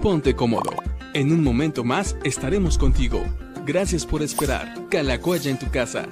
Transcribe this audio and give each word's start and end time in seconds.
ponte 0.00 0.34
cómodo. 0.34 0.70
En 1.12 1.30
un 1.30 1.44
momento 1.44 1.84
más 1.84 2.16
estaremos 2.24 2.78
contigo. 2.78 3.22
Gracias 3.66 4.06
por 4.06 4.22
esperar. 4.22 4.88
Calacuaya 4.88 5.50
en 5.50 5.58
tu 5.58 5.70
casa. 5.70 6.08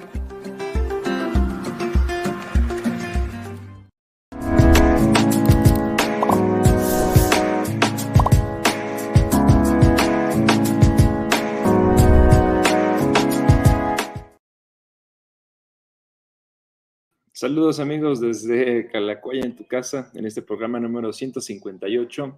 Saludos 17.33 17.79
amigos 17.79 18.19
desde 18.19 18.87
Calacuaya 18.91 19.45
en 19.45 19.55
tu 19.55 19.65
casa, 19.65 20.11
en 20.13 20.25
este 20.25 20.41
programa 20.41 20.79
número 20.79 21.13
158 21.13 22.37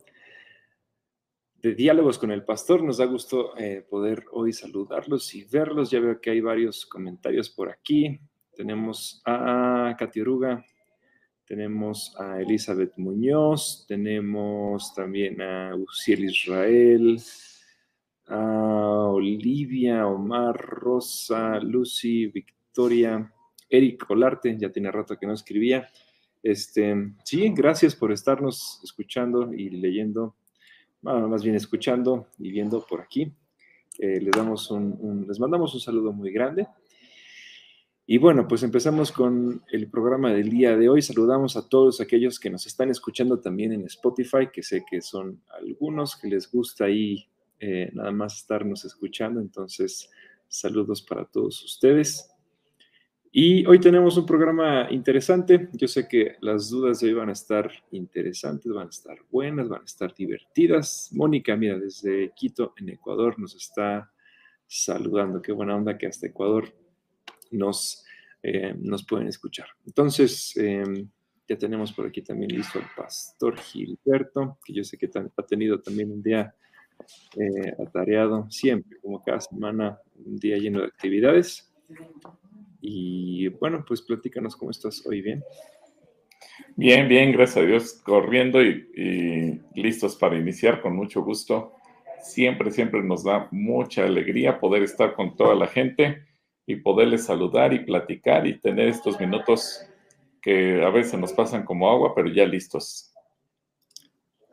de 1.62 1.76
Diálogos 1.76 2.18
con 2.18 2.32
el 2.32 2.44
Pastor. 2.44 2.84
Nos 2.84 2.98
da 2.98 3.06
gusto 3.06 3.56
eh, 3.58 3.86
poder 3.88 4.26
hoy 4.32 4.52
saludarlos 4.52 5.34
y 5.36 5.44
verlos. 5.44 5.92
Ya 5.92 6.00
veo 6.00 6.20
que 6.20 6.32
hay 6.32 6.42
varios 6.42 6.86
comentarios 6.86 7.50
por 7.50 7.70
aquí. 7.70 8.20
Tenemos 8.56 9.22
a 9.26 9.96
Katy 9.98 10.22
Oruga, 10.22 10.66
tenemos 11.46 12.16
a 12.20 12.42
Elizabeth 12.42 12.94
Muñoz, 12.98 13.86
tenemos 13.88 14.94
también 14.94 15.42
a 15.42 15.76
Uciel 15.76 16.26
Israel, 16.26 17.22
a 18.28 19.08
Olivia, 19.10 20.08
Omar, 20.08 20.56
Rosa, 20.58 21.60
Lucy, 21.60 22.28
Victoria, 22.28 23.32
Eric 23.70 24.10
Olarte, 24.10 24.58
ya 24.58 24.72
tiene 24.72 24.92
rato 24.92 25.18
que 25.18 25.28
no 25.28 25.34
escribía. 25.34 25.88
Este, 26.44 27.14
sí, 27.24 27.54
gracias 27.56 27.96
por 27.96 28.12
estarnos 28.12 28.82
escuchando 28.84 29.54
y 29.54 29.70
leyendo 29.70 30.36
más 31.02 31.44
bien 31.44 31.56
escuchando 31.56 32.28
y 32.38 32.52
viendo 32.52 32.86
por 32.86 33.02
aquí. 33.02 33.34
Eh, 34.00 34.20
les, 34.22 34.32
damos 34.32 34.72
un, 34.72 35.26
les 35.28 35.40
mandamos 35.40 35.74
un 35.74 35.80
saludo 35.80 36.12
muy 36.14 36.32
grande. 36.32 36.68
Y 38.06 38.18
bueno, 38.18 38.48
pues 38.48 38.64
empezamos 38.64 39.12
con 39.12 39.64
el 39.72 39.90
programa 39.90 40.34
del 40.34 40.50
día 40.50 40.76
de 40.76 40.90
hoy. 40.90 41.02
Saludamos 41.02 41.56
a 41.56 41.70
todos 41.70 42.02
aquellos 42.02 42.40
que 42.40 42.50
nos 42.50 42.66
están 42.66 42.90
escuchando 42.90 43.40
también 43.40 43.72
en 43.72 43.86
Spotify, 43.86 44.50
que 44.52 44.64
sé 44.64 44.84
que 44.90 45.02
son 45.02 45.42
algunos 45.50 46.18
que 46.18 46.28
les 46.28 46.52
gusta 46.52 46.86
ahí 46.86 47.28
eh, 47.60 47.90
nada 47.94 48.12
más 48.12 48.38
estarnos 48.38 48.84
escuchando. 48.86 49.40
Entonces, 49.40 50.10
saludos 50.48 51.02
para 51.04 51.26
todos 51.26 51.64
ustedes. 51.64 52.31
Y 53.34 53.66
hoy 53.66 53.80
tenemos 53.80 54.18
un 54.18 54.26
programa 54.26 54.88
interesante. 54.92 55.70
Yo 55.72 55.88
sé 55.88 56.06
que 56.06 56.36
las 56.42 56.70
dudas 56.70 57.00
de 57.00 57.08
hoy 57.08 57.14
van 57.14 57.30
a 57.30 57.32
estar 57.32 57.72
interesantes, 57.92 58.70
van 58.74 58.88
a 58.88 58.90
estar 58.90 59.18
buenas, 59.32 59.70
van 59.70 59.84
a 59.84 59.86
estar 59.86 60.14
divertidas. 60.14 61.10
Mónica, 61.14 61.56
mira, 61.56 61.80
desde 61.80 62.34
Quito, 62.36 62.74
en 62.76 62.90
Ecuador, 62.90 63.40
nos 63.40 63.56
está 63.56 64.12
saludando. 64.68 65.42
Qué 65.42 65.54
buena 65.54 65.78
onda 65.78 65.98
que 65.98 66.08
hasta 66.08 66.28
Ecuador 66.28 66.76
nos, 67.52 68.04
eh, 68.44 68.76
nos 68.78 69.06
pueden 69.06 69.30
escuchar. 69.30 69.68
Entonces, 69.86 70.58
em, 70.58 71.08
ya 71.48 71.58
tenemos 71.58 71.94
por 71.94 72.08
aquí 72.08 72.22
también 72.22 72.52
listo 72.52 72.80
al 72.80 72.90
pastor 72.98 73.58
Gilberto, 73.58 74.58
que 74.66 74.74
yo 74.74 74.84
sé 74.84 74.98
que 74.98 75.10
ha 75.16 75.44
tenido 75.44 75.80
también 75.80 76.12
un 76.12 76.22
día 76.22 76.54
eh, 77.38 77.76
atareado, 77.82 78.52
siempre, 78.52 79.00
como 79.00 79.24
cada 79.24 79.40
semana, 79.40 79.98
un 80.26 80.36
día 80.36 80.58
lleno 80.58 80.82
de 80.82 80.88
actividades. 80.88 81.72
Y 82.82 83.48
bueno, 83.48 83.86
pues 83.88 84.02
platícanos 84.02 84.56
cómo 84.56 84.72
estás 84.72 85.06
hoy, 85.06 85.22
¿bien? 85.22 85.44
Bien, 86.76 87.08
bien, 87.08 87.32
gracias 87.32 87.58
a 87.58 87.68
Dios, 87.68 87.94
corriendo 88.04 88.62
y, 88.62 89.62
listos 89.76 90.16
para 90.16 90.38
iniciar 90.38 90.82
con 90.82 90.96
mucho 90.96 91.22
gusto. 91.22 91.74
Siempre, 92.24 92.72
siempre 92.72 93.04
nos 93.04 93.24
da 93.24 93.48
mucha 93.52 94.06
alegría 94.06 94.60
poder 94.60 94.84
estar 94.84 95.16
con 95.16 95.36
toda 95.36 95.56
la 95.56 95.68
gente 95.68 96.26
y 96.66 96.78
poderles 96.78 97.26
saludar 97.26 97.74
y 97.74 97.80
platicar 97.80 98.48
y 98.48 98.60
tener 98.60 98.88
estos 98.88 99.20
minutos 99.20 99.86
que 100.42 100.84
a 100.84 100.90
veces 100.90 101.20
nos 101.20 101.34
pasan 101.34 101.64
como 101.64 101.90
agua, 101.90 102.14
pero 102.16 102.30
ya 102.30 102.46
listos. 102.46 103.14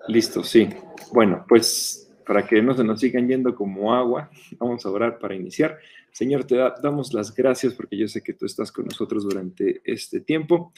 Listos, 0.07 0.49
sí. 0.49 0.69
Bueno, 1.13 1.45
pues 1.49 2.08
para 2.29 2.47
que 2.47 2.61
no 2.61 2.75
se 2.75 2.85
nos 2.85 3.01
sigan 3.01 3.27
yendo 3.27 3.55
como 3.55 3.95
agua, 3.95 4.31
vamos 4.59 4.85
a 4.85 4.91
orar 4.91 5.19
para 5.19 5.35
iniciar. 5.35 5.79
Señor, 6.13 6.45
te 6.45 6.57
damos 6.83 7.15
las 7.15 7.35
gracias 7.35 7.73
porque 7.73 7.97
yo 7.97 8.07
sé 8.07 8.23
que 8.23 8.35
tú 8.35 8.45
estás 8.45 8.71
con 8.71 8.85
nosotros 8.85 9.25
durante 9.25 9.81
este 9.83 10.21
tiempo. 10.21 10.75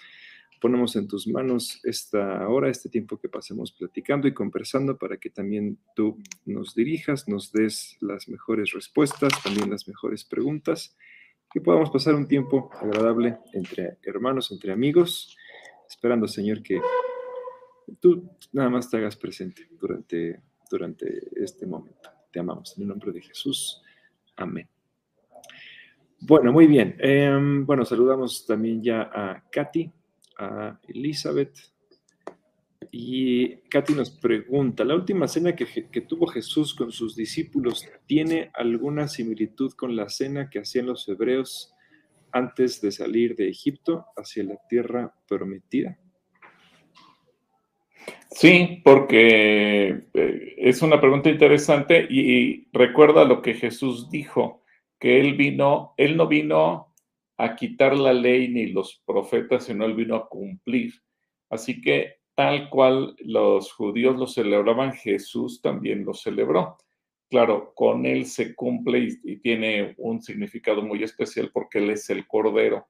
Ponemos 0.61 0.95
en 0.95 1.09
tus 1.09 1.27
manos 1.27 1.81
esta 1.83 2.47
hora, 2.49 2.71
este 2.71 2.89
tiempo 2.89 3.19
que 3.19 3.29
pasemos 3.29 3.73
platicando 3.73 4.29
y 4.29 4.33
conversando 4.35 4.97
para 4.97 5.17
que 5.17 5.29
también 5.29 5.77
tú 5.97 6.19
nos 6.47 6.77
dirijas, 6.77 7.27
nos 7.27 7.51
des 7.51 7.97
las 8.01 8.29
mejores 8.29 8.71
respuestas, 8.73 9.33
también 9.43 9.71
las 9.71 9.89
mejores 9.89 10.23
preguntas, 10.23 10.97
que 11.53 11.61
podamos 11.61 11.91
pasar 11.91 12.15
un 12.15 12.29
tiempo 12.29 12.71
agradable 12.81 13.39
entre 13.55 13.99
hermanos, 14.05 14.53
entre 14.53 14.71
amigos, 14.71 15.37
esperando, 15.89 16.29
Señor, 16.29 16.63
que 16.63 16.81
tú 17.99 18.31
nada 18.53 18.71
más 18.71 18.89
te 18.89 18.99
hagas 18.99 19.17
presente 19.17 19.67
durante, 19.81 20.41
durante 20.71 21.29
este 21.37 21.67
momento. 21.67 22.11
Te 22.31 22.41
amamos. 22.41 22.77
En 22.77 22.83
el 22.85 22.89
nombre 22.89 23.13
de 23.13 23.21
Jesús. 23.21 23.83
Amén. 24.37 24.69
Bueno, 26.21 26.53
muy 26.53 26.67
bien. 26.67 26.97
Em, 26.99 27.67
bueno, 27.67 27.85
saludamos 27.85 28.47
también 28.47 28.83
ya 28.83 29.03
a 29.03 29.45
Katy, 29.51 29.91
a 30.39 30.79
Elizabeth. 30.89 31.59
Y 32.93 33.57
Katy 33.69 33.95
nos 33.95 34.11
pregunta, 34.11 34.85
¿la 34.85 34.95
última 34.95 35.29
cena 35.29 35.55
que, 35.55 35.67
que, 35.91 36.01
tuvo 36.01 36.27
Jesús 36.27 36.75
con 36.75 36.91
sus 36.91 37.15
discípulos 37.15 37.87
tiene 38.07 38.51
alguna 38.55 39.07
similitud 39.07 39.73
con 39.73 39.95
la 39.95 40.09
cena 40.09 40.51
que 40.51 40.59
hacían 40.61 40.87
los 40.87 41.09
hebreos 41.09 41.73
antes 42.33 42.81
de 42.81 42.93
salir 42.93 43.37
de 43.37 43.49
Egipto 43.49 44.07
hacia 44.17 44.45
la 44.45 44.57
tierra 44.69 45.15
prometida? 45.27 45.99
Sí, 48.31 48.81
porque 48.85 50.05
eh, 50.15 50.55
es 50.57 50.83
una 50.83 51.01
pregunta 51.01 51.31
interesante 51.31 52.07
y 52.09 52.69
recuerda 52.73 53.25
lo 53.25 53.43
que 53.43 53.55
Jesús 53.55 54.11
dijo 54.11 54.63
que 54.99 55.21
él 55.21 55.35
vino, 55.35 55.95
él 55.97 56.17
no 56.17 56.29
vino 56.29 56.95
a 57.39 57.57
quitar 57.57 57.97
la 57.97 58.13
ley 58.13 58.49
ni 58.49 58.67
los 58.67 59.03
profetas, 59.07 59.65
sino 59.65 59.85
él 59.87 59.95
vino 59.95 60.15
a 60.15 60.29
cumplir. 60.29 60.93
Así 61.49 61.81
que 61.81 62.21
tal 62.35 62.69
cual 62.71 63.17
los 63.21 63.73
judíos 63.73 64.17
lo 64.17 64.27
celebraban, 64.27 64.93
Jesús 64.93 65.61
también 65.61 66.05
lo 66.05 66.15
celebró. 66.15 66.77
Claro, 67.31 67.73
con 67.75 68.07
él 68.07 68.27
se 68.27 68.55
cumple 68.55 69.09
y, 69.25 69.37
tiene 69.39 69.95
un 69.99 70.21
significado 70.23 70.83
muy 70.83 71.03
especial 71.03 71.51
porque 71.53 71.79
él 71.79 71.91
es 71.91 72.11
el 72.11 72.27
cordero 72.27 72.89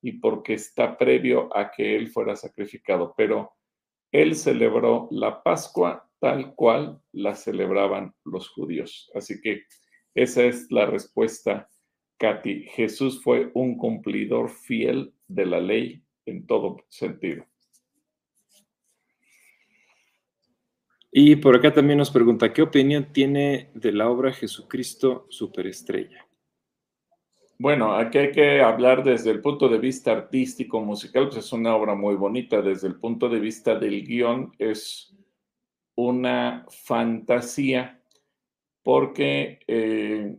y 0.00 0.12
porque 0.12 0.54
está 0.54 0.96
previo 0.96 1.54
a 1.56 1.70
que 1.70 1.96
él 1.96 2.08
fuera 2.08 2.36
sacrificado. 2.36 3.14
Pero 3.16 3.52
él 4.12 4.34
celebró 4.34 5.08
la 5.10 5.42
Pascua 5.42 6.08
tal 6.18 6.54
cual 6.54 7.00
la 7.12 7.34
celebraban 7.34 8.14
los 8.24 8.48
judíos. 8.48 9.10
Así 9.14 9.40
que 9.40 9.64
esa 10.14 10.44
es 10.44 10.70
la 10.70 10.86
respuesta, 10.86 11.68
Katy. 12.18 12.64
Jesús 12.64 13.22
fue 13.22 13.50
un 13.54 13.76
cumplidor 13.78 14.50
fiel 14.50 15.14
de 15.28 15.46
la 15.46 15.60
ley 15.60 16.02
en 16.26 16.46
todo 16.46 16.84
sentido. 16.88 17.46
Y 21.12 21.36
por 21.36 21.56
acá 21.56 21.72
también 21.72 21.98
nos 21.98 22.10
pregunta, 22.10 22.52
¿qué 22.52 22.62
opinión 22.62 23.12
tiene 23.12 23.70
de 23.74 23.92
la 23.92 24.08
obra 24.08 24.32
Jesucristo 24.32 25.26
Superestrella? 25.28 26.29
Bueno, 27.60 27.94
aquí 27.94 28.16
hay 28.16 28.32
que 28.32 28.62
hablar 28.62 29.04
desde 29.04 29.30
el 29.30 29.42
punto 29.42 29.68
de 29.68 29.76
vista 29.76 30.12
artístico, 30.12 30.80
musical, 30.80 31.28
pues 31.28 31.44
es 31.44 31.52
una 31.52 31.76
obra 31.76 31.94
muy 31.94 32.14
bonita. 32.14 32.62
Desde 32.62 32.88
el 32.88 32.98
punto 32.98 33.28
de 33.28 33.38
vista 33.38 33.74
del 33.74 34.02
guion, 34.02 34.54
es 34.58 35.14
una 35.94 36.64
fantasía 36.70 38.02
porque 38.82 39.60
eh, 39.66 40.34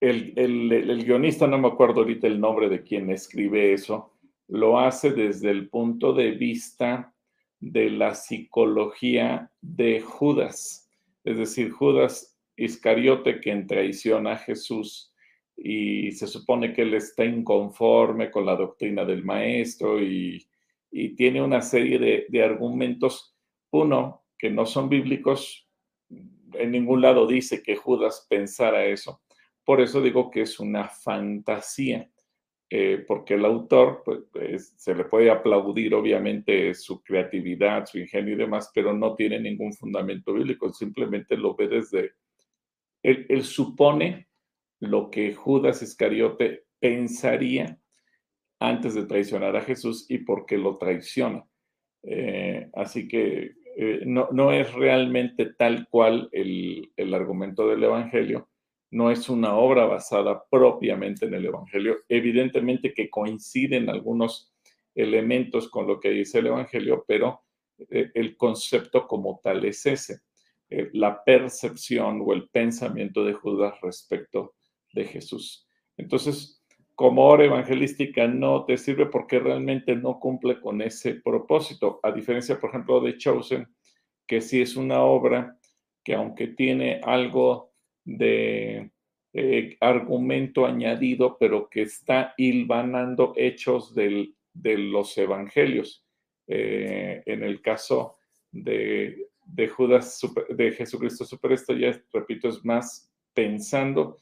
el, 0.00 1.04
guionista, 1.04 1.46
no 1.46 1.58
me 1.58 1.68
acuerdo 1.68 2.00
ahorita 2.00 2.26
el 2.26 2.40
nombre 2.40 2.68
de 2.68 2.82
quien 2.82 3.08
escribe 3.10 3.72
eso, 3.72 4.12
lo 4.48 4.80
hace 4.80 5.12
desde 5.12 5.52
el 5.52 5.68
punto 5.68 6.12
de 6.12 6.32
vista 6.32 7.14
de 7.60 7.88
la 7.88 8.16
psicología 8.16 9.52
de 9.60 10.00
Judas. 10.00 10.90
Es 11.22 11.38
decir, 11.38 11.70
Judas 11.70 12.36
Iscariote, 12.56 13.38
quien 13.38 13.68
traiciona 13.68 14.32
a 14.32 14.38
Jesús 14.38 15.09
y 15.56 16.12
se 16.12 16.26
supone 16.26 16.72
que 16.72 16.82
él 16.82 16.94
está 16.94 17.24
inconforme 17.24 18.30
con 18.30 18.46
la 18.46 18.56
doctrina 18.56 19.04
del 19.04 19.24
maestro 19.24 20.00
y, 20.00 20.46
tiene 21.16 21.40
una 21.40 21.62
serie 21.62 22.00
de, 22.00 22.26
de 22.28 22.42
argumentos, 22.42 23.36
uno, 23.70 24.24
que 24.36 24.50
no 24.50 24.66
son 24.66 24.88
bíblicos, 24.88 25.70
en 26.54 26.70
ningún 26.72 27.00
lado 27.00 27.28
dice 27.28 27.62
que 27.62 27.76
Judas 27.76 28.26
pensara 28.28 28.84
eso. 28.86 29.22
Por 29.64 29.80
eso 29.80 30.02
digo 30.02 30.30
que 30.30 30.42
es 30.42 30.58
una 30.58 30.88
fantasía, 30.88 32.10
eh, 32.68 33.04
porque 33.06 33.34
el 33.34 33.44
autor 33.44 34.02
pues, 34.04 34.74
se 34.76 34.94
le 34.94 35.04
puede 35.04 35.30
aplaudir 35.30 35.94
obviamente 35.94 36.72
su 36.74 37.02
creatividad, 37.02 37.86
su 37.86 37.98
ingenio 37.98 38.34
y 38.34 38.38
demás, 38.38 38.70
pero 38.74 38.92
no 38.92 39.14
tiene 39.14 39.40
ningún 39.40 39.72
fundamento 39.72 40.32
bíblico, 40.32 40.72
simplemente 40.72 41.36
lo 41.36 41.54
ve 41.54 41.68
desde, 41.68 42.12
él, 43.02 43.42
supone 43.42 44.28
lo 44.80 45.10
que 45.10 45.34
Judas 45.34 45.82
Iscariote 45.82 46.64
pensaría 46.80 47.78
antes 48.58 48.94
de 48.94 49.06
traicionar 49.06 49.56
a 49.56 49.62
Jesús 49.62 50.06
y 50.08 50.18
por 50.18 50.46
qué 50.46 50.58
lo 50.58 50.76
traiciona. 50.76 51.46
Eh, 52.02 52.68
así 52.74 53.06
que 53.06 53.52
eh, 53.76 54.02
no, 54.04 54.52
es 54.52 54.72
realmente 54.72 55.46
tal 55.54 55.86
cual 55.88 56.28
el, 56.32 56.90
el, 56.96 57.14
argumento 57.14 57.68
del 57.68 57.84
Evangelio, 57.84 58.48
no 58.90 59.10
es 59.10 59.28
una 59.28 59.54
obra 59.54 59.84
basada 59.84 60.44
propiamente 60.50 61.26
en 61.26 61.34
el 61.34 61.46
Evangelio. 61.46 61.98
Evidentemente 62.08 62.92
que 62.92 63.08
coinciden 63.08 63.88
algunos 63.88 64.52
elementos 64.94 65.68
con 65.68 65.86
lo 65.86 66.00
que 66.00 66.10
dice 66.10 66.40
el 66.40 66.48
Evangelio, 66.48 67.04
pero 67.06 67.42
eh, 67.78 68.10
el 68.14 68.36
concepto 68.36 69.06
como 69.06 69.40
tal 69.42 69.64
es 69.64 69.86
ese, 69.86 70.20
la 70.92 71.24
percepción 71.24 72.22
o 72.24 72.32
el 72.32 72.48
pensamiento 72.48 73.24
de 73.24 73.32
Judas 73.32 73.74
respecto 73.82 74.54
de 74.92 75.04
Jesús. 75.04 75.68
Entonces, 75.96 76.62
como 76.94 77.28
obra 77.28 77.44
evangelística 77.44 78.26
no 78.26 78.64
te 78.64 78.76
sirve 78.76 79.06
porque 79.06 79.38
realmente 79.38 79.96
no 79.96 80.20
cumple 80.20 80.60
con 80.60 80.82
ese 80.82 81.14
propósito, 81.14 82.00
a 82.02 82.12
diferencia, 82.12 82.58
por 82.60 82.70
ejemplo, 82.70 83.00
de 83.00 83.16
Chosen, 83.16 83.68
que 84.26 84.40
sí 84.40 84.60
es 84.60 84.76
una 84.76 85.02
obra 85.02 85.56
que 86.04 86.14
aunque 86.14 86.48
tiene 86.48 87.00
algo 87.02 87.72
de 88.04 88.90
eh, 89.32 89.76
argumento 89.80 90.66
añadido, 90.66 91.36
pero 91.38 91.68
que 91.68 91.82
está 91.82 92.34
hilvanando 92.36 93.32
hechos 93.36 93.94
de 93.94 94.34
los 94.54 95.16
evangelios. 95.18 96.04
Eh, 96.52 97.22
en 97.26 97.44
el 97.44 97.62
caso 97.62 98.16
de, 98.50 99.28
Judas, 99.76 100.20
de 100.48 100.72
Jesucristo 100.72 101.24
esto 101.48 101.72
ya 101.74 102.02
repito, 102.12 102.48
es 102.48 102.64
más 102.64 103.12
pensando 103.32 104.18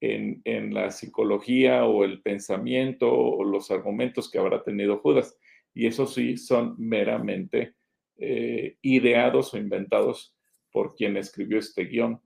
en, 0.00 0.74
la 0.74 0.90
psicología 0.90 1.84
o 1.84 2.04
el 2.04 2.22
pensamiento 2.22 3.12
o 3.12 3.44
los 3.44 3.70
argumentos 3.70 4.30
que 4.30 4.38
habrá 4.38 4.62
tenido 4.62 4.98
Judas. 4.98 5.36
Y 5.74 5.86
eso 5.86 6.06
sí 6.06 6.36
son 6.36 6.74
meramente 6.78 7.74
eh, 8.16 8.76
ideados 8.82 9.54
o 9.54 9.58
inventados 9.58 10.34
por 10.70 10.94
quien 10.94 11.16
escribió 11.16 11.58
este 11.58 11.84
guion. 11.84 12.20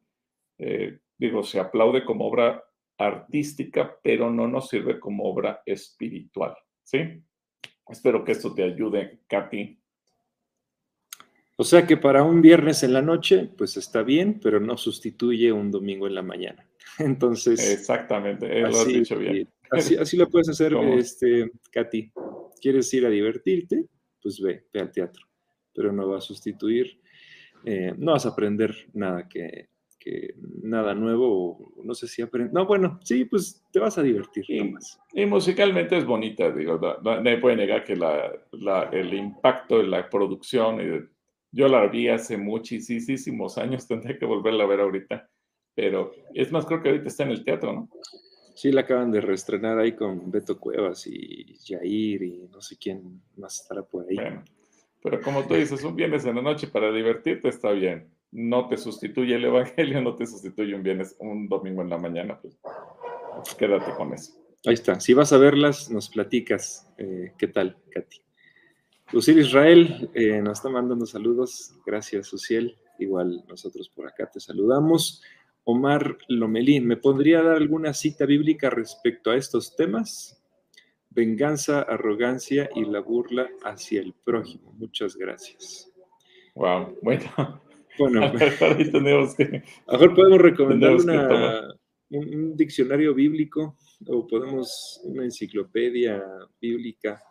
Eh, 0.58 0.98
digo, 1.16 1.42
se 1.42 1.60
aplaude 1.60 2.04
como 2.04 2.26
obra 2.26 2.62
artística, 2.98 3.98
pero 4.02 4.30
no 4.30 4.46
nos 4.48 4.68
sirve 4.68 5.00
como 5.00 5.24
obra 5.24 5.62
espiritual, 5.66 6.54
¿sí? 6.82 7.22
Espero 7.88 8.24
que 8.24 8.32
esto 8.32 8.54
te 8.54 8.62
ayude, 8.62 9.20
Katy. 9.26 9.78
O 11.56 11.64
sea 11.64 11.86
que 11.86 11.96
para 11.96 12.22
un 12.22 12.40
viernes 12.40 12.82
en 12.82 12.92
la 12.92 13.02
noche, 13.02 13.48
pues 13.56 13.76
está 13.76 14.02
bien, 14.02 14.40
pero 14.42 14.60
no 14.60 14.76
sustituye 14.76 15.52
un 15.52 15.70
domingo 15.70 16.06
en 16.06 16.14
la 16.14 16.22
mañana. 16.22 16.66
Entonces. 16.98 17.72
Exactamente, 17.72 18.60
lo 18.60 18.68
has 18.68 18.86
dicho 18.86 19.18
bien. 19.18 19.48
Así, 19.70 20.16
lo 20.16 20.28
puedes 20.28 20.50
hacer, 20.50 20.74
este, 20.98 21.50
Katy. 21.70 22.12
¿Quieres 22.60 22.92
ir 22.92 23.06
a 23.06 23.10
divertirte? 23.10 23.86
Pues 24.22 24.38
ve, 24.40 24.66
ve 24.72 24.80
al 24.80 24.92
teatro. 24.92 25.26
Pero 25.74 25.90
no 25.92 26.08
va 26.08 26.18
a 26.18 26.20
sustituir, 26.20 27.00
eh, 27.64 27.94
no 27.96 28.12
vas 28.12 28.26
a 28.26 28.30
aprender 28.30 28.74
nada 28.92 29.26
que 29.26 29.70
que 30.02 30.34
nada 30.62 30.94
nuevo, 30.94 31.72
no 31.84 31.94
sé 31.94 32.08
si 32.08 32.22
aprende. 32.22 32.52
No, 32.52 32.66
bueno, 32.66 32.98
sí, 33.04 33.24
pues 33.24 33.64
te 33.70 33.78
vas 33.78 33.96
a 33.98 34.02
divertir. 34.02 34.44
Y, 34.48 35.26
musicalmente 35.26 35.96
es 35.96 36.04
bonita, 36.04 36.50
digo, 36.50 36.80
no, 37.02 37.22
me 37.22 37.38
puede 37.38 37.56
negar 37.56 37.84
que 37.84 37.94
la, 37.94 38.32
el 38.90 39.14
impacto 39.14 39.78
de 39.78 39.86
la 39.86 40.10
producción, 40.10 41.08
yo 41.52 41.68
la 41.68 41.86
vi 41.86 42.08
hace 42.08 42.36
muchísimos 42.36 43.58
años, 43.58 43.86
tendré 43.88 44.18
que 44.18 44.26
volverla 44.26 44.64
a 44.64 44.68
ver 44.68 44.80
ahorita, 44.80 45.30
pero 45.74 46.12
es 46.34 46.52
más, 46.52 46.66
creo 46.66 46.82
que 46.82 46.90
ahorita 46.90 47.08
está 47.08 47.22
en 47.24 47.30
el 47.30 47.44
teatro, 47.44 47.72
¿no? 47.72 47.88
Sí, 48.54 48.70
la 48.70 48.82
acaban 48.82 49.10
de 49.10 49.20
reestrenar 49.20 49.78
ahí 49.78 49.92
con 49.92 50.30
Beto 50.30 50.58
Cuevas 50.58 51.06
y 51.06 51.56
Jair 51.66 52.22
y 52.22 52.48
no 52.52 52.60
sé 52.60 52.76
quién 52.76 53.22
más 53.36 53.62
estará 53.62 53.82
por 53.82 54.06
ahí. 54.08 54.16
pero 55.02 55.20
como 55.22 55.46
tú 55.46 55.54
dices, 55.54 55.82
un 55.84 55.96
viernes 55.96 56.26
en 56.26 56.36
la 56.36 56.42
noche 56.42 56.66
para 56.66 56.92
divertirte 56.92 57.48
está 57.48 57.70
bien 57.70 58.10
no 58.32 58.66
te 58.66 58.78
sustituye 58.78 59.36
el 59.36 59.44
Evangelio, 59.44 60.00
no 60.00 60.16
te 60.16 60.26
sustituye 60.26 60.74
un 60.74 60.82
viernes, 60.82 61.14
un 61.20 61.48
domingo 61.48 61.82
en 61.82 61.90
la 61.90 61.98
mañana, 61.98 62.40
pues 62.40 62.58
quédate 63.56 63.92
con 63.94 64.12
eso. 64.14 64.32
Ahí 64.64 64.74
está. 64.74 64.98
Si 65.00 65.12
vas 65.12 65.32
a 65.32 65.38
verlas, 65.38 65.90
nos 65.90 66.08
platicas. 66.08 66.88
Eh, 66.96 67.32
¿Qué 67.36 67.48
tal, 67.48 67.76
Katy? 67.90 68.22
Lucil 69.12 69.38
Israel 69.40 70.10
eh, 70.14 70.40
nos 70.40 70.58
está 70.58 70.70
mandando 70.70 71.04
saludos. 71.04 71.74
Gracias, 71.84 72.32
Uciel. 72.32 72.78
Igual 72.98 73.44
nosotros 73.48 73.90
por 73.90 74.06
acá 74.06 74.30
te 74.32 74.40
saludamos. 74.40 75.22
Omar 75.64 76.18
Lomelín, 76.28 76.86
¿me 76.86 76.96
podría 76.96 77.42
dar 77.42 77.56
alguna 77.56 77.94
cita 77.94 78.26
bíblica 78.26 78.70
respecto 78.70 79.30
a 79.30 79.36
estos 79.36 79.76
temas? 79.76 80.42
Venganza, 81.10 81.82
arrogancia 81.82 82.68
y 82.74 82.84
la 82.84 83.00
burla 83.00 83.48
hacia 83.64 84.00
el 84.00 84.14
prójimo. 84.24 84.72
Muchas 84.72 85.16
gracias. 85.16 85.92
Wow, 86.54 86.98
bueno, 87.02 87.60
bueno, 87.98 88.24
a 89.86 89.92
mejor 89.92 90.14
podemos 90.14 90.40
recomendar 90.40 90.96
un, 92.10 92.56
diccionario 92.56 93.14
bíblico 93.14 93.76
o 94.06 94.26
podemos 94.26 95.00
una 95.04 95.24
enciclopedia 95.24 96.22
bíblica. 96.60 97.22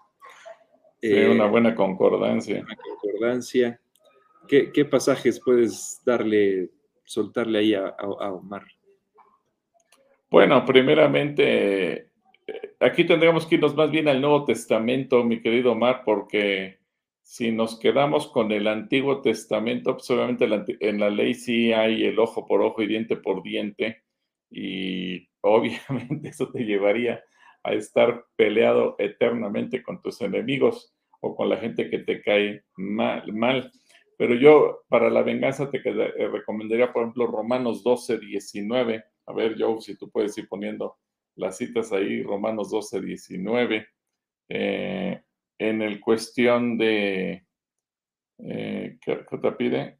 una 1.03 1.45
eh, 1.45 1.49
buena 1.49 1.75
concordancia. 1.75 2.61
Una 2.61 2.75
concordancia. 2.75 3.79
¿Qué, 4.47 4.85
pasajes 4.85 5.39
puedes 5.39 6.01
darle, 6.05 6.71
soltarle 7.11 7.59
ahí 7.59 7.73
a, 7.73 7.93
Omar? 8.31 8.63
Bueno, 10.29 10.63
primeramente, 10.65 11.93
eh, 11.93 12.75
aquí 12.79 13.03
tendríamos 13.03 13.45
que 13.45 13.55
irnos 13.55 13.75
más 13.75 13.91
bien 13.91 14.07
al 14.07 14.21
Nuevo 14.21 14.45
Testamento, 14.45 15.23
mi 15.23 15.41
querido 15.41 15.73
Omar, 15.73 16.03
porque 16.05 16.79
si 17.21 17.51
nos 17.51 17.77
quedamos 17.77 18.27
con 18.27 18.51
el 18.51 18.67
Antiguo 18.67 19.21
Testamento, 19.21 19.93
pues 19.97 20.09
obviamente 20.09 20.47
en 20.79 20.99
la 20.99 21.09
ley 21.09 21.33
sí 21.33 21.73
hay 21.73 22.05
el 22.05 22.17
ojo 22.17 22.45
por 22.45 22.61
ojo 22.61 22.81
y 22.81 22.87
diente 22.87 23.17
por 23.17 23.43
diente, 23.43 24.03
y 24.49 25.27
obviamente 25.41 26.29
eso 26.29 26.49
te 26.49 26.63
llevaría 26.63 27.21
a 27.63 27.73
estar 27.73 28.25
peleado 28.37 28.95
eternamente 28.99 29.83
con 29.83 30.01
tus 30.01 30.21
enemigos 30.21 30.95
o 31.19 31.35
con 31.35 31.49
la 31.49 31.57
gente 31.57 31.89
que 31.89 31.99
te 31.99 32.21
cae 32.21 32.63
mal. 32.75 33.31
mal. 33.33 33.71
Pero 34.21 34.35
yo 34.35 34.83
para 34.87 35.09
la 35.09 35.23
venganza 35.23 35.71
te 35.71 35.81
eh, 35.83 36.27
recomendaría, 36.27 36.93
por 36.93 37.01
ejemplo, 37.01 37.25
Romanos 37.25 37.81
12, 37.83 38.19
19. 38.19 39.03
A 39.25 39.33
ver, 39.33 39.55
Joe, 39.57 39.81
si 39.81 39.97
tú 39.97 40.11
puedes 40.11 40.37
ir 40.37 40.47
poniendo 40.47 40.99
las 41.37 41.57
citas 41.57 41.91
ahí, 41.91 42.21
Romanos 42.21 42.69
12, 42.69 43.01
19. 43.01 43.87
Eh, 44.47 45.23
en 45.57 45.81
el 45.81 45.99
cuestión 45.99 46.77
de, 46.77 47.47
eh, 48.37 48.99
¿qué, 49.01 49.25
te 49.41 49.51
pide? 49.53 49.97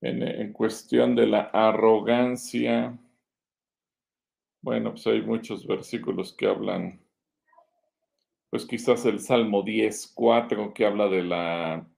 En, 0.00 0.22
en, 0.22 0.52
cuestión 0.54 1.14
de 1.14 1.26
la 1.26 1.42
arrogancia, 1.52 2.98
bueno, 4.66 4.90
pues 4.90 5.06
hay 5.06 5.22
muchos 5.22 5.64
versículos 5.64 6.34
que 6.34 6.48
hablan, 6.48 7.00
pues 8.50 8.66
quizás 8.66 9.06
el 9.06 9.20
Salmo 9.20 9.62
10, 9.62 10.12
4, 10.12 10.74
que 10.74 10.84
habla 10.84 11.06
de 11.06 11.22
la, 11.22 11.88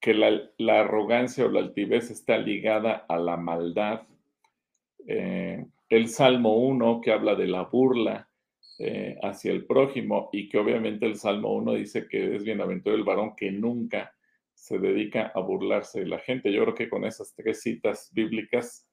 que 0.00 0.12
la, 0.12 0.50
la 0.58 0.80
arrogancia 0.80 1.46
o 1.46 1.48
la 1.48 1.60
altivez 1.60 2.10
está 2.10 2.38
ligada 2.38 3.06
a 3.08 3.18
la 3.18 3.36
maldad 3.36 4.02
eh, 5.06 5.64
el 5.88 6.08
Salmo 6.08 6.56
1 6.56 7.00
que 7.00 7.12
habla 7.12 7.36
de 7.36 7.46
la 7.46 7.62
burla 7.62 8.28
eh, 8.80 9.16
hacia 9.22 9.52
el 9.52 9.64
prójimo 9.64 10.28
y 10.32 10.48
que 10.48 10.58
obviamente 10.58 11.06
el 11.06 11.14
Salmo 11.14 11.54
1 11.54 11.74
dice 11.74 12.08
que 12.08 12.34
es 12.34 12.42
bienaventurado 12.42 12.98
el 12.98 13.04
varón 13.04 13.36
que 13.36 13.52
nunca 13.52 14.12
se 14.54 14.80
dedica 14.80 15.30
a 15.32 15.40
burlarse 15.40 16.00
de 16.00 16.06
la 16.06 16.18
gente. 16.18 16.52
Yo 16.52 16.62
creo 16.62 16.74
que 16.74 16.88
con 16.88 17.04
esas 17.04 17.32
tres 17.36 17.60
citas 17.60 18.10
bíblicas, 18.12 18.88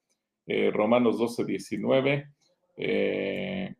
eh, 0.46 0.70
Romanos 0.72 1.18
12, 1.18 1.44
19, 1.44 2.28
el, 2.80 3.76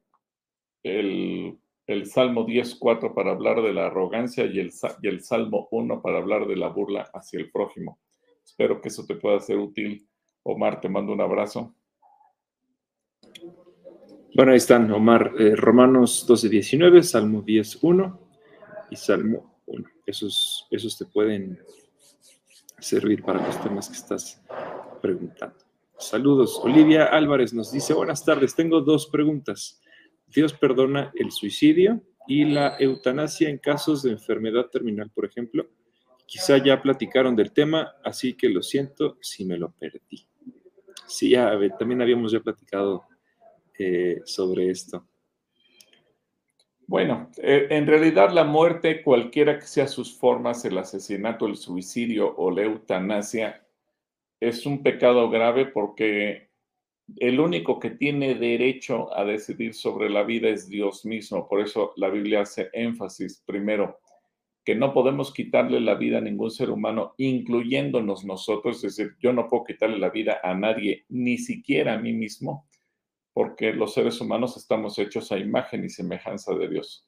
el, 1.86 2.06
Salmo 2.06 2.44
10, 2.44 2.76
4 2.76 3.14
para 3.14 3.32
hablar 3.32 3.62
de 3.62 3.72
la 3.72 3.86
arrogancia 3.86 4.44
y 4.44 4.58
el, 4.58 4.70
y 5.02 5.08
el 5.08 5.22
Salmo 5.22 5.68
1 5.70 6.02
para 6.02 6.18
hablar 6.18 6.46
de 6.46 6.56
la 6.56 6.68
burla 6.68 7.10
hacia 7.14 7.40
el 7.40 7.50
prójimo. 7.50 7.98
Espero 8.44 8.80
que 8.80 8.88
eso 8.88 9.06
te 9.06 9.16
pueda 9.16 9.40
ser 9.40 9.58
útil. 9.58 10.06
Omar, 10.42 10.80
te 10.80 10.88
mando 10.88 11.12
un 11.12 11.20
abrazo. 11.20 11.74
Bueno, 14.34 14.52
ahí 14.52 14.58
están, 14.58 14.90
Omar, 14.92 15.32
eh, 15.38 15.56
Romanos 15.56 16.24
12, 16.26 16.48
19, 16.48 17.02
Salmo 17.02 17.42
10, 17.42 17.82
1 17.82 18.20
y 18.90 18.96
Salmo 18.96 19.60
1. 19.66 19.88
Esos, 20.06 20.66
esos 20.70 20.96
te 20.96 21.06
pueden 21.06 21.58
servir 22.78 23.22
para 23.22 23.44
los 23.44 23.60
temas 23.62 23.88
que 23.88 23.96
estás 23.96 24.40
preguntando. 25.00 25.69
Saludos. 26.00 26.58
Olivia 26.64 27.04
Álvarez 27.04 27.52
nos 27.52 27.70
dice, 27.70 27.92
buenas 27.92 28.24
tardes, 28.24 28.54
tengo 28.54 28.80
dos 28.80 29.06
preguntas. 29.08 29.82
¿Dios 30.26 30.54
perdona 30.54 31.12
el 31.14 31.30
suicidio 31.30 32.02
y 32.26 32.46
la 32.46 32.76
eutanasia 32.78 33.50
en 33.50 33.58
casos 33.58 34.02
de 34.02 34.12
enfermedad 34.12 34.66
terminal, 34.70 35.10
por 35.14 35.26
ejemplo? 35.26 35.68
Quizá 36.24 36.56
ya 36.56 36.80
platicaron 36.80 37.36
del 37.36 37.52
tema, 37.52 37.92
así 38.02 38.34
que 38.34 38.48
lo 38.48 38.62
siento 38.62 39.18
si 39.20 39.44
me 39.44 39.58
lo 39.58 39.72
perdí. 39.72 40.26
Sí, 41.06 41.30
ya 41.30 41.52
también 41.78 42.00
habíamos 42.00 42.32
ya 42.32 42.40
platicado 42.40 43.04
eh, 43.78 44.22
sobre 44.24 44.70
esto. 44.70 45.06
Bueno, 46.86 47.30
eh, 47.36 47.66
en 47.70 47.86
realidad 47.86 48.30
la 48.30 48.44
muerte, 48.44 49.02
cualquiera 49.02 49.58
que 49.58 49.66
sea 49.66 49.86
sus 49.86 50.16
formas, 50.16 50.64
el 50.64 50.78
asesinato, 50.78 51.46
el 51.46 51.56
suicidio 51.56 52.34
o 52.36 52.50
la 52.50 52.62
eutanasia, 52.62 53.66
es 54.40 54.66
un 54.66 54.82
pecado 54.82 55.28
grave 55.30 55.66
porque 55.66 56.50
el 57.16 57.40
único 57.40 57.78
que 57.78 57.90
tiene 57.90 58.34
derecho 58.34 59.14
a 59.16 59.24
decidir 59.24 59.74
sobre 59.74 60.08
la 60.08 60.22
vida 60.22 60.48
es 60.48 60.68
Dios 60.68 61.04
mismo. 61.04 61.48
Por 61.48 61.60
eso 61.60 61.92
la 61.96 62.08
Biblia 62.08 62.42
hace 62.42 62.70
énfasis 62.72 63.42
primero 63.46 64.00
que 64.64 64.74
no 64.74 64.92
podemos 64.92 65.32
quitarle 65.32 65.80
la 65.80 65.94
vida 65.94 66.18
a 66.18 66.20
ningún 66.20 66.50
ser 66.50 66.70
humano, 66.70 67.14
incluyéndonos 67.16 68.24
nosotros. 68.24 68.84
Es 68.84 68.96
decir, 68.96 69.16
yo 69.18 69.32
no 69.32 69.48
puedo 69.48 69.64
quitarle 69.64 69.98
la 69.98 70.10
vida 70.10 70.40
a 70.42 70.54
nadie, 70.54 71.04
ni 71.08 71.38
siquiera 71.38 71.94
a 71.94 71.98
mí 71.98 72.12
mismo, 72.12 72.68
porque 73.32 73.72
los 73.72 73.94
seres 73.94 74.20
humanos 74.20 74.56
estamos 74.56 74.98
hechos 74.98 75.32
a 75.32 75.38
imagen 75.38 75.84
y 75.84 75.88
semejanza 75.88 76.54
de 76.54 76.68
Dios. 76.68 77.06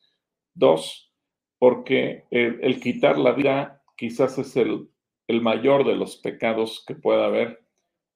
Dos, 0.54 1.12
porque 1.58 2.24
el, 2.30 2.80
quitar 2.80 3.18
la 3.18 3.32
vida 3.32 3.82
quizás 3.96 4.38
es 4.38 4.56
el 4.56 4.88
el 5.26 5.40
mayor 5.40 5.86
de 5.86 5.94
los 5.94 6.16
pecados 6.16 6.84
que 6.86 6.94
pueda 6.94 7.26
haber, 7.26 7.64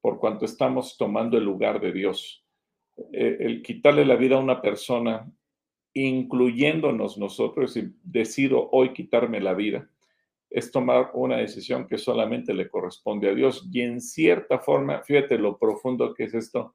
por 0.00 0.18
cuanto 0.18 0.44
estamos 0.44 0.96
tomando 0.96 1.38
el 1.38 1.44
lugar 1.44 1.80
de 1.80 1.92
Dios. 1.92 2.44
Eh, 3.12 3.38
el 3.40 3.62
quitarle 3.62 4.04
la 4.04 4.16
vida 4.16 4.36
a 4.36 4.40
una 4.40 4.60
persona, 4.60 5.30
incluyéndonos 5.94 7.18
nosotros, 7.18 7.76
y 7.76 7.92
decido 8.02 8.68
hoy 8.72 8.92
quitarme 8.92 9.40
la 9.40 9.54
vida, 9.54 9.88
es 10.50 10.70
tomar 10.70 11.10
una 11.14 11.38
decisión 11.38 11.86
que 11.86 11.98
solamente 11.98 12.54
le 12.54 12.68
corresponde 12.68 13.30
a 13.30 13.34
Dios. 13.34 13.68
Y 13.72 13.80
en 13.80 14.00
cierta 14.00 14.58
forma, 14.58 15.02
fíjate 15.02 15.38
lo 15.38 15.58
profundo 15.58 16.14
que 16.14 16.24
es 16.24 16.34
esto, 16.34 16.74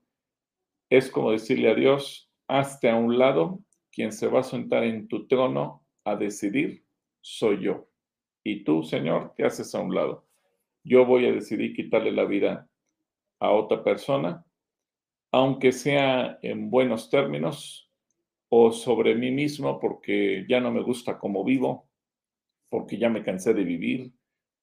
es 0.89 1.09
como 1.09 1.31
decirle 1.31 1.69
a 1.71 1.75
Dios, 1.75 2.29
hazte 2.47 2.89
a 2.89 2.95
un 2.95 3.17
lado, 3.17 3.59
quien 3.91 4.11
se 4.11 4.27
va 4.27 4.41
a 4.41 4.43
sentar 4.43 4.83
en 4.83 5.07
tu 5.07 5.27
trono 5.27 5.85
a 6.03 6.15
decidir 6.15 6.83
soy 7.21 7.63
yo. 7.63 7.90
Y 8.43 8.63
tú, 8.63 8.83
Señor, 8.83 9.33
te 9.35 9.45
haces 9.45 9.73
a 9.75 9.79
un 9.79 9.93
lado 9.93 10.25
yo 10.83 11.05
voy 11.05 11.25
a 11.25 11.31
decidir 11.31 11.75
quitarle 11.75 12.11
la 12.11 12.25
vida 12.25 12.67
a 13.39 13.51
otra 13.51 13.83
persona, 13.83 14.45
aunque 15.31 15.71
sea 15.71 16.39
en 16.41 16.69
buenos 16.69 17.09
términos 17.09 17.89
o 18.49 18.71
sobre 18.71 19.15
mí 19.15 19.31
mismo 19.31 19.79
porque 19.79 20.45
ya 20.49 20.59
no 20.59 20.71
me 20.71 20.81
gusta 20.81 21.17
cómo 21.17 21.43
vivo, 21.43 21.89
porque 22.69 22.97
ya 22.97 23.09
me 23.09 23.23
cansé 23.23 23.53
de 23.53 23.63
vivir, 23.63 24.11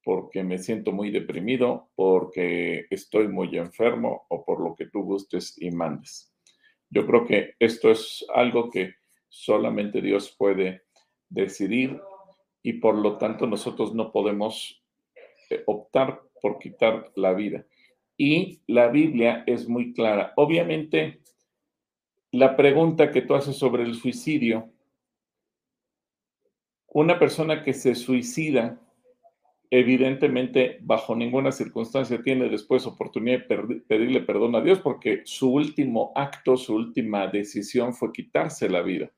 porque 0.02 0.42
me 0.42 0.58
siento 0.58 0.92
muy 0.92 1.10
deprimido, 1.10 1.90
porque 1.94 2.86
estoy 2.90 3.28
muy 3.28 3.56
enfermo 3.56 4.26
o 4.28 4.44
por 4.44 4.60
lo 4.60 4.74
que 4.74 4.86
tú 4.86 5.02
gustes 5.02 5.56
y 5.60 5.70
mandes. 5.70 6.32
Yo 6.90 7.06
creo 7.06 7.26
que 7.26 7.54
esto 7.58 7.90
es 7.90 8.24
algo 8.34 8.70
que 8.70 8.94
solamente 9.28 10.00
Dios 10.00 10.34
puede 10.38 10.82
decidir 11.28 12.00
y 12.62 12.74
por 12.74 12.96
lo 12.96 13.18
tanto 13.18 13.46
nosotros 13.46 13.94
no 13.94 14.12
podemos 14.12 14.82
eh, 15.50 15.62
optar 15.66 16.22
por 16.40 16.58
quitar 16.58 17.10
la 17.14 17.32
vida. 17.32 17.66
Y 18.16 18.60
la 18.66 18.88
Biblia 18.88 19.44
es 19.46 19.68
muy 19.68 19.92
clara. 19.92 20.32
Obviamente, 20.36 21.20
la 22.32 22.56
pregunta 22.56 23.10
que 23.10 23.22
tú 23.22 23.34
haces 23.34 23.56
sobre 23.56 23.84
el 23.84 23.94
suicidio, 23.94 24.70
una 26.88 27.18
persona 27.18 27.62
que 27.62 27.72
se 27.72 27.94
suicida, 27.94 28.80
evidentemente, 29.70 30.78
bajo 30.82 31.14
ninguna 31.14 31.52
circunstancia 31.52 32.22
tiene 32.22 32.48
después 32.48 32.86
oportunidad 32.86 33.46
de 33.46 33.76
pedirle 33.86 34.20
perdón 34.20 34.56
a 34.56 34.60
Dios 34.60 34.80
porque 34.80 35.22
su 35.24 35.52
último 35.52 36.12
acto, 36.14 36.56
su 36.56 36.74
última 36.74 37.26
decisión 37.28 37.94
fue 37.94 38.12
quitarse 38.12 38.68
la 38.68 38.82
vida. 38.82 39.10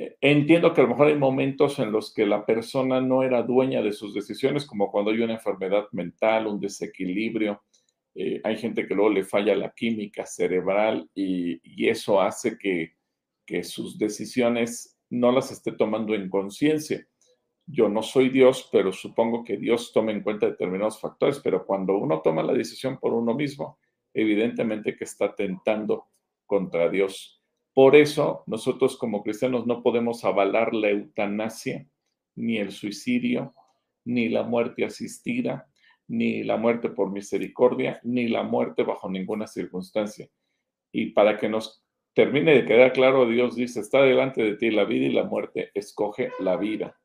Eh, 0.00 0.16
entiendo 0.20 0.72
que 0.72 0.80
a 0.80 0.84
lo 0.84 0.90
mejor 0.90 1.08
hay 1.08 1.16
momentos 1.16 1.80
en 1.80 1.90
los 1.90 2.14
que 2.14 2.24
la 2.24 2.46
persona 2.46 3.00
no 3.00 3.24
era 3.24 3.42
dueña 3.42 3.82
de 3.82 3.92
sus 3.92 4.14
decisiones, 4.14 4.64
como 4.64 4.92
cuando 4.92 5.10
hay 5.10 5.18
una 5.18 5.32
enfermedad 5.32 5.88
mental, 5.90 6.46
un 6.46 6.60
desequilibrio. 6.60 7.64
Eh, 8.14 8.40
hay 8.44 8.56
gente 8.58 8.86
que 8.86 8.94
luego 8.94 9.10
le 9.10 9.24
falla 9.24 9.56
la 9.56 9.72
química 9.74 10.24
cerebral 10.24 11.10
y, 11.16 11.88
eso 11.88 12.20
hace 12.20 12.56
que, 12.56 12.92
que, 13.44 13.64
sus 13.64 13.98
decisiones 13.98 15.00
no 15.10 15.32
las 15.32 15.50
esté 15.50 15.72
tomando 15.72 16.14
en 16.14 16.30
conciencia. 16.30 17.04
Yo 17.66 17.88
no 17.88 18.02
soy 18.04 18.28
Dios, 18.28 18.68
pero 18.70 18.92
supongo 18.92 19.42
que 19.42 19.56
Dios 19.56 19.92
toma 19.92 20.12
en 20.12 20.22
cuenta 20.22 20.46
determinados 20.46 21.00
factores, 21.00 21.40
pero 21.42 21.66
cuando 21.66 21.98
uno 21.98 22.20
toma 22.22 22.44
la 22.44 22.52
decisión 22.52 23.00
por 23.00 23.14
uno 23.14 23.34
mismo, 23.34 23.80
evidentemente 24.14 24.94
que 24.94 25.04
está 25.04 25.34
tentando 25.34 26.06
contra 26.46 26.88
Dios 26.88 27.37
por 27.78 27.94
eso 27.94 28.42
nosotros 28.48 28.96
como 28.96 29.22
cristianos 29.22 29.64
no 29.64 29.84
podemos 29.84 30.24
avalar 30.24 30.74
la 30.74 30.90
eutanasia, 30.90 31.86
ni 32.34 32.58
el 32.58 32.72
suicidio, 32.72 33.54
ni 34.04 34.28
la 34.28 34.42
muerte 34.42 34.84
asistida, 34.84 35.70
ni 36.08 36.42
la 36.42 36.56
muerte 36.56 36.88
por 36.88 37.12
misericordia, 37.12 38.00
ni 38.02 38.26
la 38.26 38.42
muerte 38.42 38.82
bajo 38.82 39.08
ninguna 39.08 39.46
circunstancia. 39.46 40.28
Y 40.90 41.12
para 41.12 41.38
que 41.38 41.48
nos 41.48 41.84
termine 42.14 42.52
de 42.52 42.64
quedar 42.64 42.92
claro, 42.92 43.28
Dios 43.28 43.54
dice, 43.54 43.78
está 43.78 44.02
delante 44.02 44.42
de 44.42 44.56
ti 44.56 44.72
la 44.72 44.84
vida 44.84 45.06
y 45.06 45.12
la 45.12 45.22
muerte, 45.22 45.70
escoge 45.72 46.32
la 46.40 46.56
vida. 46.56 46.98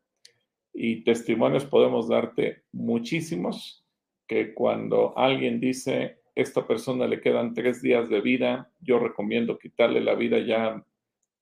Y 0.74 1.04
testimonios 1.04 1.66
podemos 1.66 2.08
darte 2.08 2.64
muchísimos 2.72 3.86
que 4.26 4.56
cuando 4.56 5.16
alguien 5.20 5.60
dice, 5.60 6.23
esta 6.36 6.66
persona 6.68 7.08
le 7.08 7.22
quedan 7.22 7.54
tres 7.54 7.82
días 7.82 8.10
de 8.10 8.22
vida, 8.22 8.72
yo 8.80 9.00
recomiendo 9.00 9.60
quitarle 9.60 10.02
la 10.02 10.16
vida 10.16 10.40
ya 10.40 10.84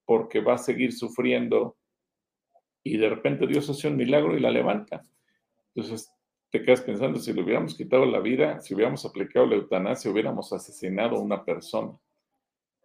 porque 0.06 0.42
va 0.42 0.56
a 0.56 0.58
seguir 0.58 0.92
sufriendo 0.92 1.78
y 2.84 2.98
de 2.98 3.10
repente 3.10 3.48
Dios 3.48 3.70
hace 3.70 3.88
un 3.88 3.96
milagro 3.96 4.36
y 4.36 4.42
la 4.42 4.52
levanta. 4.52 5.02
Entonces 5.74 6.12
te 6.50 6.62
quedas 6.64 6.82
pensando, 6.82 7.20
si 7.20 7.32
le 7.32 7.44
hubiéramos 7.44 7.76
quitado 7.76 8.06
la 8.06 8.20
vida, 8.20 8.60
si 8.60 8.74
hubiéramos 8.74 9.06
aplicado 9.06 9.46
la 9.46 9.56
eutanasia, 9.56 10.12
hubiéramos 10.12 10.52
asesinado 10.52 11.16
a 11.16 11.22
una 11.22 11.46
persona. 11.46 11.98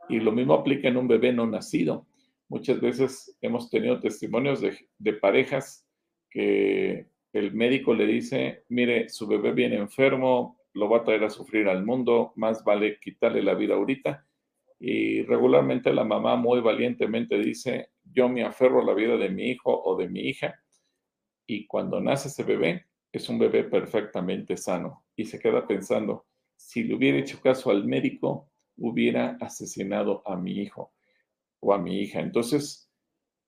Y 0.08 0.20
lo 0.20 0.30
mismo 0.30 0.54
aplica 0.54 0.86
en 0.86 0.96
un 0.96 1.08
bebé 1.08 1.32
no 1.32 1.46
nacido. 1.46 2.06
Muchas 2.48 2.80
veces 2.80 3.36
hemos 3.40 3.68
tenido 3.68 3.98
testimonios 3.98 4.60
de, 4.60 4.88
de 4.98 5.12
parejas 5.14 5.84
que 6.30 7.08
el 7.32 7.52
médico 7.52 7.92
le 7.92 8.06
dice, 8.06 8.64
mire, 8.68 9.08
su 9.08 9.26
bebé 9.26 9.52
viene 9.52 9.76
enfermo, 9.76 10.55
lo 10.76 10.90
va 10.90 10.98
a 10.98 11.04
traer 11.04 11.24
a 11.24 11.30
sufrir 11.30 11.68
al 11.68 11.86
mundo, 11.86 12.32
más 12.36 12.62
vale 12.62 13.00
quitarle 13.00 13.42
la 13.42 13.54
vida 13.54 13.74
ahorita. 13.74 14.26
Y 14.78 15.22
regularmente 15.22 15.90
la 15.92 16.04
mamá 16.04 16.36
muy 16.36 16.60
valientemente 16.60 17.38
dice, 17.38 17.92
yo 18.04 18.28
me 18.28 18.44
aferro 18.44 18.82
a 18.82 18.84
la 18.84 18.92
vida 18.92 19.16
de 19.16 19.30
mi 19.30 19.50
hijo 19.50 19.72
o 19.72 19.96
de 19.96 20.06
mi 20.06 20.20
hija. 20.20 20.54
Y 21.46 21.66
cuando 21.66 21.98
nace 21.98 22.28
ese 22.28 22.44
bebé, 22.44 22.84
es 23.10 23.26
un 23.30 23.38
bebé 23.38 23.64
perfectamente 23.64 24.58
sano. 24.58 25.06
Y 25.16 25.24
se 25.24 25.40
queda 25.40 25.66
pensando, 25.66 26.26
si 26.56 26.84
le 26.84 26.94
hubiera 26.94 27.18
hecho 27.18 27.40
caso 27.40 27.70
al 27.70 27.86
médico, 27.86 28.50
hubiera 28.76 29.38
asesinado 29.40 30.22
a 30.26 30.36
mi 30.36 30.60
hijo 30.60 30.92
o 31.60 31.72
a 31.72 31.78
mi 31.78 32.00
hija. 32.00 32.20
Entonces, 32.20 32.92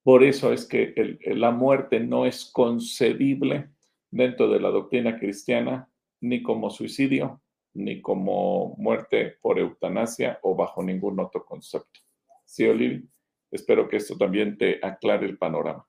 por 0.03 0.25
eso 0.25 0.51
es 0.55 0.65
que 0.65 1.19
la 1.27 1.51
muerte 1.51 2.01
no 2.01 2.25
es 2.25 2.51
concebible 2.51 3.69
dentro 4.11 4.49
de 4.49 4.61
la 4.61 4.71
doctrina 4.71 5.19
cristiana 5.19 5.91
ni 6.21 6.43
como 6.43 6.71
suicidio, 6.71 7.43
ni 7.75 8.01
como 8.01 8.75
muerte 8.77 9.37
por 9.41 9.59
eutanasia 9.59 10.39
o 10.43 10.55
bajo 10.55 10.83
ningún 10.83 11.21
otro 11.21 11.45
concepto. 11.45 12.01
Sí, 12.45 12.67
Olivia, 12.67 13.03
espero 13.51 13.89
que 13.89 13.97
esto 13.97 14.17
también 14.17 14.57
te 14.57 14.81
aclare 14.83 15.27
el 15.27 15.39
panorama. 15.39 15.87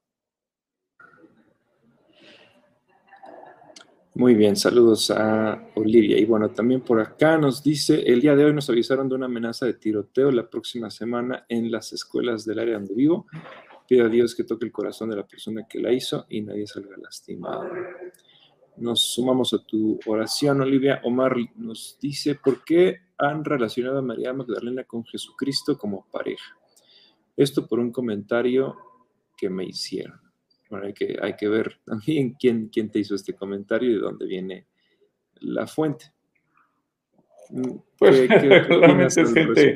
Muy 4.15 4.35
bien, 4.35 4.57
saludos 4.57 5.11
a 5.11 5.65
Olivia. 5.75 6.17
Y 6.17 6.25
bueno, 6.25 6.49
también 6.49 6.81
por 6.81 6.99
acá 6.99 7.37
nos 7.37 7.63
dice, 7.63 8.01
el 8.01 8.19
día 8.19 8.35
de 8.35 8.43
hoy 8.43 8.53
nos 8.53 8.69
avisaron 8.69 9.07
de 9.07 9.15
una 9.15 9.27
amenaza 9.27 9.65
de 9.65 9.75
tiroteo 9.75 10.29
la 10.31 10.49
próxima 10.49 10.89
semana 10.89 11.45
en 11.47 11.71
las 11.71 11.93
escuelas 11.93 12.43
del 12.43 12.59
área 12.59 12.73
donde 12.73 12.93
vivo. 12.95 13.27
Pido 13.87 14.05
a 14.05 14.09
Dios 14.09 14.35
que 14.35 14.43
toque 14.43 14.65
el 14.65 14.73
corazón 14.73 15.09
de 15.09 15.15
la 15.15 15.25
persona 15.25 15.65
que 15.69 15.79
la 15.79 15.93
hizo 15.93 16.25
y 16.27 16.41
nadie 16.41 16.67
salga 16.67 16.97
lastimado 16.97 17.69
nos 18.79 19.01
sumamos 19.13 19.53
a 19.53 19.63
tu 19.63 19.99
oración, 20.05 20.61
Olivia. 20.61 21.01
Omar 21.03 21.35
nos 21.55 21.97
dice, 22.01 22.35
¿por 22.35 22.63
qué 22.63 23.01
han 23.17 23.43
relacionado 23.43 23.99
a 23.99 24.01
María 24.01 24.33
Magdalena 24.33 24.83
con 24.83 25.05
Jesucristo 25.05 25.77
como 25.77 26.05
pareja? 26.11 26.57
Esto 27.35 27.67
por 27.67 27.79
un 27.79 27.91
comentario 27.91 28.75
que 29.37 29.49
me 29.49 29.65
hicieron. 29.65 30.19
Bueno, 30.69 30.85
hay 30.87 30.93
que, 30.93 31.17
hay 31.21 31.35
que 31.35 31.47
ver 31.47 31.79
también 31.85 32.35
quién, 32.39 32.69
quién 32.69 32.89
te 32.89 32.99
hizo 32.99 33.15
este 33.15 33.33
comentario 33.33 33.89
y 33.89 33.93
de 33.93 33.99
dónde 33.99 34.25
viene 34.25 34.65
la 35.41 35.67
fuente. 35.67 36.11
Pues 37.97 38.27
realmente 38.29 39.21
es 39.21 39.33
gente, 39.33 39.75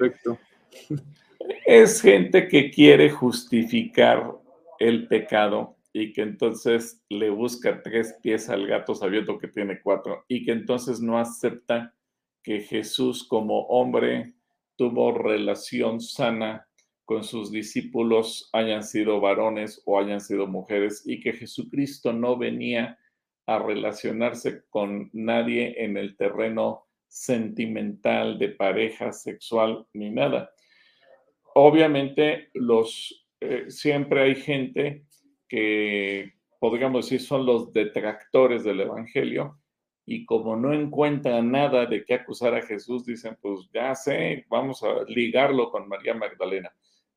es 1.65 2.01
gente 2.01 2.47
que 2.47 2.69
quiere 2.69 3.09
justificar 3.09 4.31
el 4.79 5.07
pecado 5.07 5.75
y 5.93 6.11
que 6.11 6.23
entonces 6.23 7.03
le 7.07 7.29
busca 7.29 7.81
tres 7.83 8.17
pies 8.21 8.49
al 8.49 8.67
gato 8.67 8.95
sabiendo 8.95 9.37
que 9.37 9.47
tiene 9.47 9.79
cuatro 9.79 10.25
y 10.27 10.43
que 10.43 10.51
entonces 10.51 10.99
no 10.99 11.19
acepta 11.19 11.93
que 12.41 12.61
Jesús 12.61 13.23
como 13.23 13.67
hombre 13.67 14.33
tuvo 14.75 15.13
relación 15.13 16.01
sana 16.01 16.67
con 17.05 17.23
sus 17.23 17.51
discípulos, 17.51 18.49
hayan 18.53 18.83
sido 18.83 19.19
varones 19.19 19.81
o 19.85 19.99
hayan 19.99 20.21
sido 20.21 20.47
mujeres, 20.47 21.03
y 21.05 21.19
que 21.19 21.33
Jesucristo 21.33 22.13
no 22.13 22.37
venía 22.37 22.97
a 23.45 23.59
relacionarse 23.59 24.63
con 24.69 25.09
nadie 25.11 25.83
en 25.83 25.97
el 25.97 26.15
terreno 26.15 26.85
sentimental, 27.07 28.39
de 28.39 28.49
pareja, 28.49 29.11
sexual, 29.11 29.85
ni 29.93 30.09
nada. 30.09 30.51
Obviamente, 31.55 32.49
los, 32.53 33.27
eh, 33.41 33.65
siempre 33.67 34.21
hay 34.21 34.35
gente 34.35 35.05
que, 35.53 36.33
podríamos 36.59 37.05
decir, 37.05 37.21
son 37.21 37.45
los 37.45 37.71
detractores 37.71 38.63
del 38.63 38.79
Evangelio, 38.79 39.59
y 40.03 40.25
como 40.25 40.55
no 40.55 40.73
encuentran 40.73 41.51
nada 41.51 41.85
de 41.85 42.03
qué 42.03 42.15
acusar 42.15 42.55
a 42.55 42.63
Jesús, 42.63 43.05
dicen, 43.05 43.37
pues 43.39 43.69
ya 43.71 43.93
sé, 43.93 44.47
vamos 44.49 44.81
a 44.81 45.03
ligarlo 45.07 45.69
con 45.69 45.87
María 45.87 46.15
Magdalena. 46.15 46.73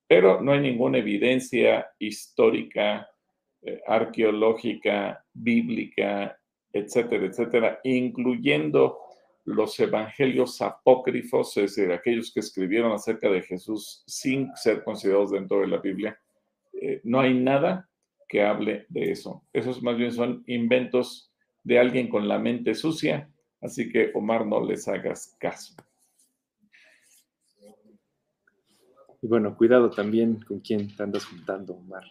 Pero 0.06 0.42
no 0.42 0.52
hay 0.52 0.60
ninguna 0.60 0.98
evidencia 0.98 1.86
histórica, 1.98 3.08
eh, 3.62 3.80
arqueológica, 3.86 5.24
bíblica, 5.32 6.38
etcétera, 6.70 7.24
etcétera, 7.24 7.80
incluyendo 7.84 8.98
los 9.46 9.80
evangelios 9.80 10.60
apócrifos, 10.60 11.56
es 11.56 11.74
decir, 11.74 11.90
aquellos 11.90 12.34
que 12.34 12.40
escribieron 12.40 12.92
acerca 12.92 13.30
de 13.30 13.40
Jesús 13.40 14.04
sin 14.06 14.54
ser 14.56 14.84
considerados 14.84 15.30
dentro 15.30 15.62
de 15.62 15.68
la 15.68 15.78
Biblia. 15.78 16.20
Eh, 16.74 17.00
no 17.02 17.18
hay 17.18 17.32
nada 17.32 17.88
que 18.28 18.42
hable 18.42 18.86
de 18.88 19.10
eso. 19.12 19.42
Esos 19.52 19.82
más 19.82 19.96
bien 19.96 20.12
son 20.12 20.42
inventos 20.46 21.32
de 21.64 21.78
alguien 21.78 22.08
con 22.08 22.28
la 22.28 22.38
mente 22.38 22.74
sucia, 22.74 23.30
así 23.60 23.90
que 23.90 24.10
Omar 24.14 24.46
no 24.46 24.64
les 24.64 24.86
hagas 24.88 25.36
caso. 25.38 25.74
Y 29.22 29.26
bueno, 29.26 29.56
cuidado 29.56 29.90
también 29.90 30.40
con 30.40 30.60
quién 30.60 30.94
te 30.94 31.02
andas 31.02 31.24
juntando, 31.24 31.74
Omar. 31.74 32.04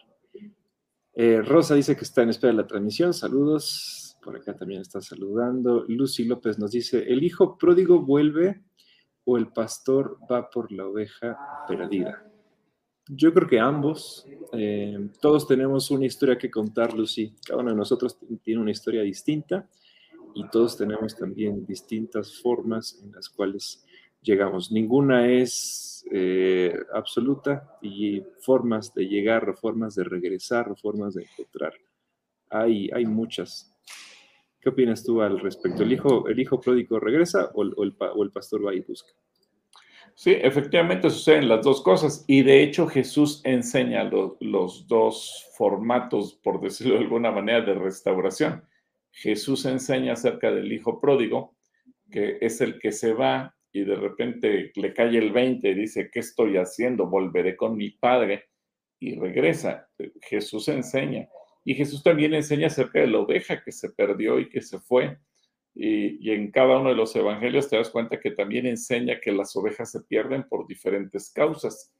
Eh, 1.14 1.40
Rosa 1.40 1.74
dice 1.74 1.96
que 1.96 2.04
está 2.04 2.22
en 2.22 2.28
espera 2.28 2.52
de 2.52 2.58
la 2.58 2.66
transmisión. 2.66 3.14
Saludos. 3.14 4.18
Por 4.22 4.36
acá 4.36 4.54
también 4.54 4.82
está 4.82 5.00
saludando. 5.00 5.84
Lucy 5.88 6.24
López 6.24 6.58
nos 6.58 6.72
dice: 6.72 6.98
¿El 7.10 7.24
hijo 7.24 7.56
pródigo 7.56 8.02
vuelve 8.02 8.60
o 9.24 9.38
el 9.38 9.48
pastor 9.48 10.18
va 10.30 10.50
por 10.50 10.70
la 10.70 10.86
oveja 10.86 11.38
perdida? 11.66 12.25
Yo 13.08 13.32
creo 13.32 13.48
que 13.48 13.60
ambos. 13.60 14.26
Eh, 14.52 15.10
todos 15.20 15.46
tenemos 15.46 15.90
una 15.90 16.06
historia 16.06 16.38
que 16.38 16.50
contar, 16.50 16.92
Lucy. 16.92 17.34
Cada 17.46 17.60
uno 17.60 17.70
de 17.70 17.76
nosotros 17.76 18.18
tiene 18.42 18.60
una 18.60 18.72
historia 18.72 19.02
distinta 19.02 19.68
y 20.34 20.48
todos 20.48 20.76
tenemos 20.76 21.16
también 21.16 21.64
distintas 21.66 22.40
formas 22.40 23.00
en 23.02 23.12
las 23.12 23.28
cuales 23.28 23.84
llegamos. 24.22 24.72
Ninguna 24.72 25.30
es 25.30 26.04
eh, 26.10 26.76
absoluta 26.92 27.78
y 27.80 28.22
formas 28.40 28.92
de 28.92 29.06
llegar, 29.06 29.54
formas 29.56 29.94
de 29.94 30.04
regresar, 30.04 30.76
formas 30.76 31.14
de 31.14 31.22
encontrar. 31.22 31.74
Hay, 32.50 32.90
hay 32.92 33.06
muchas. 33.06 33.72
¿Qué 34.60 34.70
opinas 34.70 35.04
tú 35.04 35.22
al 35.22 35.38
respecto? 35.38 35.84
¿El 35.84 35.92
hijo, 35.92 36.26
el 36.26 36.40
hijo 36.40 36.60
pródigo 36.60 36.98
regresa 36.98 37.52
o, 37.54 37.62
el, 37.62 37.94
o 37.98 38.24
el 38.24 38.30
pastor 38.32 38.66
va 38.66 38.74
y 38.74 38.80
busca? 38.80 39.12
Sí, 40.18 40.32
efectivamente 40.32 41.10
suceden 41.10 41.46
las 41.46 41.62
dos 41.62 41.82
cosas 41.82 42.24
y 42.26 42.42
de 42.42 42.62
hecho 42.62 42.86
Jesús 42.86 43.42
enseña 43.44 44.02
los 44.40 44.88
dos 44.88 45.46
formatos, 45.58 46.40
por 46.42 46.58
decirlo 46.58 46.94
de 46.94 47.00
alguna 47.00 47.30
manera, 47.30 47.60
de 47.60 47.74
restauración. 47.74 48.64
Jesús 49.12 49.66
enseña 49.66 50.14
acerca 50.14 50.50
del 50.50 50.72
hijo 50.72 51.02
pródigo, 51.02 51.54
que 52.10 52.38
es 52.40 52.62
el 52.62 52.78
que 52.78 52.92
se 52.92 53.12
va 53.12 53.54
y 53.70 53.84
de 53.84 53.94
repente 53.94 54.72
le 54.74 54.94
cae 54.94 55.18
el 55.18 55.32
20 55.32 55.68
y 55.68 55.74
dice, 55.74 56.08
¿qué 56.10 56.20
estoy 56.20 56.56
haciendo? 56.56 57.06
Volveré 57.08 57.54
con 57.54 57.76
mi 57.76 57.90
padre 57.90 58.46
y 58.98 59.18
regresa. 59.18 59.86
Jesús 60.22 60.68
enseña. 60.68 61.28
Y 61.62 61.74
Jesús 61.74 62.02
también 62.02 62.32
enseña 62.32 62.68
acerca 62.68 63.00
de 63.00 63.08
la 63.08 63.18
oveja 63.18 63.62
que 63.62 63.70
se 63.70 63.90
perdió 63.90 64.40
y 64.40 64.48
que 64.48 64.62
se 64.62 64.78
fue 64.78 65.18
y, 65.78 66.30
en 66.30 66.50
cada 66.50 66.78
uno 66.78 66.88
de 66.88 66.96
los 66.96 67.14
evangelios 67.14 67.68
te 67.68 67.76
das 67.76 67.90
cuenta 67.90 68.18
que 68.18 68.30
también 68.30 68.66
enseña 68.66 69.20
que 69.20 69.30
las 69.30 69.54
ovejas 69.56 69.90
se 69.90 70.00
pierden 70.00 70.44
por 70.48 70.66
diferentes 70.66 71.30
causas. 71.30 71.92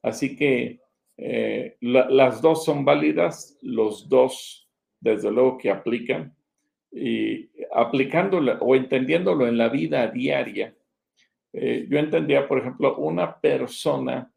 Así 0.00 0.36
que 0.36 0.80
eh, 1.16 1.76
las 1.80 2.40
dos 2.40 2.64
son 2.64 2.84
válidas, 2.84 3.58
los 3.62 4.08
dos, 4.08 4.70
desde 5.00 5.32
luego 5.32 5.58
que 5.58 5.70
aplican, 5.70 6.36
y 6.92 7.50
aplicándolo 7.74 8.58
o 8.60 8.76
entendiéndolo 8.76 9.48
en 9.48 9.58
la 9.58 9.68
vida 9.68 10.06
diaria. 10.06 10.74
Eh, 11.52 11.86
yo 11.90 11.98
entendía, 11.98 12.46
por 12.46 12.60
ejemplo, 12.60 12.96
una 12.96 13.40
persona 13.40 14.32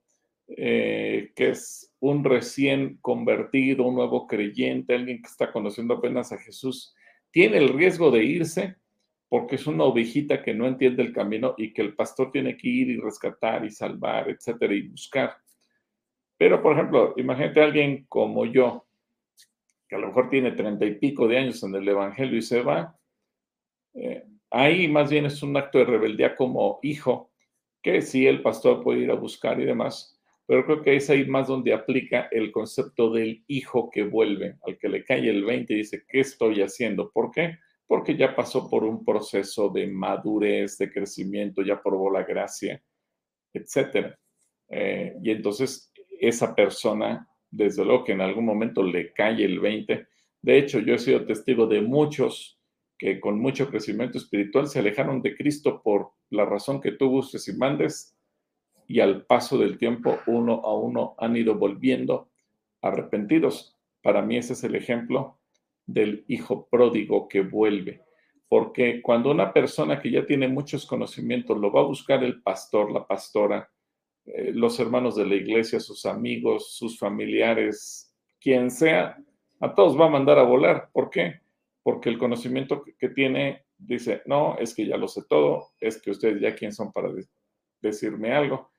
eh, 0.47 1.31
que 1.35 1.49
es 1.49 1.93
un 1.99 2.23
recién 2.23 2.97
convertido, 3.01 3.85
un 3.85 3.95
nuevo 3.95 4.25
creyente, 4.25 4.95
alguien 4.95 5.21
que 5.21 5.27
está 5.27 5.51
conociendo 5.51 5.93
apenas 5.93 6.31
a 6.31 6.39
Jesús, 6.39 6.95
tiene 7.29 7.57
el 7.57 7.69
riesgo 7.69 8.09
de 8.09 8.23
irse 8.23 8.78
porque 9.29 9.55
es 9.55 9.67
una 9.67 9.83
ovejita 9.83 10.41
que 10.41 10.55
no 10.55 10.67
entiende 10.67 11.03
el 11.03 11.13
camino 11.13 11.53
y 11.55 11.71
que 11.71 11.83
el 11.83 11.95
pastor 11.95 12.31
tiene 12.31 12.57
que 12.57 12.67
ir 12.67 12.89
y 12.89 12.97
rescatar 12.97 13.63
y 13.63 13.69
salvar, 13.69 14.27
etcétera, 14.27 14.73
y 14.73 14.87
buscar. 14.87 15.37
Pero, 16.37 16.61
por 16.63 16.73
ejemplo, 16.73 17.13
imagínate 17.15 17.61
a 17.61 17.65
alguien 17.65 18.05
como 18.09 18.45
yo, 18.47 18.87
que 19.87 19.95
a 19.95 19.99
lo 19.99 20.07
mejor 20.07 20.29
tiene 20.29 20.51
treinta 20.53 20.85
y 20.85 20.95
pico 20.95 21.27
de 21.27 21.37
años 21.37 21.63
en 21.63 21.75
el 21.75 21.87
Evangelio 21.87 22.37
y 22.37 22.41
se 22.41 22.63
va. 22.63 22.97
Eh, 23.93 24.23
ahí 24.49 24.87
más 24.87 25.11
bien 25.11 25.27
es 25.27 25.43
un 25.43 25.55
acto 25.55 25.77
de 25.77 25.85
rebeldía 25.85 26.35
como 26.35 26.79
hijo, 26.81 27.31
que 27.83 28.01
sí 28.01 28.25
el 28.25 28.41
pastor 28.41 28.83
puede 28.83 29.01
ir 29.01 29.11
a 29.11 29.15
buscar 29.15 29.59
y 29.61 29.65
demás, 29.65 30.19
pero 30.47 30.65
creo 30.65 30.81
que 30.81 30.95
es 30.95 31.09
ahí 31.09 31.25
más 31.25 31.47
donde 31.47 31.73
aplica 31.73 32.27
el 32.31 32.51
concepto 32.51 33.11
del 33.11 33.43
hijo 33.47 33.89
que 33.91 34.03
vuelve, 34.03 34.57
al 34.65 34.77
que 34.79 34.89
le 34.89 35.03
cae 35.03 35.29
el 35.29 35.45
20 35.45 35.73
y 35.73 35.77
dice, 35.77 36.03
¿qué 36.07 36.21
estoy 36.21 36.61
haciendo? 36.61 37.11
¿Por 37.11 37.31
qué? 37.31 37.59
Porque 37.89 38.15
ya 38.15 38.35
pasó 38.35 38.69
por 38.69 38.83
un 38.83 39.03
proceso 39.03 39.69
de 39.69 39.87
madurez, 39.87 40.77
de 40.77 40.91
crecimiento, 40.91 41.63
ya 41.63 41.81
probó 41.81 42.11
la 42.11 42.21
gracia, 42.21 42.79
etc. 43.51 44.15
Eh, 44.69 45.15
y 45.23 45.31
entonces 45.31 45.91
esa 46.19 46.53
persona, 46.53 47.27
desde 47.49 47.83
luego 47.83 48.03
que 48.03 48.11
en 48.11 48.21
algún 48.21 48.45
momento 48.45 48.83
le 48.83 49.11
cae 49.11 49.43
el 49.43 49.59
20. 49.59 50.05
De 50.43 50.57
hecho, 50.59 50.79
yo 50.79 50.93
he 50.93 50.99
sido 50.99 51.25
testigo 51.25 51.65
de 51.65 51.81
muchos 51.81 52.59
que 52.99 53.19
con 53.19 53.39
mucho 53.39 53.69
crecimiento 53.69 54.19
espiritual 54.19 54.67
se 54.67 54.79
alejaron 54.79 55.23
de 55.23 55.35
Cristo 55.35 55.81
por 55.81 56.11
la 56.29 56.45
razón 56.45 56.81
que 56.81 56.91
tú 56.91 57.09
gustes 57.09 57.47
y 57.47 57.57
mandes, 57.57 58.15
y 58.85 58.99
al 58.99 59.25
paso 59.25 59.57
del 59.57 59.77
tiempo 59.77 60.19
uno 60.27 60.61
a 60.63 60.75
uno 60.77 61.15
han 61.17 61.35
ido 61.35 61.55
volviendo 61.55 62.29
arrepentidos. 62.81 63.77
Para 64.03 64.21
mí 64.21 64.37
ese 64.37 64.53
es 64.53 64.63
el 64.63 64.75
ejemplo 64.75 65.38
del 65.93 66.23
hijo 66.27 66.67
pródigo 66.69 67.27
que 67.27 67.41
vuelve. 67.41 68.01
Porque 68.47 69.01
cuando 69.01 69.31
una 69.31 69.53
persona 69.53 69.99
que 69.99 70.11
ya 70.11 70.25
tiene 70.25 70.47
muchos 70.47 70.85
conocimientos 70.85 71.57
lo 71.57 71.71
va 71.71 71.81
a 71.81 71.85
buscar 71.85 72.23
el 72.23 72.41
pastor, 72.41 72.91
la 72.91 73.05
pastora, 73.05 73.69
eh, 74.25 74.51
los 74.53 74.79
hermanos 74.79 75.15
de 75.15 75.25
la 75.25 75.35
iglesia, 75.35 75.79
sus 75.79 76.05
amigos, 76.05 76.75
sus 76.75 76.97
familiares, 76.97 78.13
quien 78.39 78.71
sea, 78.71 79.17
a 79.59 79.75
todos 79.75 79.99
va 79.99 80.05
a 80.05 80.09
mandar 80.09 80.39
a 80.39 80.43
volar. 80.43 80.89
¿Por 80.91 81.09
qué? 81.09 81.41
Porque 81.83 82.09
el 82.09 82.17
conocimiento 82.17 82.83
que 82.83 83.09
tiene 83.09 83.65
dice, 83.77 84.21
no, 84.25 84.57
es 84.57 84.73
que 84.75 84.85
ya 84.85 84.97
lo 84.97 85.07
sé 85.07 85.23
todo, 85.27 85.69
es 85.79 86.01
que 86.01 86.11
ustedes 86.11 86.41
ya 86.41 86.55
quién 86.55 86.73
son 86.73 86.91
para 86.91 87.09
decirme 87.81 88.33
algo. 88.33 88.71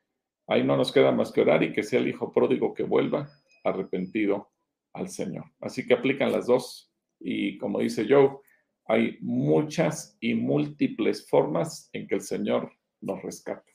Ahí 0.46 0.62
no 0.64 0.76
nos 0.76 0.92
queda 0.92 1.12
más 1.12 1.32
que 1.32 1.40
orar 1.40 1.62
y 1.62 1.72
que 1.72 1.82
sea 1.82 2.00
el 2.00 2.08
hijo 2.08 2.32
pródigo 2.32 2.74
que 2.74 2.82
vuelva 2.82 3.28
arrepentido 3.64 4.50
al 4.92 5.08
Señor. 5.08 5.44
Así 5.60 5.86
que 5.86 5.94
aplican 5.94 6.32
las 6.32 6.46
dos. 6.46 6.89
Y 7.20 7.58
como 7.58 7.80
dice 7.80 8.06
Joe, 8.08 8.38
hay 8.86 9.18
muchas 9.20 10.16
y 10.20 10.34
múltiples 10.34 11.28
formas 11.28 11.88
en 11.92 12.08
que 12.08 12.16
el 12.16 12.22
Señor 12.22 12.72
nos 13.00 13.22
rescata. 13.22 13.70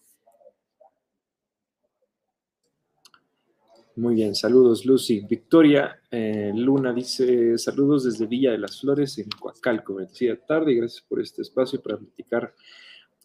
Muy 3.98 4.16
bien, 4.16 4.36
saludos 4.36 4.86
Lucy. 4.86 5.22
Victoria 5.22 6.02
eh, 6.12 6.52
Luna 6.54 6.92
dice 6.92 7.58
saludos 7.58 8.04
desde 8.04 8.26
Villa 8.26 8.52
de 8.52 8.58
las 8.58 8.82
Flores 8.82 9.18
en 9.20 9.30
Coacalco. 9.30 9.94
Me 9.94 10.02
decía 10.02 10.38
tarde 10.38 10.74
y 10.74 10.76
gracias 10.76 11.02
por 11.08 11.22
este 11.22 11.44
espacio 11.44 11.82
para 11.82 11.98
platicar 11.98 12.54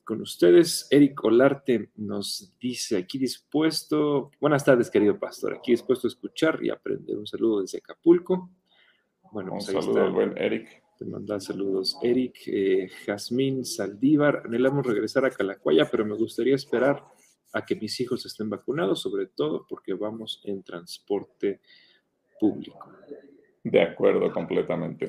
con 0.05 0.21
ustedes. 0.21 0.87
Eric 0.91 1.25
Olarte 1.25 1.91
nos 1.97 2.55
dice 2.61 2.99
aquí 2.99 3.19
dispuesto, 3.19 4.31
buenas 4.41 4.65
tardes 4.65 4.91
querido 4.91 5.19
pastor, 5.19 5.55
aquí 5.55 5.73
dispuesto 5.73 6.07
a 6.07 6.11
escuchar 6.11 6.61
y 6.63 6.71
aprender. 6.71 7.19
Un 7.19 7.27
saludo 7.27 7.63
desde 7.63 7.79
Acapulco. 7.79 8.49
Bueno, 9.33 9.53
Un 9.53 9.59
pues 9.59 9.67
saludo 9.67 10.05
al 10.05 10.13
buen 10.13 10.37
Eric. 10.37 10.83
Te 10.99 11.05
manda 11.05 11.41
saludos 11.41 11.97
Eric, 12.03 12.37
eh, 12.47 12.89
Jazmín, 13.07 13.65
Saldívar. 13.65 14.43
Anhelamos 14.45 14.85
regresar 14.85 15.25
a 15.25 15.31
Calacuaya, 15.31 15.89
pero 15.91 16.05
me 16.05 16.15
gustaría 16.15 16.55
esperar 16.55 17.05
a 17.53 17.65
que 17.65 17.77
mis 17.77 17.99
hijos 18.01 18.27
estén 18.27 18.51
vacunados, 18.51 19.01
sobre 19.01 19.27
todo 19.27 19.67
porque 19.69 19.95
vamos 19.95 20.41
en 20.45 20.63
transporte 20.63 21.61
público. 22.39 22.93
De 23.63 23.83
acuerdo, 23.83 24.33
completamente. 24.33 25.09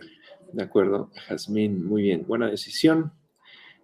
De 0.53 0.63
acuerdo, 0.63 1.11
Jazmín, 1.27 1.85
muy 1.85 2.03
bien, 2.03 2.25
buena 2.27 2.49
decisión. 2.49 3.13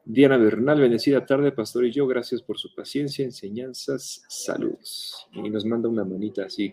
Diana 0.05 0.37
Bernal, 0.37 0.79
bendecida 0.79 1.25
tarde, 1.25 1.51
pastor 1.51 1.85
y 1.85 1.91
yo, 1.91 2.07
gracias 2.07 2.41
por 2.41 2.57
su 2.57 2.73
paciencia, 2.73 3.25
enseñanzas, 3.25 4.23
saludos. 4.29 5.27
Y 5.33 5.49
nos 5.49 5.65
manda 5.65 5.89
una 5.89 6.05
manita 6.05 6.45
así. 6.45 6.71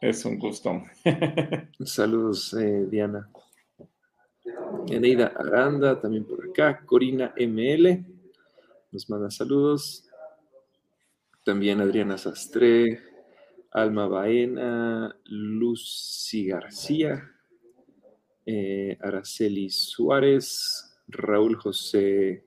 Es 0.00 0.24
un 0.24 0.38
gusto. 0.38 0.82
saludos, 1.84 2.52
eh, 2.54 2.86
Diana. 2.90 3.30
Eneida 4.88 5.32
Aranda, 5.34 6.00
también 6.00 6.24
por 6.24 6.44
acá. 6.48 6.84
Corina 6.84 7.32
ML, 7.36 8.04
nos 8.92 9.08
manda 9.08 9.30
saludos. 9.30 10.04
También 11.44 11.80
Adriana 11.80 12.18
Sastre, 12.18 13.00
Alma 13.70 14.06
Baena, 14.06 15.16
Lucy 15.24 16.46
García, 16.46 17.30
eh, 18.44 18.98
Araceli 19.00 19.70
Suárez, 19.70 20.98
Raúl 21.08 21.56
José 21.56 22.44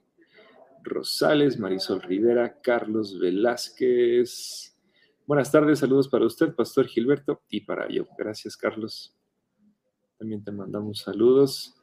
Rosales, 0.83 1.59
Marisol 1.59 2.01
Rivera, 2.01 2.59
Carlos 2.61 3.19
Velázquez. 3.19 4.75
Buenas 5.29 5.51
tardes, 5.51 5.77
saludos 5.77 6.07
para 6.07 6.25
usted, 6.25 6.55
Pastor 6.55 6.87
Gilberto, 6.87 7.43
y 7.51 7.61
para 7.61 7.87
yo. 7.87 8.07
Gracias, 8.17 8.57
Carlos. 8.57 9.15
También 10.17 10.43
te 10.43 10.51
mandamos 10.51 11.01
saludos. 11.01 11.75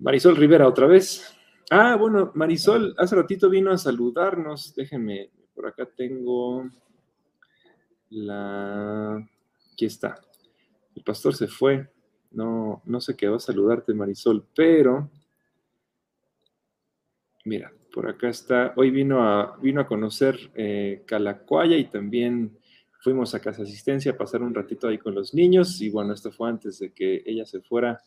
Marisol 0.00 0.34
Rivera, 0.34 0.66
otra 0.66 0.88
vez. 0.88 1.32
Ah, 1.70 1.94
bueno, 1.94 2.32
Marisol, 2.34 2.92
hace 2.98 3.14
ratito 3.14 3.48
vino 3.48 3.70
a 3.70 3.78
saludarnos. 3.78 4.74
Déjenme, 4.74 5.30
por 5.54 5.68
acá 5.68 5.86
tengo 5.86 6.68
la... 8.08 9.24
Aquí 9.72 9.84
está. 9.84 10.20
El 10.96 11.04
pastor 11.04 11.36
se 11.36 11.46
fue. 11.46 11.88
No, 12.32 12.82
no 12.84 13.00
se 13.00 13.16
quedó 13.16 13.36
a 13.36 13.38
saludarte, 13.38 13.94
Marisol, 13.94 14.44
pero... 14.56 15.08
Mira, 17.44 17.72
por 17.92 18.08
acá 18.08 18.28
está. 18.28 18.72
Hoy 18.76 18.90
vino 18.90 19.22
a, 19.22 19.56
vino 19.60 19.80
a 19.80 19.86
conocer 19.86 20.36
eh, 20.54 21.02
Calacuaya 21.06 21.76
y 21.76 21.84
también 21.84 22.58
fuimos 23.00 23.34
a 23.34 23.40
Casa 23.40 23.62
Asistencia 23.62 24.12
a 24.12 24.16
pasar 24.16 24.42
un 24.42 24.54
ratito 24.54 24.88
ahí 24.88 24.98
con 24.98 25.14
los 25.14 25.34
niños. 25.34 25.80
Y 25.80 25.90
bueno, 25.90 26.12
esto 26.12 26.30
fue 26.30 26.48
antes 26.48 26.78
de 26.78 26.92
que 26.92 27.22
ella 27.26 27.44
se 27.44 27.60
fuera 27.60 28.00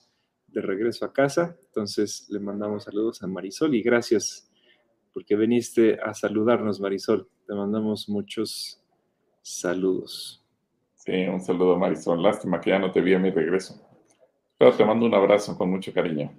de 0.48 0.62
regreso 0.62 1.06
a 1.06 1.14
casa. 1.14 1.58
Entonces 1.66 2.28
le 2.30 2.40
mandamos 2.40 2.84
saludos 2.84 3.24
a 3.24 3.28
Marisol 3.28 3.76
y 3.76 3.82
gracias 3.82 4.50
porque 5.14 5.36
viniste 5.36 6.00
a 6.02 6.14
saludarnos, 6.14 6.80
Marisol. 6.80 7.28
Te 7.46 7.54
mandamos 7.54 8.08
muchos 8.10 8.82
saludos. 9.42 10.44
Sí, 10.96 11.26
un 11.28 11.42
saludo, 11.42 11.78
Marisol. 11.78 12.22
Lástima 12.22 12.62
que 12.62 12.70
ya 12.70 12.80
no 12.80 12.92
te 12.92 13.02
vi 13.02 13.14
a 13.14 13.20
mi 13.20 13.30
regreso. 13.30 13.82
Pero 14.58 14.74
te 14.74 14.86
mando 14.86 15.06
un 15.06 15.14
abrazo 15.14 15.58
con 15.58 15.70
mucho 15.70 15.94
cariño. 15.94 16.32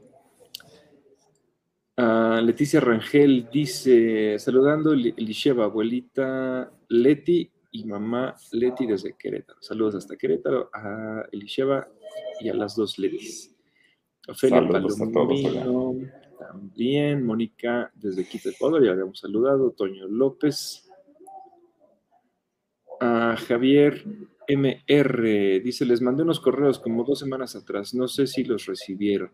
Ah, 1.96 2.40
Leticia 2.42 2.80
Rangel 2.80 3.48
dice, 3.52 4.38
saludando 4.38 4.92
Elisheva, 4.92 5.64
abuelita 5.64 6.72
Leti 6.88 7.48
y 7.70 7.84
mamá 7.84 8.34
Leti 8.52 8.86
desde 8.86 9.16
Querétaro. 9.16 9.62
Saludos 9.62 9.94
hasta 9.96 10.16
Querétaro 10.16 10.70
a 10.72 11.24
Elisheva 11.30 11.88
y 12.40 12.48
a 12.48 12.54
las 12.54 12.74
dos 12.74 12.98
Letis. 12.98 13.54
Ofelia 14.26 14.66
Palomino, 14.66 15.94
también, 16.38 17.24
Mónica 17.24 17.92
desde 17.94 18.26
Quito, 18.26 18.48
Ecuador, 18.50 18.84
ya 18.84 18.92
habíamos 18.92 19.20
saludado, 19.20 19.70
Toño 19.70 20.08
López, 20.08 20.88
a 23.00 23.36
Javier 23.36 24.04
MR, 24.48 25.60
dice, 25.60 25.84
les 25.84 26.00
mandé 26.00 26.22
unos 26.22 26.40
correos 26.40 26.78
como 26.78 27.04
dos 27.04 27.18
semanas 27.18 27.54
atrás, 27.54 27.94
no 27.94 28.08
sé 28.08 28.26
si 28.26 28.44
los 28.44 28.66
recibieron. 28.66 29.30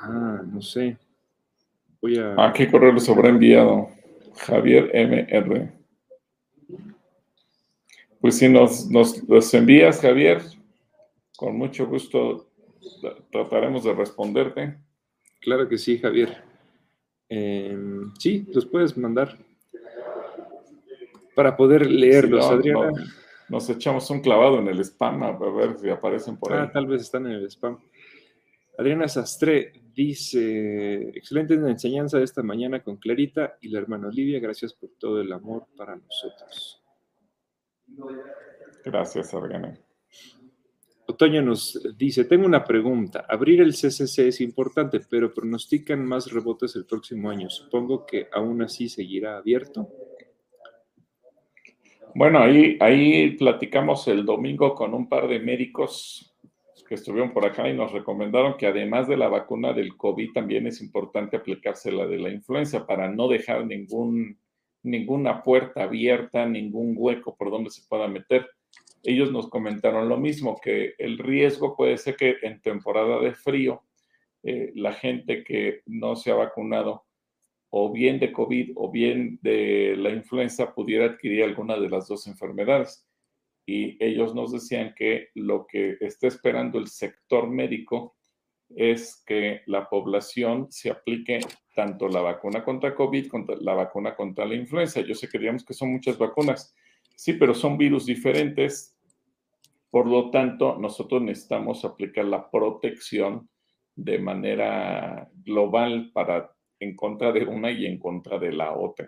Ah, 0.00 0.42
no 0.44 0.60
sé. 0.60 0.96
Voy 2.00 2.18
a... 2.18 2.34
¿A 2.36 2.52
qué 2.52 2.70
correo 2.70 2.92
les 2.92 3.08
habrá 3.08 3.28
enviado? 3.28 3.88
Javier 4.36 4.90
MR. 4.94 5.72
Pues 8.20 8.38
si 8.38 8.48
nos, 8.48 8.90
nos 8.90 9.22
los 9.28 9.52
envías, 9.54 10.00
Javier, 10.00 10.42
con 11.36 11.56
mucho 11.56 11.86
gusto 11.86 12.48
trataremos 13.30 13.84
de 13.84 13.94
responderte. 13.94 14.76
Claro 15.40 15.68
que 15.68 15.78
sí, 15.78 15.98
Javier. 15.98 16.42
Em, 17.28 18.12
sí, 18.18 18.46
los 18.52 18.66
puedes 18.66 18.96
mandar 18.96 19.36
para 21.34 21.56
poder 21.56 21.90
leerlos, 21.90 22.46
Adriana. 22.46 22.92
nos 23.48 23.68
echamos 23.68 24.08
un 24.10 24.20
clavado 24.20 24.58
en 24.58 24.68
el 24.68 24.80
spam 24.80 25.22
a 25.22 25.32
ver 25.32 25.76
si 25.78 25.90
aparecen 25.90 26.36
por 26.36 26.52
ah, 26.52 26.62
ahí. 26.62 26.66
Ah, 26.68 26.72
tal 26.72 26.86
vez 26.86 27.02
están 27.02 27.26
en 27.26 27.32
el 27.32 27.50
spam. 27.50 27.78
Adriana 28.78 29.08
Sastre 29.08 29.72
dice, 29.96 31.08
excelente 31.14 31.54
enseñanza 31.54 32.18
de 32.18 32.24
esta 32.24 32.42
mañana 32.42 32.82
con 32.82 32.98
Clarita 32.98 33.56
y 33.62 33.68
la 33.70 33.80
hermana 33.80 34.08
Olivia, 34.08 34.38
gracias 34.38 34.74
por 34.74 34.90
todo 34.98 35.22
el 35.22 35.32
amor 35.32 35.66
para 35.74 35.96
nosotros. 35.96 36.82
Gracias, 38.84 39.32
Adriana. 39.32 39.80
Otoño 41.08 41.40
nos 41.40 41.80
dice, 41.96 42.24
tengo 42.24 42.44
una 42.44 42.64
pregunta. 42.64 43.24
Abrir 43.28 43.60
el 43.62 43.72
CCC 43.72 44.28
es 44.28 44.40
importante, 44.40 45.00
pero 45.08 45.32
pronostican 45.32 46.04
más 46.04 46.30
rebotes 46.30 46.76
el 46.76 46.84
próximo 46.84 47.30
año. 47.30 47.48
Supongo 47.48 48.04
que 48.04 48.28
aún 48.32 48.60
así 48.62 48.88
seguirá 48.88 49.38
abierto. 49.38 49.88
Bueno, 52.14 52.40
ahí, 52.40 52.76
ahí 52.80 53.36
platicamos 53.36 54.08
el 54.08 54.26
domingo 54.26 54.74
con 54.74 54.94
un 54.94 55.08
par 55.08 55.28
de 55.28 55.38
médicos 55.38 56.35
que 56.86 56.94
estuvieron 56.94 57.32
por 57.32 57.44
acá 57.44 57.68
y 57.68 57.74
nos 57.74 57.92
recomendaron 57.92 58.56
que 58.56 58.66
además 58.66 59.08
de 59.08 59.16
la 59.16 59.28
vacuna 59.28 59.72
del 59.72 59.96
COVID 59.96 60.32
también 60.32 60.66
es 60.66 60.80
importante 60.80 61.36
aplicarse 61.36 61.92
la 61.92 62.06
de 62.06 62.18
la 62.18 62.30
influenza 62.30 62.86
para 62.86 63.10
no 63.10 63.28
dejar 63.28 63.66
ningún, 63.66 64.38
ninguna 64.82 65.42
puerta 65.42 65.82
abierta, 65.82 66.46
ningún 66.46 66.94
hueco 66.96 67.36
por 67.36 67.50
donde 67.50 67.70
se 67.70 67.86
pueda 67.88 68.08
meter 68.08 68.46
ellos 69.06 69.30
nos 69.30 69.48
comentaron 69.48 70.08
lo 70.08 70.16
mismo, 70.18 70.58
que 70.60 70.94
el 70.98 71.18
riesgo 71.18 71.76
puede 71.76 71.96
ser 71.96 72.16
que 72.16 72.36
en 72.42 72.60
temporada 72.60 73.20
de 73.20 73.32
frío 73.34 73.84
eh, 74.42 74.72
la 74.74 74.92
gente 74.92 75.44
que 75.44 75.82
no 75.86 76.16
se 76.16 76.32
ha 76.32 76.34
vacunado 76.34 77.04
o 77.70 77.92
bien 77.92 78.18
de 78.18 78.32
COVID 78.32 78.72
o 78.74 78.90
bien 78.90 79.38
de 79.42 79.94
la 79.96 80.10
influenza 80.10 80.74
pudiera 80.74 81.06
adquirir 81.06 81.44
alguna 81.44 81.78
de 81.78 81.88
las 81.88 82.08
dos 82.08 82.26
enfermedades. 82.26 83.05
Y 83.66 84.02
ellos 84.02 84.34
nos 84.34 84.52
decían 84.52 84.94
que 84.96 85.28
lo 85.34 85.66
que 85.66 85.96
está 86.00 86.28
esperando 86.28 86.78
el 86.78 86.86
sector 86.86 87.50
médico 87.50 88.16
es 88.68 89.22
que 89.26 89.62
la 89.66 89.88
población 89.88 90.68
se 90.70 90.90
aplique 90.90 91.40
tanto 91.74 92.08
la 92.08 92.20
vacuna 92.20 92.64
contra 92.64 92.94
COVID 92.94 93.28
como 93.28 93.54
la 93.60 93.74
vacuna 93.74 94.14
contra 94.14 94.46
la 94.46 94.54
influenza. 94.54 95.00
Yo 95.00 95.14
sé 95.14 95.28
que 95.28 95.38
digamos 95.38 95.64
que 95.64 95.74
son 95.74 95.92
muchas 95.92 96.16
vacunas, 96.16 96.74
sí, 97.16 97.34
pero 97.34 97.54
son 97.54 97.76
virus 97.76 98.06
diferentes 98.06 98.96
por 99.96 100.06
lo 100.06 100.30
tanto, 100.30 100.76
nosotros 100.78 101.22
necesitamos 101.22 101.82
aplicar 101.84 102.26
la 102.26 102.50
protección 102.50 103.48
de 103.94 104.18
manera 104.18 105.30
global 105.42 106.10
para 106.12 106.52
en 106.78 106.94
contra 106.94 107.32
de 107.32 107.46
una 107.46 107.70
y 107.70 107.86
en 107.86 107.98
contra 107.98 108.38
de 108.38 108.52
la 108.52 108.76
otra. 108.76 109.06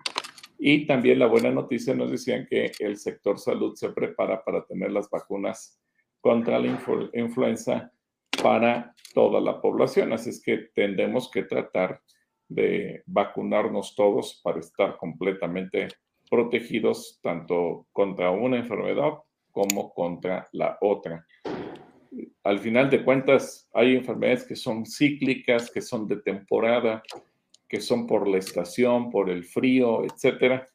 Y 0.58 0.86
también 0.86 1.20
la 1.20 1.26
buena 1.26 1.50
noticia 1.50 1.94
nos 1.94 2.10
decían 2.10 2.46
que 2.50 2.72
el 2.80 2.96
sector 2.96 3.38
salud 3.38 3.74
se 3.76 3.90
prepara 3.90 4.42
para 4.44 4.64
tener 4.66 4.90
las 4.90 5.08
vacunas 5.08 5.80
contra 6.20 6.58
la 6.58 6.76
influenza 7.14 7.92
para 8.42 8.94
toda 9.14 9.40
la 9.40 9.60
población. 9.60 10.12
Así 10.12 10.30
es 10.30 10.42
que 10.42 10.68
tendremos 10.74 11.30
que 11.30 11.44
tratar 11.44 12.02
de 12.48 13.02
vacunarnos 13.06 13.94
todos 13.94 14.40
para 14.42 14.58
estar 14.58 14.96
completamente 14.96 15.88
protegidos 16.28 17.20
tanto 17.22 17.86
contra 17.92 18.30
una 18.30 18.58
enfermedad 18.58 19.12
como 19.52 19.92
contra 19.92 20.48
la 20.52 20.76
otra. 20.80 21.24
Al 22.42 22.58
final 22.58 22.90
de 22.90 23.04
cuentas, 23.04 23.68
hay 23.72 23.96
enfermedades 23.96 24.44
que 24.44 24.56
son 24.56 24.86
cíclicas, 24.86 25.70
que 25.70 25.82
son 25.82 26.06
de 26.08 26.16
temporada, 26.16 27.02
que 27.68 27.80
son 27.80 28.06
por 28.06 28.26
la 28.28 28.38
estación, 28.38 29.10
por 29.10 29.30
el 29.30 29.44
frío, 29.44 30.04
etcétera. 30.04 30.68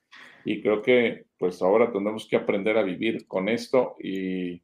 Y 0.46 0.62
creo 0.62 0.82
que 0.82 1.26
pues 1.38 1.62
ahora 1.62 1.92
tendremos 1.92 2.28
que 2.28 2.36
aprender 2.36 2.78
a 2.78 2.84
vivir 2.84 3.28
con 3.28 3.50
esto 3.50 3.96
y 4.00 4.62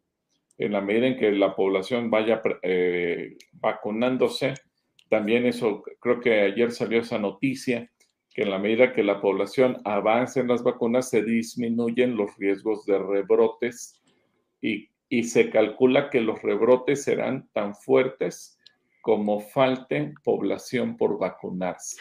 en 0.57 0.73
la 0.73 0.81
medida 0.81 1.07
en 1.07 1.17
que 1.17 1.31
la 1.31 1.55
población 1.55 2.09
vaya 2.09 2.41
eh, 2.61 3.37
vacunándose, 3.53 4.53
también 5.09 5.45
eso, 5.45 5.83
creo 5.99 6.19
que 6.19 6.41
ayer 6.41 6.71
salió 6.71 6.99
esa 6.99 7.17
noticia, 7.17 7.89
que 8.33 8.43
en 8.43 8.51
la 8.51 8.59
medida 8.59 8.93
que 8.93 9.03
la 9.03 9.21
población 9.21 9.77
avance 9.85 10.41
en 10.41 10.49
las 10.49 10.61
vacunas, 10.61 11.09
se 11.09 11.23
disminuyen 11.23 12.15
los 12.15 12.37
riesgos 12.37 12.85
de 12.85 12.99
rebrotes 12.99 14.01
y 14.61 14.89
y 15.09 15.23
se 15.23 15.49
calcula 15.49 16.09
que 16.09 16.21
los 16.21 16.41
rebrotes 16.41 17.03
serán 17.03 17.49
tan 17.51 17.75
fuertes 17.75 18.59
como 19.01 19.39
falte 19.39 20.13
población 20.23 20.95
por 20.97 21.17
vacunarse. 21.17 21.99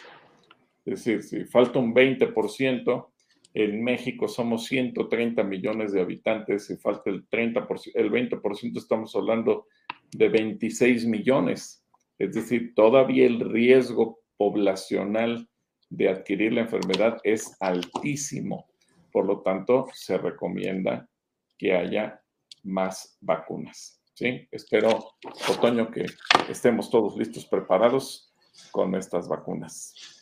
Es 0.88 1.04
decir, 1.04 1.22
si 1.22 1.44
falta 1.44 1.78
un 1.78 1.94
20%, 1.94 3.08
en 3.52 3.84
México 3.84 4.26
somos 4.26 4.64
130 4.64 5.42
millones 5.44 5.92
de 5.92 6.00
habitantes, 6.00 6.66
si 6.66 6.76
falta 6.76 7.10
el, 7.10 7.28
30%, 7.28 7.90
el 7.94 8.10
20%, 8.10 8.78
estamos 8.78 9.14
hablando 9.14 9.66
de 10.12 10.30
26 10.30 11.04
millones. 11.04 11.84
Es 12.18 12.32
decir, 12.32 12.72
todavía 12.74 13.26
el 13.26 13.38
riesgo 13.40 14.20
poblacional 14.38 15.46
de 15.90 16.08
adquirir 16.08 16.54
la 16.54 16.62
enfermedad 16.62 17.18
es 17.22 17.54
altísimo. 17.60 18.66
Por 19.12 19.26
lo 19.26 19.42
tanto, 19.42 19.88
se 19.92 20.16
recomienda 20.16 21.06
que 21.58 21.74
haya 21.74 22.22
más 22.62 23.18
vacunas. 23.20 24.00
Espero, 24.50 25.16
otoño, 25.50 25.90
que 25.90 26.06
estemos 26.48 26.90
todos 26.90 27.14
listos, 27.18 27.44
preparados 27.44 28.32
con 28.72 28.94
estas 28.94 29.28
vacunas. 29.28 30.17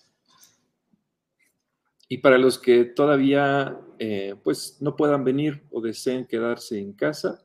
Y 2.09 2.19
para 2.19 2.39
los 2.39 2.59
que 2.59 2.85
todavía 2.85 3.81
eh, 3.99 4.35
pues 4.43 4.79
no 4.81 4.95
puedan 4.95 5.25
venir 5.25 5.65
o 5.71 5.81
deseen 5.81 6.27
quedarse 6.27 6.79
en 6.79 6.93
casa, 6.93 7.45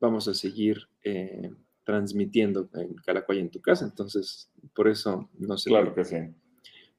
vamos 0.00 0.26
a 0.28 0.34
seguir 0.34 0.88
eh, 1.04 1.50
transmitiendo 1.84 2.68
en 2.74 2.94
Calacuaya 2.96 3.40
en 3.40 3.50
tu 3.50 3.60
casa. 3.60 3.84
Entonces, 3.84 4.50
por 4.74 4.88
eso 4.88 5.28
no 5.38 5.56
sé. 5.56 5.70
Claro 5.70 5.94
que 5.94 6.04
sí. 6.04 6.16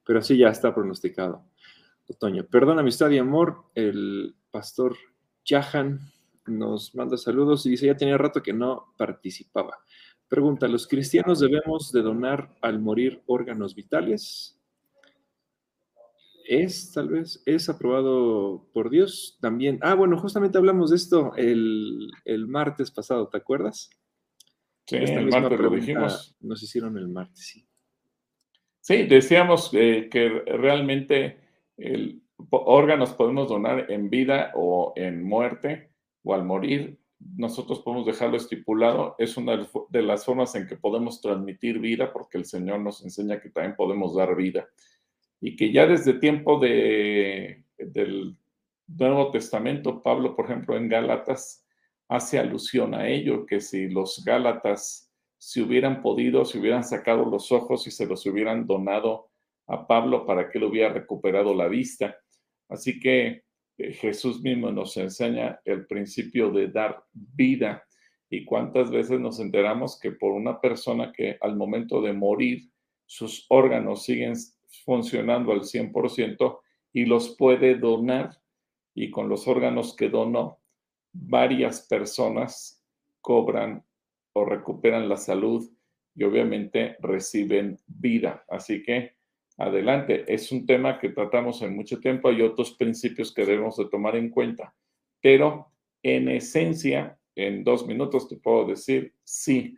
Pero 0.06 0.22
sí 0.22 0.38
ya 0.38 0.50
está 0.50 0.74
pronosticado. 0.74 1.46
Otoño. 2.08 2.46
Perdón, 2.46 2.80
amistad 2.80 3.10
y 3.12 3.18
amor. 3.18 3.66
El 3.76 4.36
pastor 4.50 4.96
Jahan 5.46 6.00
nos 6.48 6.96
manda 6.96 7.18
saludos 7.18 7.66
y 7.66 7.72
dice, 7.72 7.86
ya 7.86 7.98
tenía 7.98 8.18
rato 8.18 8.42
que 8.42 8.54
no 8.54 8.94
participaba. 8.98 9.78
Pregunta, 10.28 10.68
¿los 10.68 10.88
cristianos 10.88 11.40
debemos 11.40 11.92
de 11.92 12.02
donar 12.02 12.56
al 12.62 12.80
morir 12.80 13.22
órganos 13.26 13.76
vitales? 13.76 14.59
Es, 16.52 16.92
tal 16.94 17.10
vez, 17.10 17.44
es 17.46 17.70
aprobado 17.70 18.68
por 18.74 18.90
Dios 18.90 19.38
también. 19.40 19.78
Ah, 19.84 19.94
bueno, 19.94 20.18
justamente 20.18 20.58
hablamos 20.58 20.90
de 20.90 20.96
esto 20.96 21.32
el, 21.38 22.10
martes 22.48 22.90
pasado, 22.90 23.28
¿te 23.28 23.38
acuerdas? 23.38 23.92
Sí, 24.88 24.96
el 24.96 25.28
martes 25.28 25.60
lo 25.60 25.70
dijimos. 25.70 26.36
Nos 26.40 26.64
hicieron 26.64 26.98
el 26.98 27.08
martes, 27.08 27.46
sí. 27.46 27.68
Sí, 28.82 29.04
decíamos 29.04 29.70
eh, 29.74 30.10
que 30.12 30.28
realmente 30.28 31.38
el, 31.78 32.24
órganos 32.50 33.14
podemos 33.14 33.48
donar 33.48 33.92
en 33.92 34.10
vida 34.10 34.52
o 34.56 34.94
en 34.96 35.22
muerte 35.22 35.92
o 36.24 36.34
al 36.34 36.46
morir. 36.46 37.00
Nosotros 37.20 37.82
podemos 37.82 38.08
dejarlo 38.08 38.38
estipulado. 38.38 39.14
Es 39.20 39.38
una 39.38 39.70
de 39.90 40.02
las 40.02 40.26
formas 40.26 40.56
en 40.56 40.66
que 40.66 40.78
podemos 40.78 41.22
transmitir 41.22 41.78
vida 41.78 42.12
porque 42.12 42.40
el 42.40 42.46
Señor 42.46 42.80
nos 42.80 43.04
enseña 43.04 43.40
que 43.40 43.52
también 43.52 43.76
podemos 43.76 44.16
dar 44.16 44.36
vida 44.36 44.68
y 45.42 45.56
que 45.56 45.72
ya 45.72 45.88
desde 45.88 46.14
tiempo 46.14 46.60
de, 46.60 47.64
del 47.78 48.36
Nuevo 48.88 49.32
Testamento, 49.32 50.02
Pablo, 50.02 50.36
por 50.36 50.46
ejemplo, 50.46 50.76
en 50.76 50.90
Gálatas, 50.90 51.66
hace 52.08 52.40
alusión 52.40 52.94
a 52.94 53.08
ello, 53.08 53.46
que 53.46 53.62
si 53.62 53.88
los 53.88 54.24
Gálatas 54.26 55.12
se 55.38 55.62
hubieran 55.62 56.02
podido, 56.02 56.44
se 56.44 56.60
hubieran 56.60 56.84
sacado 56.84 57.26
los 57.26 57.52
ojos 57.52 57.88
y 57.88 57.92
se 57.92 58.06
los 58.06 58.26
hubieran 58.26 58.68
donado 58.68 59.30
a 59.68 59.88
Pablo 59.88 60.26
para 60.26 60.50
que 60.50 60.58
él 60.58 60.66
hubiera 60.66 60.92
recuperado 60.92 61.54
la 61.54 61.68
vista. 61.68 62.18
Así 62.68 63.00
que 63.00 63.44
eh, 63.78 63.94
Jesús 63.94 64.42
mismo 64.42 64.72
nos 64.72 64.98
enseña 64.98 65.62
el 65.64 65.86
principio 65.86 66.52
de 66.52 66.68
dar 66.68 67.04
vida. 67.14 67.84
Y 68.30 68.44
cuántas 68.44 68.92
veces 68.92 69.20
nos 69.20 69.40
enteramos 69.40 70.00
que 70.00 70.12
por 70.12 70.34
una 70.34 70.60
persona 70.60 71.12
que 71.16 71.38
al 71.40 71.56
momento 71.56 72.02
de 72.02 72.14
morir, 72.14 72.70
sus 73.06 73.46
órganos 73.50 74.04
siguen 74.04 74.36
funcionando 74.86 75.52
al 75.52 75.62
100% 75.62 76.60
y 76.94 77.06
los 77.06 77.36
puede 77.36 77.76
donar 77.76 78.42
y 78.94 79.12
con 79.12 79.30
los 79.30 79.48
órganos 79.48 79.96
que 79.96 80.10
donó, 80.10 80.60
varias 81.12 81.82
personas 81.88 82.84
cobran 83.22 83.84
o 84.34 84.46
recuperan 84.46 85.10
la 85.10 85.18
salud 85.18 85.70
y 86.16 86.24
obviamente 86.24 86.98
reciben 87.00 87.78
vida. 87.88 88.44
Así 88.50 88.84
que 88.84 89.14
adelante, 89.58 90.26
es 90.28 90.52
un 90.52 90.66
tema 90.66 91.00
que 91.00 91.10
tratamos 91.10 91.62
en 91.62 91.76
mucho 91.76 92.00
tiempo, 92.00 92.30
hay 92.30 92.42
otros 92.42 92.72
principios 92.74 93.34
que 93.34 93.46
debemos 93.46 93.78
de 93.78 93.90
tomar 93.90 94.16
en 94.16 94.30
cuenta, 94.30 94.74
pero 95.22 95.72
en 96.02 96.30
esencia, 96.30 97.20
en 97.36 97.64
dos 97.64 97.86
minutos 97.86 98.28
te 98.28 98.38
puedo 98.38 98.66
decir, 98.66 99.14
sí, 99.24 99.76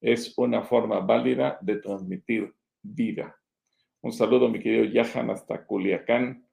es 0.00 0.36
una 0.36 0.62
forma 0.62 1.00
válida 1.00 1.58
de 1.62 1.76
transmitir 1.76 2.54
vida. 2.82 3.41
Un 4.02 4.12
saludo, 4.12 4.48
mi 4.48 4.58
querido 4.58 4.84
Yahan, 4.84 5.30
hasta 5.30 5.64
Culiacán. 5.64 6.44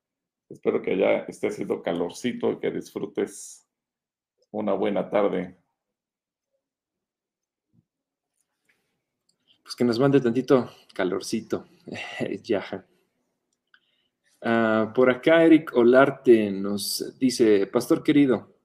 Espero 0.50 0.84
que 0.84 0.96
ya 0.96 1.26
esté 1.28 1.48
haciendo 1.48 1.82
calorcito 1.82 2.52
y 2.52 2.60
que 2.60 2.70
disfrutes 2.70 3.68
una 4.52 4.74
buena 4.74 5.10
tarde. 5.10 5.58
Pues 9.64 9.76
que 9.76 9.84
nos 9.84 9.98
mande 9.98 10.22
tantito 10.22 10.70
calorcito, 10.94 11.66
Yahan. 12.44 12.86
Ah, 14.42 14.92
por 14.94 15.10
acá 15.10 15.44
Eric 15.44 15.76
Olarte 15.76 16.52
nos 16.52 17.18
dice, 17.18 17.66
Pastor 17.66 18.04
querido, 18.04 18.56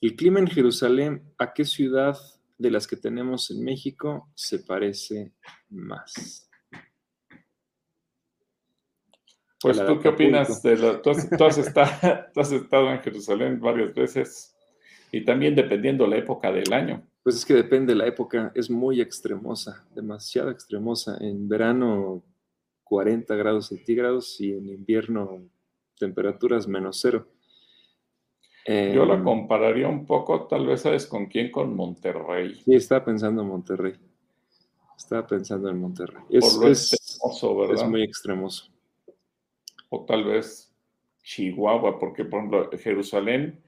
¿el 0.00 0.16
clima 0.16 0.40
en 0.40 0.48
Jerusalén 0.48 1.32
a 1.38 1.52
qué 1.52 1.64
ciudad 1.64 2.18
de 2.58 2.72
las 2.72 2.88
que 2.88 2.96
tenemos 2.96 3.52
en 3.52 3.62
México 3.62 4.28
se 4.34 4.58
parece 4.58 5.32
más? 5.70 6.45
Pues 9.66 9.84
tú 9.84 10.00
qué 10.00 10.08
opinas 10.08 10.62
de 10.62 10.76
lo, 10.76 11.00
tú, 11.02 11.10
has, 11.10 11.58
estado, 11.58 12.90
en 12.90 13.00
Jerusalén 13.00 13.60
varias 13.60 13.92
veces 13.94 14.56
y 15.10 15.24
también 15.24 15.54
dependiendo 15.54 16.06
la 16.06 16.16
época 16.16 16.52
del 16.52 16.72
año. 16.72 17.02
Pues 17.22 17.36
es 17.36 17.44
que 17.44 17.54
depende 17.54 17.94
la 17.94 18.06
época, 18.06 18.52
es 18.54 18.70
muy 18.70 19.00
extremosa, 19.00 19.84
demasiado 19.94 20.50
extremosa. 20.50 21.16
En 21.20 21.48
verano 21.48 22.22
40 22.84 23.34
grados 23.34 23.66
centígrados 23.66 24.40
y 24.40 24.52
en 24.52 24.68
invierno 24.68 25.42
temperaturas 25.98 26.68
menos 26.68 27.00
cero. 27.00 27.26
Yo 28.66 29.04
la 29.06 29.14
em, 29.14 29.24
compararía 29.24 29.88
un 29.88 30.06
poco, 30.06 30.46
tal 30.46 30.66
vez, 30.66 30.82
¿sabes 30.82 31.06
con 31.06 31.26
quién? 31.26 31.50
Con 31.50 31.74
Monterrey. 31.74 32.54
Sí, 32.64 32.74
estaba 32.74 33.04
pensando 33.04 33.42
en 33.42 33.48
Monterrey. 33.48 33.94
Estaba 34.96 35.26
pensando 35.26 35.68
en 35.68 35.80
Monterrey. 35.80 36.22
Es, 36.30 36.58
es 36.62 37.84
muy 37.88 38.02
extremoso 38.02 38.75
o 39.96 40.04
tal 40.04 40.24
vez 40.24 40.74
Chihuahua, 41.22 41.98
porque 41.98 42.24
por 42.24 42.40
ejemplo 42.40 42.70
Jerusalén 42.78 43.62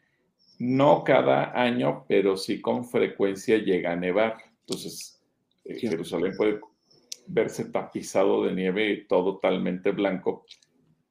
no 0.59 1.05
cada 1.05 1.61
año, 1.61 2.05
pero 2.09 2.37
sí 2.37 2.61
con 2.61 2.85
frecuencia 2.85 3.59
llega 3.59 3.93
a 3.93 3.97
nevar. 3.97 4.37
Entonces, 4.61 5.23
eh, 5.65 5.79
Jerusalén 5.79 6.33
puede 6.37 6.61
verse 7.27 7.67
tapizado 7.67 8.45
de 8.45 8.53
nieve 8.53 9.07
todo 9.09 9.35
totalmente 9.35 9.93
blanco, 9.93 10.45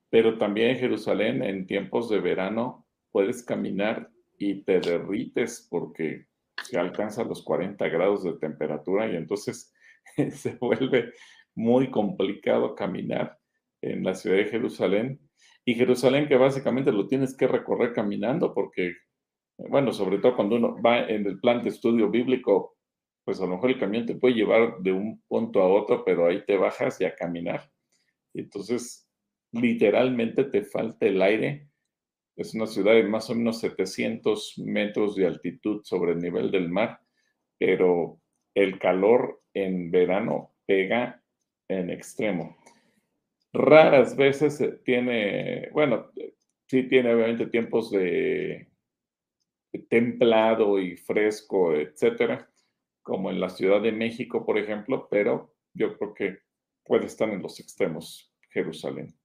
pero 0.10 0.38
también 0.38 0.72
en 0.72 0.80
Jerusalén 0.80 1.44
en 1.44 1.68
tiempos 1.68 2.10
de 2.10 2.20
verano 2.20 2.86
puedes 3.12 3.44
caminar 3.44 4.10
y 4.38 4.64
te 4.64 4.80
derrites 4.80 5.68
porque 5.70 6.28
se 6.64 6.78
alcanza 6.78 7.24
los 7.24 7.44
40 7.44 7.88
grados 7.88 8.24
de 8.24 8.34
temperatura 8.34 9.12
y 9.12 9.16
entonces 9.16 9.74
se 10.32 10.56
vuelve 10.56 11.14
muy 11.56 11.90
complicado 11.90 12.76
caminar 12.76 13.37
en 13.82 14.04
la 14.04 14.14
ciudad 14.16 14.38
de 14.38 14.46
Jerusalén. 14.46 15.20
Y 15.66 15.76
Jerusalén 15.76 16.28
que 16.28 16.38
básicamente 16.38 16.92
lo 16.92 17.08
tienes 17.08 17.36
que 17.36 17.48
recorrer 17.48 17.94
caminando 17.94 18.54
porque, 18.54 18.94
bueno, 19.58 19.92
sobre 19.92 20.20
todo 20.20 20.36
cuando 20.36 20.56
uno 20.56 20.82
va 20.82 21.08
en 21.08 21.26
el 21.26 21.40
plan 21.40 21.64
de 21.64 21.70
estudio 21.70 22.10
bíblico, 22.10 22.78
pues 23.26 23.42
a 23.42 23.46
lo 23.46 23.56
mejor 23.56 23.72
el 23.72 23.80
camión 23.80 24.06
te 24.06 24.16
puede 24.16 24.36
llevar 24.36 24.78
de 24.80 24.94
un 24.94 25.22
punto 25.28 25.62
a 25.62 25.68
otro, 25.68 26.06
pero 26.06 26.28
ahí 26.28 26.46
te 26.46 26.56
bajas 26.56 27.02
y 27.02 27.06
a 27.06 27.14
caminar. 27.14 27.70
Entonces, 28.34 29.10
literalmente 29.52 30.46
te 30.46 30.64
falta 30.64 31.06
el 31.06 31.22
aire. 31.22 31.70
Es 32.38 32.54
una 32.54 32.68
ciudad 32.68 32.94
de 32.94 33.04
más 33.04 33.30
o 33.30 33.36
menos 33.36 33.60
700 33.60 34.60
metros 34.60 35.16
de 35.16 35.26
altitud 35.26 35.82
sobre 35.84 36.14
el 36.14 36.20
nivel 36.20 36.52
del 36.52 36.70
mar, 36.70 37.00
pero 37.58 38.22
el 38.56 38.80
calor 38.80 39.42
en 39.54 39.92
verano 39.92 40.54
pega 40.66 41.22
en 41.68 41.90
extremo. 41.90 42.56
Raras 43.58 44.16
veces 44.16 44.64
tiene, 44.84 45.70
bueno, 45.72 46.12
sí 46.68 46.84
tiene 46.84 47.12
obviamente 47.14 47.48
tiempos 47.48 47.90
de, 47.90 48.70
templado 49.90 50.80
y 50.80 50.96
fresco, 50.96 51.74
etcétera, 51.74 52.50
como 53.02 53.32
en 53.32 53.40
la 53.40 53.50
Ciudad 53.50 53.82
de 53.82 53.92
México, 53.92 54.46
por 54.46 54.60
ejemplo, 54.60 55.08
pero 55.10 55.56
yo 55.74 55.98
creo 55.98 56.14
que 56.14 56.38
puede 56.84 57.08
estar 57.08 57.30
en 57.30 57.42
los 57.42 57.60
extremos 57.60 58.32
Jerusalén. 58.50 59.16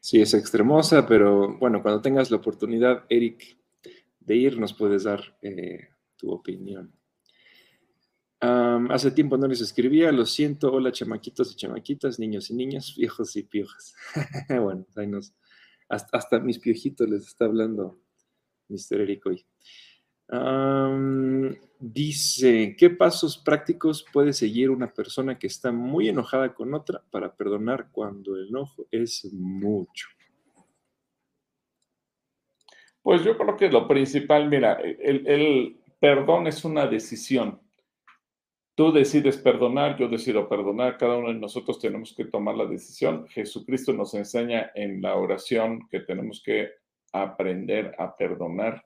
Sí, 0.00 0.20
es 0.20 0.34
extremosa, 0.34 1.06
pero 1.06 1.56
bueno, 1.56 1.80
cuando 1.80 2.02
tengas 2.02 2.30
la 2.30 2.36
oportunidad, 2.36 3.06
Eric, 3.08 3.56
de 4.20 4.36
ir, 4.36 4.58
nos 4.58 4.74
puedes 4.74 5.04
dar 5.04 5.20
eh, 5.40 5.88
tu 6.16 6.30
opinión. 6.30 6.92
Hace 8.42 9.10
tiempo 9.12 9.36
no 9.36 9.46
les 9.46 9.60
escribía, 9.60 10.10
lo 10.10 10.26
siento, 10.26 10.72
hola 10.72 10.90
chamaquitos 10.90 11.52
y 11.52 11.56
chamaquitas, 11.56 12.18
niños 12.18 12.50
y 12.50 12.54
niñas, 12.54 12.94
viejos 12.98 13.36
y 13.36 13.44
piojas. 13.44 13.94
bueno, 14.48 14.84
nos, 15.08 15.34
hasta, 15.88 16.40
mis 16.40 16.58
piojitos 16.58 17.08
les 17.08 17.26
está 17.26 17.44
hablando 17.44 18.00
Mr. 18.68 19.00
Eric 19.02 19.26
hoy. 19.26 19.46
dice, 21.78 22.74
¿qué 22.76 22.90
pasos 22.90 23.38
prácticos 23.38 24.04
puede 24.12 24.32
seguir 24.32 24.70
una 24.70 24.92
persona 24.92 25.38
que 25.38 25.46
está 25.46 25.70
muy 25.70 26.08
enojada 26.08 26.54
con 26.54 26.74
otra 26.74 27.02
para 27.10 27.34
perdonar 27.34 27.90
cuando 27.92 28.36
el 28.36 28.48
enojo 28.48 28.86
es 28.90 29.28
mucho? 29.32 30.08
Pues 33.02 33.24
yo 33.24 33.36
creo 33.36 33.56
que 33.56 33.68
lo 33.68 33.86
principal, 33.88 34.48
mira, 34.48 34.74
el, 34.80 35.76
perdón 36.00 36.46
es 36.46 36.64
una 36.64 36.86
decisión. 36.86 37.60
Tú 38.74 38.90
decides 38.90 39.36
perdonar, 39.36 39.98
yo 39.98 40.08
decido 40.08 40.48
perdonar, 40.48 40.96
cada 40.96 41.18
uno 41.18 41.28
de 41.28 41.34
nosotros 41.34 41.78
tenemos 41.78 42.14
que 42.14 42.24
tomar 42.24 42.56
la 42.56 42.64
decisión. 42.64 43.28
Jesucristo 43.28 43.92
nos 43.92 44.14
enseña 44.14 44.72
en 44.74 45.02
la 45.02 45.16
oración 45.16 45.86
que 45.90 46.00
tenemos 46.00 46.42
que 46.42 46.70
aprender 47.12 47.94
a 47.98 48.16
perdonar. 48.16 48.82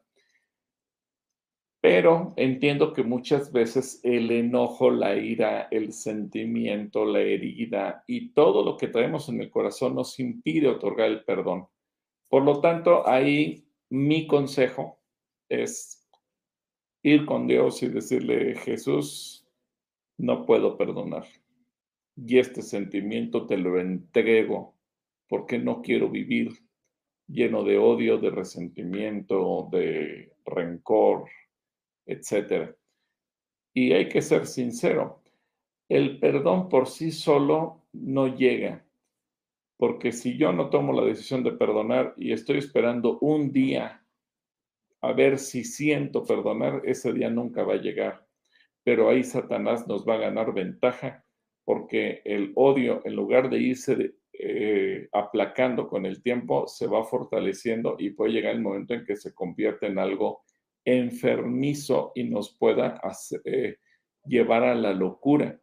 Pero 1.81 2.35
entiendo 2.37 2.93
que 2.93 3.05
muchas 3.05 3.53
veces 3.53 4.01
el 4.03 4.33
enojo, 4.33 4.91
la 4.91 5.15
ira, 5.15 5.69
el 5.71 5.93
sentimiento, 5.93 7.05
la 7.05 7.21
herida 7.21 8.03
y 8.09 8.31
todo 8.31 8.65
lo 8.65 8.77
que 8.77 8.89
traemos 8.89 9.29
en 9.29 9.41
el 9.41 9.51
corazón 9.51 9.95
nos 9.95 10.19
impide 10.19 10.67
otorgar 10.67 11.11
el 11.11 11.25
perdón. 11.25 11.69
Por 12.29 12.43
lo 12.43 12.61
tanto, 12.61 13.09
ahí 13.09 13.69
mi 13.89 14.27
consejo 14.27 14.99
es 15.49 16.05
ir 17.05 17.25
con 17.25 17.47
Dios 17.47 17.81
y 17.85 17.89
decirle, 17.89 18.57
Jesús, 18.57 19.46
no 20.19 20.47
puedo 20.47 20.77
perdonar. 20.77 21.27
Y 22.17 22.39
este 22.39 22.63
sentimiento 22.63 23.47
te 23.47 23.59
lo 23.59 23.79
entrego 23.79 24.75
porque 25.29 25.59
no 25.59 25.83
quiero 25.83 26.09
vivir 26.09 26.53
lleno 27.29 27.65
de 27.65 27.79
odio, 27.79 28.19
de 28.19 28.31
resentimiento, 28.31 29.69
de 29.71 30.33
rencor, 30.45 31.29
etc. 32.07 32.75
Y 33.75 33.93
hay 33.93 34.09
que 34.09 34.23
ser 34.23 34.47
sincero, 34.47 35.23
el 35.89 36.19
perdón 36.19 36.69
por 36.69 36.89
sí 36.89 37.11
solo 37.11 37.87
no 37.93 38.35
llega. 38.35 38.85
Porque 39.77 40.13
si 40.13 40.39
yo 40.39 40.53
no 40.53 40.71
tomo 40.71 40.93
la 40.93 41.05
decisión 41.05 41.43
de 41.45 41.53
perdonar 41.53 42.15
y 42.17 42.33
estoy 42.33 42.59
esperando 42.59 43.19
un 43.21 43.53
día 43.53 44.03
a 45.03 45.13
ver 45.13 45.39
si 45.39 45.65
siento 45.65 46.25
perdonar, 46.25 46.83
ese 46.85 47.13
día 47.13 47.29
nunca 47.29 47.63
va 47.63 47.75
a 47.75 47.81
llegar. 47.81 48.26
Pero 48.87 49.11
ahí 49.11 49.25
Satanás 49.25 49.89
nos 49.89 50.07
va 50.07 50.15
a 50.15 50.19
ganar 50.19 50.55
ventaja 50.55 51.25
porque 51.65 52.23
el 52.25 52.53
odio, 52.55 53.03
en 53.05 53.17
lugar 53.17 53.51
de 53.51 53.59
irse 53.59 54.15
eh, 54.33 55.09
aplacando 55.11 55.89
con 55.89 56.07
el 56.07 56.23
tiempo, 56.23 56.69
se 56.69 56.87
va 56.87 57.03
fortaleciendo 57.03 57.97
y 57.99 58.11
puede 58.11 58.31
llegar 58.31 58.55
el 58.55 58.63
momento 58.63 58.95
en 58.95 59.05
que 59.05 59.17
se 59.17 59.35
convierte 59.35 59.89
en 59.89 59.99
algo 59.99 60.45
enfermizo 60.85 62.13
y 62.15 62.23
nos 62.23 62.57
pueda 62.57 63.01
eh, 63.45 63.79
llevar 64.25 64.63
a 64.63 64.77
la 64.77 64.93
locura. 64.93 65.59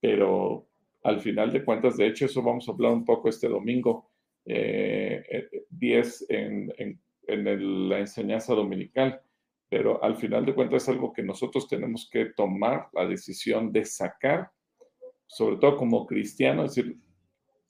Pero 0.00 0.68
al 1.02 1.18
final 1.18 1.52
de 1.52 1.64
cuentas, 1.64 1.96
de 1.96 2.06
hecho, 2.06 2.26
eso 2.26 2.44
vamos 2.44 2.68
a 2.68 2.72
hablar 2.72 2.92
un 2.92 3.04
poco 3.04 3.28
este 3.28 3.48
domingo 3.48 4.08
10 4.44 6.26
eh, 6.28 6.68
en, 6.78 7.00
la 7.26 7.98
enseñanza 7.98 8.54
dominical, 8.54 9.20
pero 9.68 10.02
al 10.02 10.16
final 10.16 10.46
de 10.46 10.54
cuentas 10.54 10.84
es 10.84 10.88
algo 10.88 11.12
que 11.12 11.22
nosotros 11.22 11.68
tenemos 11.68 12.08
que 12.10 12.26
tomar 12.26 12.88
la 12.92 13.06
decisión 13.06 13.72
de 13.72 13.84
sacar, 13.84 14.50
sobre 15.26 15.56
todo 15.56 15.76
como 15.76 16.06
cristiano, 16.06 16.64
es 16.64 16.74
decir, 16.74 16.98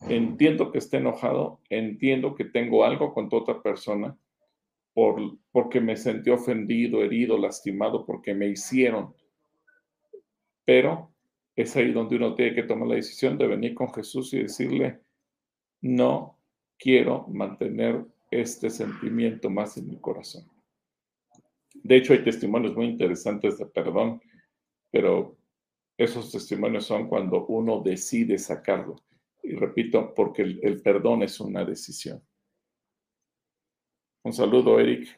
entiendo 0.02 0.70
que 0.70 0.78
esté 0.78 0.98
enojado, 0.98 1.60
entiendo 1.70 2.34
que 2.34 2.44
tengo 2.44 2.84
algo 2.84 3.14
con 3.14 3.28
tu 3.28 3.36
otra 3.36 3.62
persona, 3.62 4.16
por, 4.92 5.20
porque 5.52 5.80
me 5.80 5.96
sentí 5.96 6.30
ofendido, 6.30 7.02
herido, 7.02 7.38
lastimado, 7.38 8.04
porque 8.04 8.34
me 8.34 8.48
hicieron, 8.48 9.14
pero 10.64 11.12
es 11.54 11.74
ahí 11.76 11.92
donde 11.92 12.16
uno 12.16 12.34
tiene 12.34 12.54
que 12.54 12.62
tomar 12.62 12.88
la 12.88 12.94
decisión 12.96 13.38
de 13.38 13.46
venir 13.46 13.74
con 13.74 13.92
Jesús 13.92 14.32
y 14.34 14.42
decirle, 14.42 15.00
no 15.80 16.38
quiero 16.78 17.26
mantener 17.28 18.04
este 18.30 18.68
sentimiento 18.68 19.48
más 19.48 19.76
en 19.78 19.88
mi 19.88 19.98
corazón. 19.98 20.55
De 21.82 21.96
hecho, 21.96 22.12
hay 22.12 22.22
testimonios 22.22 22.74
muy 22.74 22.86
interesantes 22.86 23.58
de 23.58 23.66
perdón, 23.66 24.20
pero 24.90 25.36
esos 25.96 26.30
testimonios 26.32 26.86
son 26.86 27.08
cuando 27.08 27.46
uno 27.46 27.80
decide 27.82 28.38
sacarlo. 28.38 28.96
Y 29.42 29.54
repito, 29.54 30.12
porque 30.14 30.42
el, 30.42 30.60
el 30.62 30.82
perdón 30.82 31.22
es 31.22 31.40
una 31.40 31.64
decisión. 31.64 32.22
Un 34.24 34.32
saludo, 34.32 34.80
Eric. 34.80 35.16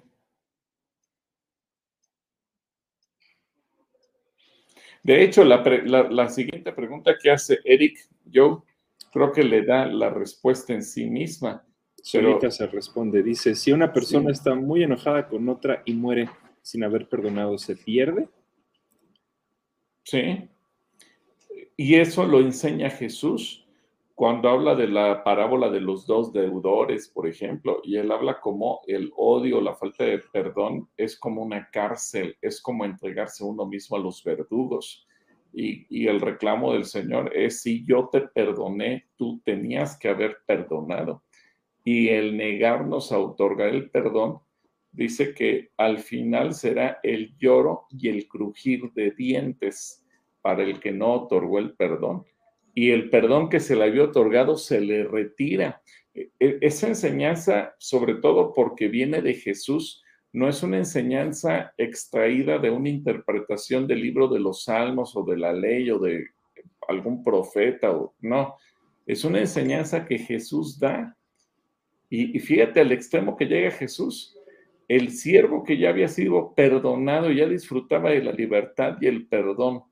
De 5.03 5.25
hecho, 5.25 5.43
la, 5.43 6.29
siguiente 6.29 6.71
pregunta 6.73 7.17
que 7.19 7.31
hace 7.31 7.61
Eric, 7.65 7.99
yo 8.27 8.65
creo 9.11 9.33
que 9.33 9.43
le 9.43 9.65
da 9.65 9.87
la 9.87 10.11
respuesta 10.11 10.75
en 10.75 10.83
sí 10.83 11.07
misma. 11.07 11.65
Solita 12.03 12.51
se 12.51 12.67
responde, 12.67 13.23
dice, 13.23 13.55
si 13.55 13.73
una 13.73 13.91
persona 13.91 14.31
está 14.31 14.55
muy 14.55 14.83
enojada 14.83 15.27
con 15.27 15.49
otra 15.49 15.83
y 15.87 15.95
muere 15.95 16.29
sin 16.63 16.85
haber 16.85 17.09
perdonado, 17.09 17.59
¿se 17.59 17.77
pierde? 17.77 18.29
Sí. 20.05 20.49
Y 21.77 21.95
eso 21.95 22.27
lo 22.27 22.41
enseña 22.41 22.91
Jesús 22.91 23.69
cuando 24.19 24.49
habla 24.49 24.75
de 24.75 24.89
la 24.89 25.23
parábola 25.23 25.71
de 25.71 25.81
los 25.81 26.05
dos 26.05 26.33
deudores, 26.33 27.07
por 27.07 27.29
ejemplo, 27.29 27.81
y 27.85 27.99
él 27.99 28.11
habla 28.11 28.41
como 28.41 28.81
el 28.89 29.13
odio, 29.17 29.61
la 29.61 29.77
falta 29.77 30.03
de 30.03 30.19
perdón 30.19 30.89
es 30.97 31.17
como 31.17 31.41
una 31.41 31.71
cárcel, 31.71 32.37
es 32.43 32.61
como 32.61 32.85
entregarse 32.85 33.45
uno 33.45 33.65
mismo 33.65 33.97
a 33.97 34.01
los 34.01 34.25
verdugos. 34.25 35.07
Y, 35.53 36.09
el 36.09 36.21
reclamo 36.21 36.73
del 36.73 36.85
Señor 36.85 37.31
es, 37.33 37.63
si 37.63 37.85
yo 37.87 38.09
te 38.11 38.23
perdoné, 38.23 39.07
tú 39.15 39.41
tenías 39.45 39.97
que 39.97 40.09
haber 40.09 40.39
perdonado. 40.45 41.23
Y 41.85 42.09
el 42.09 42.37
negarnos 42.37 43.13
a 43.13 43.21
otorgar 43.21 43.69
el 43.69 43.89
perdón, 43.89 44.41
dice 44.93 45.35
que 45.35 45.71
al 45.77 45.99
final 45.99 46.55
será 46.55 47.01
el 47.03 47.37
lloro 47.39 47.87
y 47.91 48.09
el 48.09 48.27
crujir 48.27 48.93
de 48.93 49.11
dientes 49.13 50.05
para 50.41 50.63
el 50.63 50.81
que 50.81 50.93
no 50.93 51.13
otorgó 51.13 51.59
el 51.59 51.75
perdón 51.75 52.25
y 52.79 52.93
el 52.93 53.11
perdón 53.11 53.49
que 53.49 53.59
se 53.59 53.75
le 53.75 53.83
había 53.83 54.05
otorgado 54.05 54.57
se 54.57 54.81
le 54.81 55.03
retira. 55.03 55.83
E, 56.15 56.31
e, 56.39 56.59
esa 56.61 56.87
enseñanza, 56.87 57.75
sobre 57.77 58.15
todo 58.15 58.53
porque 58.55 58.87
viene 58.87 59.21
de 59.21 59.35
Jesús, 59.35 60.05
no 60.33 60.49
es 60.49 60.63
una 60.63 60.77
enseñanza 60.77 61.75
extraída 61.77 62.57
de 62.61 62.71
una 62.71 62.89
interpretación 62.89 63.89
del 63.89 64.01
libro 64.01 64.29
de 64.29 64.39
los 64.39 64.63
salmos 64.63 65.17
o 65.17 65.25
de 65.25 65.37
la 65.37 65.53
ley 65.53 65.91
o 65.91 65.99
de 65.99 66.29
algún 66.87 67.25
profeta, 67.25 67.91
o, 67.91 68.15
no, 68.21 68.55
es 69.07 69.25
una 69.25 69.41
enseñanza 69.41 70.07
que 70.07 70.17
Jesús 70.17 70.79
da. 70.79 71.17
Y, 72.09 72.37
y 72.37 72.39
fíjate 72.39 72.79
al 72.79 72.93
extremo 72.93 73.37
que 73.37 73.47
llega 73.47 73.73
Jesús. 73.73 74.38
El 74.89 75.11
siervo 75.11 75.65
que 75.65 75.77
ya 75.77 75.91
había 75.91 76.09
sido 76.09 76.55
perdonado, 76.55 77.31
ya 77.31 77.47
disfrutaba 77.47 78.11
de 78.11 78.23
la 78.25 78.33
libertad 78.33 78.97
y 79.01 79.07
el 79.07 79.29
perdón, 79.29 79.85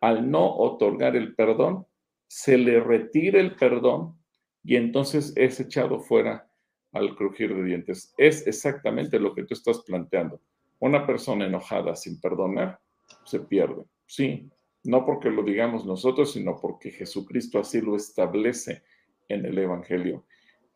al 0.00 0.28
no 0.28 0.56
otorgar 0.56 1.14
el 1.14 1.36
perdón, 1.36 1.86
se 2.26 2.58
le 2.58 2.80
retira 2.80 3.40
el 3.40 3.54
perdón 3.54 4.18
y 4.64 4.74
entonces 4.76 5.32
es 5.36 5.60
echado 5.60 6.00
fuera 6.00 6.50
al 6.92 7.14
crujir 7.14 7.54
de 7.54 7.62
dientes. 7.62 8.12
Es 8.18 8.46
exactamente 8.46 9.20
lo 9.20 9.32
que 9.32 9.44
tú 9.44 9.54
estás 9.54 9.82
planteando. 9.86 10.40
Una 10.80 11.06
persona 11.06 11.46
enojada 11.46 11.94
sin 11.94 12.20
perdonar 12.20 12.80
se 13.24 13.38
pierde. 13.38 13.84
Sí, 14.06 14.50
no 14.82 15.06
porque 15.06 15.30
lo 15.30 15.44
digamos 15.44 15.86
nosotros, 15.86 16.32
sino 16.32 16.58
porque 16.60 16.90
Jesucristo 16.90 17.60
así 17.60 17.80
lo 17.80 17.94
establece 17.94 18.82
en 19.28 19.46
el 19.46 19.56
Evangelio. 19.56 20.24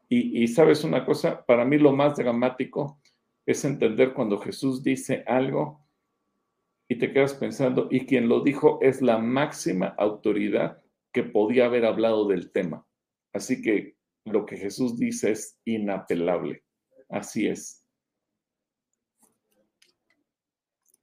Y, 0.09 0.45
y 0.45 0.47
sabes 0.47 0.85
una 0.85 1.05
cosa, 1.05 1.45
para 1.45 1.65
mí 1.65 1.79
lo 1.79 1.93
más 1.93 2.17
dramático 2.17 3.01
es 3.47 3.65
entender 3.65 4.13
cuando 4.13 4.39
Jesús 4.39 4.83
dice 4.83 5.23
algo 5.27 5.87
y 6.89 6.99
te 6.99 7.13
quedas 7.13 7.35
pensando, 7.35 7.89
y 7.91 8.07
quien 8.07 8.29
lo 8.29 8.43
dijo 8.43 8.79
es 8.83 9.03
la 9.03 9.19
máxima 9.19 9.95
autoridad 9.99 10.83
que 11.13 11.25
podía 11.25 11.67
haber 11.67 11.85
hablado 11.85 12.29
del 12.29 12.53
tema. 12.53 12.87
Así 13.33 13.63
que 13.63 13.97
lo 14.25 14.47
que 14.47 14.57
Jesús 14.57 14.99
dice 14.99 15.33
es 15.33 15.59
inapelable. 15.65 16.63
Así 17.09 17.47
es. 17.47 17.85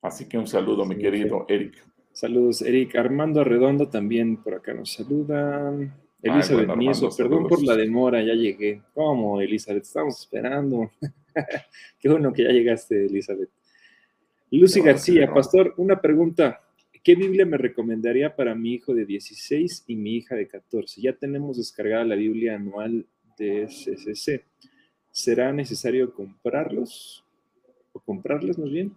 Así 0.01 0.27
que 0.27 0.37
un 0.37 0.47
saludo, 0.47 0.85
mi 0.85 0.97
querido 0.97 1.45
Eric. 1.47 1.85
Saludos, 2.11 2.61
Eric. 2.61 2.95
Armando 2.95 3.41
Arredondo 3.41 3.89
también 3.89 4.37
por 4.37 4.53
acá 4.53 4.73
nos 4.73 4.93
saludan. 4.93 5.93
Elizabeth 6.21 7.17
perdón 7.17 7.47
por 7.47 7.63
la 7.63 7.75
demora, 7.75 8.21
ya 8.21 8.33
llegué. 8.33 8.81
¿Cómo, 8.93 9.41
Elizabeth? 9.41 9.83
Estamos 9.83 10.19
esperando. 10.19 10.91
Qué 11.99 12.09
bueno 12.09 12.33
que 12.33 12.43
ya 12.43 12.49
llegaste, 12.49 13.05
Elizabeth. 13.05 13.49
Lucy 14.51 14.81
García, 14.81 15.31
pastor, 15.33 15.73
una 15.77 15.99
pregunta. 15.99 16.61
¿Qué 17.03 17.15
Biblia 17.15 17.45
me 17.45 17.57
recomendaría 17.57 18.35
para 18.35 18.55
mi 18.55 18.73
hijo 18.73 18.93
de 18.93 19.05
16 19.05 19.85
y 19.87 19.95
mi 19.95 20.15
hija 20.15 20.35
de 20.35 20.47
14? 20.47 21.01
Ya 21.01 21.13
tenemos 21.13 21.57
descargada 21.57 22.05
la 22.05 22.15
Biblia 22.15 22.55
anual 22.55 23.05
de 23.37 23.67
SSC. 23.67 24.45
¿Será 25.11 25.51
necesario 25.51 26.13
comprarlos? 26.13 27.25
¿O 27.91 27.99
comprarlas 27.99 28.57
más 28.57 28.69
bien? 28.69 28.93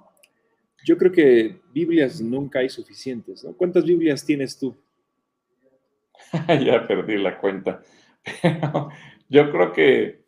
Yo 0.85 0.97
creo 0.97 1.11
que 1.11 1.57
Biblias 1.73 2.21
nunca 2.21 2.61
hay 2.61 2.69
suficientes, 2.69 3.43
¿no? 3.43 3.57
¿Cuántas 3.57 3.85
Biblias 3.85 4.25
tienes 4.25 4.57
tú? 4.59 4.77
ya 6.65 6.87
perdí 6.87 7.17
la 7.17 7.39
cuenta. 7.39 7.83
yo 9.29 9.51
creo 9.51 9.73
que 9.73 10.21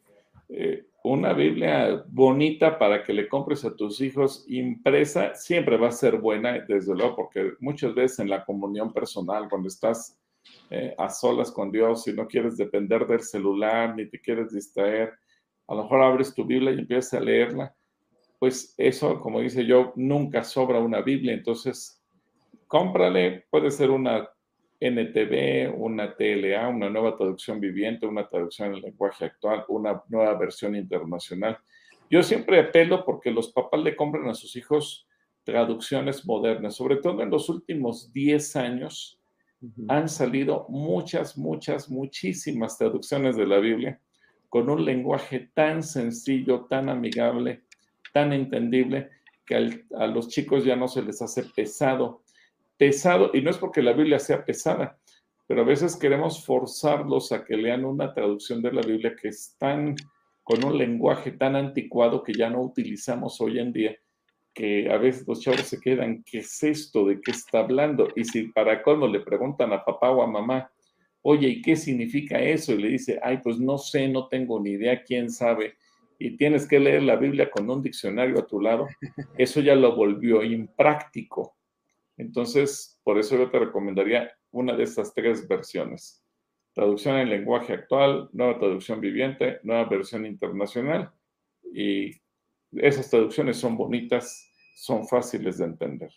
eh, 0.48 0.87
una 1.08 1.32
Biblia 1.32 2.04
bonita 2.08 2.78
para 2.78 3.02
que 3.02 3.14
le 3.14 3.28
compres 3.28 3.64
a 3.64 3.74
tus 3.74 4.00
hijos 4.00 4.44
impresa 4.48 5.34
siempre 5.34 5.78
va 5.78 5.88
a 5.88 5.92
ser 5.92 6.18
buena, 6.18 6.60
desde 6.68 6.94
luego, 6.94 7.16
porque 7.16 7.52
muchas 7.60 7.94
veces 7.94 8.18
en 8.18 8.28
la 8.28 8.44
comunión 8.44 8.92
personal, 8.92 9.48
cuando 9.48 9.68
estás 9.68 10.18
eh, 10.70 10.94
a 10.98 11.08
solas 11.08 11.50
con 11.50 11.72
Dios 11.72 12.06
y 12.08 12.12
no 12.12 12.26
quieres 12.26 12.56
depender 12.58 13.06
del 13.06 13.20
celular 13.20 13.96
ni 13.96 14.06
te 14.06 14.20
quieres 14.20 14.52
distraer, 14.52 15.14
a 15.66 15.74
lo 15.74 15.82
mejor 15.84 16.02
abres 16.02 16.34
tu 16.34 16.44
Biblia 16.44 16.72
y 16.72 16.80
empiezas 16.80 17.14
a 17.14 17.20
leerla, 17.20 17.74
pues 18.38 18.74
eso, 18.76 19.18
como 19.20 19.40
dice 19.40 19.64
yo, 19.64 19.92
nunca 19.96 20.44
sobra 20.44 20.78
una 20.78 21.00
Biblia, 21.00 21.32
entonces 21.32 22.02
cómprale, 22.66 23.46
puede 23.50 23.70
ser 23.70 23.90
una 23.90 24.28
NTV, 24.80 25.74
una 25.76 26.14
TLA, 26.14 26.68
una 26.68 26.88
nueva 26.88 27.16
traducción 27.16 27.60
viviente, 27.60 28.06
una 28.06 28.28
traducción 28.28 28.74
en 28.74 28.82
lenguaje 28.82 29.24
actual, 29.24 29.64
una 29.68 30.02
nueva 30.08 30.34
versión 30.38 30.76
internacional. 30.76 31.58
Yo 32.10 32.22
siempre 32.22 32.60
apelo 32.60 33.04
porque 33.04 33.30
los 33.30 33.52
papás 33.52 33.82
le 33.82 33.96
compran 33.96 34.28
a 34.28 34.34
sus 34.34 34.56
hijos 34.56 35.06
traducciones 35.44 36.26
modernas, 36.26 36.76
sobre 36.76 36.96
todo 36.96 37.22
en 37.22 37.30
los 37.30 37.48
últimos 37.48 38.12
10 38.12 38.56
años 38.56 39.18
han 39.88 40.08
salido 40.08 40.66
muchas, 40.68 41.36
muchas, 41.36 41.90
muchísimas 41.90 42.78
traducciones 42.78 43.36
de 43.36 43.46
la 43.46 43.58
Biblia 43.58 44.00
con 44.48 44.70
un 44.70 44.84
lenguaje 44.84 45.50
tan 45.52 45.82
sencillo, 45.82 46.66
tan 46.66 46.88
amigable, 46.88 47.64
tan 48.12 48.32
entendible, 48.32 49.10
que 49.44 49.84
a 49.96 50.06
los 50.06 50.28
chicos 50.28 50.64
ya 50.64 50.76
no 50.76 50.88
se 50.88 51.02
les 51.02 51.20
hace 51.22 51.42
pesado 51.42 52.22
pesado, 52.78 53.30
y 53.34 53.42
no 53.42 53.50
es 53.50 53.58
porque 53.58 53.82
la 53.82 53.92
Biblia 53.92 54.18
sea 54.18 54.44
pesada, 54.44 54.98
pero 55.46 55.62
a 55.62 55.64
veces 55.64 55.96
queremos 55.96 56.44
forzarlos 56.44 57.32
a 57.32 57.44
que 57.44 57.56
lean 57.56 57.84
una 57.84 58.14
traducción 58.14 58.62
de 58.62 58.72
la 58.72 58.82
Biblia 58.82 59.16
que 59.20 59.28
es 59.28 59.56
tan, 59.58 59.96
con 60.44 60.64
un 60.64 60.78
lenguaje 60.78 61.32
tan 61.32 61.56
anticuado 61.56 62.22
que 62.22 62.32
ya 62.32 62.48
no 62.48 62.62
utilizamos 62.62 63.40
hoy 63.40 63.58
en 63.58 63.72
día, 63.72 63.96
que 64.54 64.90
a 64.90 64.98
veces 64.98 65.26
los 65.26 65.40
chavos 65.40 65.62
se 65.62 65.80
quedan, 65.80 66.22
¿qué 66.24 66.38
es 66.38 66.62
esto? 66.62 67.06
¿De 67.06 67.20
qué 67.20 67.30
está 67.30 67.60
hablando? 67.60 68.08
Y 68.14 68.24
si 68.24 68.44
para 68.48 68.82
colmo 68.82 69.06
le 69.06 69.20
preguntan 69.20 69.72
a 69.72 69.84
papá 69.84 70.10
o 70.10 70.22
a 70.22 70.26
mamá, 70.26 70.70
oye, 71.22 71.48
¿y 71.48 71.62
qué 71.62 71.76
significa 71.76 72.40
eso? 72.40 72.72
Y 72.72 72.78
le 72.78 72.88
dice, 72.88 73.18
ay, 73.22 73.38
pues 73.42 73.58
no 73.58 73.78
sé, 73.78 74.08
no 74.08 74.28
tengo 74.28 74.60
ni 74.60 74.70
idea, 74.70 75.02
quién 75.02 75.30
sabe. 75.30 75.76
Y 76.18 76.36
tienes 76.36 76.66
que 76.66 76.80
leer 76.80 77.02
la 77.02 77.16
Biblia 77.16 77.50
con 77.50 77.68
un 77.70 77.82
diccionario 77.82 78.38
a 78.38 78.46
tu 78.46 78.60
lado, 78.60 78.86
eso 79.36 79.60
ya 79.60 79.74
lo 79.74 79.94
volvió 79.94 80.42
impráctico. 80.42 81.57
Entonces, 82.18 83.00
por 83.04 83.18
eso 83.18 83.38
yo 83.38 83.50
te 83.50 83.60
recomendaría 83.60 84.30
una 84.50 84.76
de 84.76 84.82
estas 84.82 85.14
tres 85.14 85.46
versiones. 85.46 86.22
Traducción 86.74 87.16
en 87.16 87.30
lenguaje 87.30 87.72
actual, 87.72 88.28
nueva 88.32 88.58
traducción 88.58 89.00
viviente, 89.00 89.60
nueva 89.62 89.88
versión 89.88 90.26
internacional. 90.26 91.12
Y 91.72 92.12
esas 92.72 93.08
traducciones 93.08 93.56
son 93.56 93.76
bonitas, 93.76 94.52
son 94.76 95.06
fáciles 95.06 95.58
de 95.58 95.64
entender. 95.64 96.10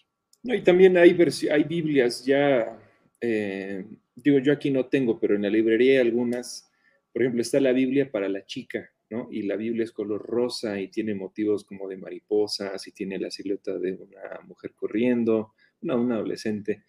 y 0.43 0.61
también 0.61 0.97
hay, 0.97 1.15
hay 1.51 1.63
Biblias 1.63 2.25
ya, 2.25 2.79
eh, 3.21 3.85
digo, 4.15 4.39
yo 4.39 4.53
aquí 4.53 4.71
no 4.71 4.87
tengo, 4.87 5.19
pero 5.19 5.35
en 5.35 5.43
la 5.43 5.49
librería 5.49 5.93
hay 5.93 6.07
algunas, 6.07 6.71
por 7.13 7.21
ejemplo, 7.21 7.43
está 7.43 7.59
la 7.59 7.73
Biblia 7.73 8.11
para 8.11 8.27
la 8.27 8.43
chica, 8.43 8.89
¿no? 9.11 9.27
Y 9.31 9.43
la 9.43 9.55
Biblia 9.55 9.83
es 9.83 9.91
color 9.91 10.25
rosa 10.25 10.79
y 10.79 10.87
tiene 10.87 11.13
motivos 11.13 11.63
como 11.63 11.87
de 11.87 11.97
mariposas 11.97 12.87
y 12.87 12.91
tiene 12.91 13.19
la 13.19 13.29
silueta 13.29 13.77
de 13.77 13.93
una 13.93 14.41
mujer 14.47 14.73
corriendo 14.73 15.53
una, 15.81 15.95
un 15.95 16.11
adolescente, 16.11 16.83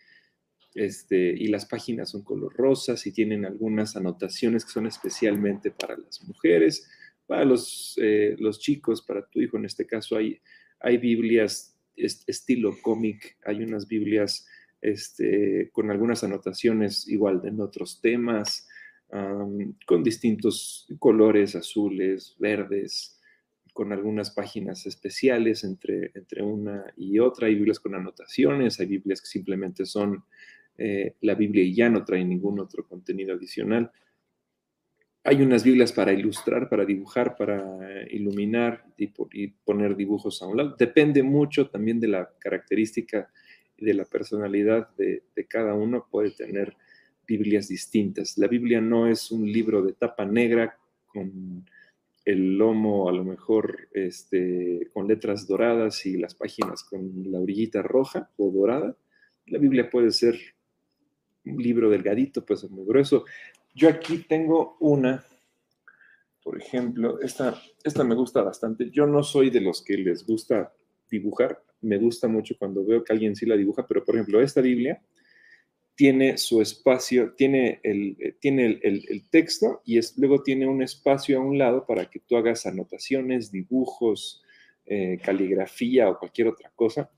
este, 0.74 1.34
y 1.36 1.48
las 1.48 1.66
páginas 1.66 2.10
son 2.10 2.22
color 2.22 2.54
rosas 2.54 3.06
y 3.06 3.12
tienen 3.12 3.44
algunas 3.44 3.96
anotaciones 3.96 4.64
que 4.64 4.72
son 4.72 4.86
especialmente 4.86 5.70
para 5.70 5.96
las 5.96 6.22
mujeres, 6.24 6.88
para 7.26 7.44
los, 7.44 7.98
eh, 8.00 8.36
los 8.38 8.58
chicos, 8.58 9.02
para 9.02 9.26
tu 9.26 9.40
hijo 9.40 9.58
en 9.58 9.66
este 9.66 9.86
caso 9.86 10.16
hay, 10.16 10.40
hay 10.80 10.96
Biblias 10.98 11.76
estilo 11.94 12.76
cómic, 12.80 13.36
hay 13.44 13.62
unas 13.62 13.86
Biblias 13.86 14.46
este, 14.80 15.70
con 15.72 15.90
algunas 15.90 16.24
anotaciones 16.24 17.06
igual 17.08 17.42
en 17.44 17.60
otros 17.60 18.00
temas, 18.00 18.66
con 19.86 20.02
distintos 20.02 20.86
colores, 20.98 21.54
azules, 21.54 22.34
verdes, 22.38 23.20
con 23.72 23.92
algunas 23.92 24.30
páginas 24.30 24.86
especiales 24.86 25.64
entre, 25.64 26.10
entre 26.14 26.42
una 26.42 26.84
y 26.96 27.18
otra. 27.18 27.46
Hay 27.46 27.54
Biblias 27.54 27.80
con 27.80 27.94
anotaciones, 27.94 28.78
hay 28.78 28.86
Biblias 28.86 29.20
que 29.20 29.28
simplemente 29.28 29.86
son 29.86 30.24
eh, 30.76 31.16
la 31.20 31.34
Biblia 31.34 31.62
y 31.62 31.74
ya 31.74 31.88
no 31.88 32.04
traen 32.04 32.28
ningún 32.28 32.60
otro 32.60 32.86
contenido 32.86 33.34
adicional. 33.34 33.90
Hay 35.24 35.40
unas 35.40 35.62
Biblias 35.62 35.92
para 35.92 36.12
ilustrar, 36.12 36.68
para 36.68 36.84
dibujar, 36.84 37.36
para 37.36 38.04
iluminar 38.10 38.84
y, 38.96 39.06
poner 39.64 39.96
dibujos 39.96 40.42
a 40.42 40.46
un 40.46 40.56
lado. 40.56 40.76
Depende 40.76 41.22
mucho 41.22 41.68
también 41.68 42.00
de 42.00 42.08
la 42.08 42.30
característica 42.38 43.30
y 43.76 43.84
de 43.84 43.94
la 43.94 44.04
personalidad 44.04 44.88
de, 44.96 45.22
de 45.34 45.46
cada 45.46 45.74
uno. 45.74 46.08
Puede 46.10 46.32
tener 46.32 46.76
Biblias 47.26 47.68
distintas. 47.68 48.36
La 48.36 48.48
Biblia 48.48 48.80
no 48.80 49.06
es 49.06 49.30
un 49.30 49.50
libro 49.50 49.82
de 49.82 49.92
tapa 49.92 50.24
negra 50.24 50.76
con 51.06 51.64
el 52.24 52.56
lomo 52.56 53.08
a 53.08 53.12
lo 53.12 53.24
mejor 53.24 53.88
este, 53.92 54.88
con 54.92 55.08
letras 55.08 55.46
doradas 55.46 56.06
y 56.06 56.16
las 56.16 56.34
páginas 56.34 56.84
con 56.84 57.10
la 57.30 57.40
orillita 57.40 57.82
roja 57.82 58.30
o 58.36 58.50
dorada. 58.50 58.96
La 59.46 59.58
Biblia 59.58 59.90
puede 59.90 60.12
ser 60.12 60.38
un 61.44 61.60
libro 61.60 61.90
delgadito, 61.90 62.44
puede 62.44 62.60
ser 62.60 62.70
muy 62.70 62.86
grueso. 62.86 63.24
Yo 63.74 63.88
aquí 63.88 64.18
tengo 64.28 64.76
una, 64.80 65.24
por 66.42 66.58
ejemplo, 66.58 67.20
esta, 67.20 67.60
esta 67.82 68.04
me 68.04 68.14
gusta 68.14 68.42
bastante. 68.42 68.90
Yo 68.90 69.06
no 69.06 69.22
soy 69.22 69.50
de 69.50 69.60
los 69.60 69.82
que 69.82 69.96
les 69.96 70.24
gusta 70.24 70.72
dibujar, 71.10 71.62
me 71.80 71.98
gusta 71.98 72.28
mucho 72.28 72.54
cuando 72.58 72.84
veo 72.84 73.02
que 73.02 73.12
alguien 73.12 73.34
sí 73.34 73.46
la 73.46 73.56
dibuja, 73.56 73.86
pero 73.86 74.04
por 74.04 74.14
ejemplo, 74.14 74.40
esta 74.40 74.60
Biblia 74.60 75.02
tiene 75.94 76.38
su 76.38 76.60
espacio, 76.60 77.34
tiene 77.34 77.80
el, 77.82 78.16
eh, 78.18 78.34
tiene 78.40 78.80
el, 78.82 79.28
texto 79.30 79.82
y 79.84 80.00
luego 80.16 80.42
tiene 80.42 80.66
un 80.66 80.82
espacio 80.82 81.38
a 81.38 81.40
un 81.40 81.58
lado 81.58 81.86
para 81.86 82.08
que 82.08 82.20
tú 82.20 82.36
hagas 82.36 82.66
anotaciones, 82.66 83.52
dibujos, 83.52 84.42
eh, 84.86 85.18
caligrafía 85.22 86.08
o 86.08 86.18
cualquier 86.18 86.48
otra 86.48 86.72
cosa. 86.74 87.10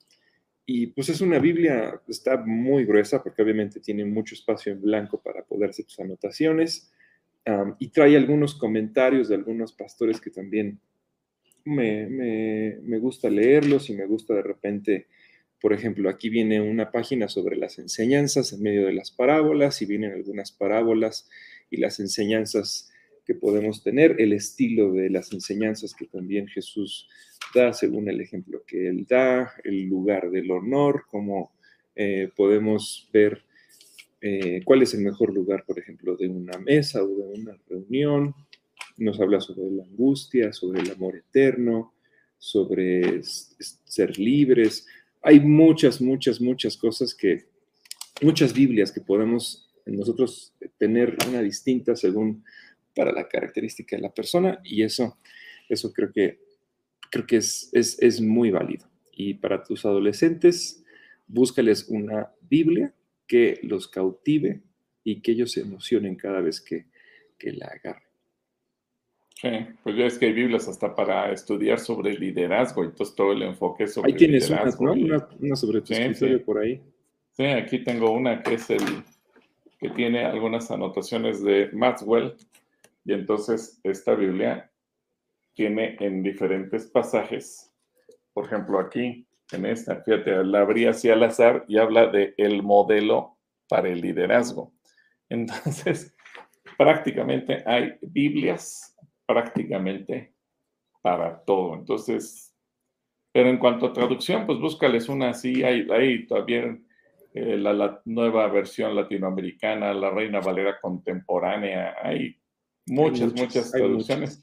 Y 0.67 0.89
pues 0.89 1.09
es 1.11 1.21
una 1.21 1.39
Biblia, 1.39 2.01
está 2.09 2.39
muy 2.39 2.85
gruesa 2.85 3.23
porque 3.23 3.43
obviamente 3.43 3.81
tiene 3.81 4.05
mucho 4.05 4.35
espacio 4.35 4.73
en 4.73 4.81
blanco 4.81 5.21
para 5.23 5.45
poder 5.45 5.71
hacer 5.71 5.85
tus 5.85 6.01
anotaciones. 6.01 6.91
y 7.79 7.89
trae 7.89 8.17
algunos 8.17 8.55
comentarios 8.55 9.29
de 9.29 9.35
algunos 9.35 9.75
pastores 9.75 10.19
que 10.19 10.31
también 10.31 10.81
me, 11.65 12.07
me, 12.07 12.79
me 12.83 12.99
gusta 12.99 13.29
leerlos 13.29 13.91
y 13.91 13.95
me 13.95 14.07
gusta 14.07 14.35
de 14.35 14.43
repente 14.43 15.07
por 15.61 15.73
ejemplo, 15.73 16.11
aquí 16.11 16.29
viene 16.29 16.61
una 16.61 16.91
página 16.91 17.29
sobre 17.29 17.57
las 17.57 17.79
enseñanzas 17.79 18.53
en 18.53 18.63
medio 18.63 18.87
de 18.87 18.93
las 18.93 19.11
parábolas 19.11 19.81
y 19.83 19.87
vienen 19.87 20.13
algunas 20.13 20.53
parábolas 20.53 21.29
y 21.71 21.79
las 21.79 22.01
enseñanzas 22.01 22.91
que 23.25 23.35
podemos 23.35 23.83
tener, 23.83 24.21
el 24.21 24.33
estilo 24.33 24.93
de 24.93 25.09
las 25.09 25.33
enseñanzas 25.33 25.95
que 25.95 26.07
también 26.07 26.47
Jesús 26.47 27.09
da 27.55 27.73
según 27.73 28.09
el 28.09 28.21
ejemplo 28.21 28.63
que 28.67 28.89
él 28.89 29.07
da, 29.09 29.53
el 29.65 29.85
lugar 29.85 30.31
del 30.31 30.51
honor, 30.51 31.05
cómo 31.11 31.53
eh, 31.97 32.31
podemos 32.37 33.09
ver 33.13 33.45
eh, 34.21 34.63
cuál 34.65 34.83
es 34.83 34.95
el 34.95 35.01
mejor 35.01 35.33
lugar, 35.33 35.65
por 35.67 35.79
ejemplo, 35.79 36.17
de 36.17 36.29
una 36.29 36.59
mesa 36.59 37.03
o 37.03 37.09
de 37.09 37.41
una 37.41 37.59
reunión. 37.69 38.35
Nos 38.97 39.21
habla 39.21 39.41
sobre 39.41 39.71
la 39.71 39.85
angustia, 39.85 40.53
sobre 40.53 40.81
el 40.81 40.91
amor 40.91 41.17
eterno, 41.17 41.95
sobre 42.39 43.23
ser 43.23 44.19
libres, 44.19 44.87
hay 45.25 45.41
muchas, 45.41 46.01
muchas, 46.01 46.41
muchas 46.41 46.77
cosas 46.77 47.15
que, 47.15 47.47
muchas 48.21 48.53
Biblias 48.53 48.93
que 48.93 49.01
podemos 49.01 49.69
nosotros 49.87 50.55
tener 50.79 51.17
una 51.27 51.41
distinta 51.41 51.97
según 51.97 52.45
para 52.95 53.11
la 53.11 53.27
característica 53.27 53.97
de 53.97 54.03
la 54.03 54.13
persona 54.13 54.61
y 54.63 54.83
eso, 54.83 55.19
eso 55.69 55.93
creo 55.93 56.13
que, 56.13 56.41
creo 57.11 57.27
que 57.27 57.39
es, 57.39 57.71
es, 57.73 58.21
muy 58.21 58.51
válido. 58.51 58.89
Y 59.13 59.35
para 59.35 59.63
tus 59.63 59.85
adolescentes, 59.85 60.85
búscales 61.27 61.87
una 61.89 62.31
Biblia 62.43 62.95
que 63.27 63.59
los 63.63 63.89
cautive 63.89 64.63
y 65.03 65.23
que 65.23 65.33
ellos 65.33 65.53
se 65.53 65.63
emocionen 65.63 66.17
cada 66.17 66.41
vez 66.41 66.61
que, 66.61 66.87
que 67.39 67.53
la 67.53 67.67
agarren. 67.67 68.14
Sí, 69.45 69.51
pues 69.83 69.95
ya 69.97 70.07
es 70.07 70.19
que 70.19 70.25
hay 70.27 70.33
Biblias 70.33 70.67
hasta 70.69 70.95
para 70.95 71.31
estudiar 71.31 71.79
sobre 71.79 72.15
liderazgo, 72.15 72.83
entonces 72.83 73.15
todo 73.15 73.33
el 73.33 73.43
enfoque 73.43 73.87
sobre 73.87 74.13
Ahí 74.13 74.17
tienes 74.17 74.49
liderazgo. 74.49 74.85
unas, 74.85 74.97
¿no? 74.97 75.05
Una, 75.05 75.29
una 75.39 75.57
sobre 75.57 75.81
tu 75.83 75.89
Sí, 75.89 75.95
escritorio 75.95 76.39
sí. 76.39 76.45
por 76.45 76.59
ahí. 76.61 76.81
Sí, 77.33 77.45
aquí 77.45 77.85
tengo 77.85 78.11
una 78.13 78.43
que 78.43 78.55
es 78.55 78.71
el 78.71 78.81
que 79.79 79.91
tiene 79.91 80.25
algunas 80.25 80.71
anotaciones 80.71 81.43
de 81.43 81.69
Maxwell 81.75 82.37
y 83.05 83.13
entonces 83.13 83.79
esta 83.83 84.15
Biblia 84.15 84.71
tiene 85.53 85.97
en 86.01 86.23
diferentes 86.23 86.87
pasajes, 86.87 87.71
por 88.33 88.47
ejemplo 88.47 88.81
aquí 88.81 89.27
en 89.53 89.67
esta, 89.67 89.97
fíjate, 89.97 90.43
la 90.43 90.61
abrí 90.61 90.87
así 90.87 91.11
al 91.11 91.23
azar 91.23 91.67
y 91.69 91.77
habla 91.77 92.07
de 92.07 92.33
el 92.39 92.63
modelo 92.63 93.37
para 93.69 93.91
el 93.91 94.01
liderazgo. 94.01 94.73
Entonces, 95.29 96.15
prácticamente 96.79 97.63
hay 97.67 97.93
Biblias 98.01 98.94
prácticamente 99.27 100.35
para 101.03 101.43
todo. 101.45 101.75
Entonces, 101.75 102.55
pero 103.33 103.49
en 103.49 103.59
cuanto 103.59 103.87
a 103.87 103.93
traducción, 103.93 104.47
pues 104.47 104.59
búscales 104.59 105.09
una 105.09 105.31
así, 105.31 105.63
hay, 105.63 105.87
hay 105.91 106.27
también 106.27 106.87
eh, 107.35 107.57
la, 107.57 107.73
la 107.73 108.01
nueva 108.05 108.47
versión 108.49 108.95
latinoamericana, 108.95 109.93
la 109.93 110.11
Reina 110.11 110.41
Valera 110.41 110.79
contemporánea, 110.81 111.97
hay 112.01 112.37
muchas, 112.87 113.35
muchas, 113.35 113.73
traducciones. 113.73 114.41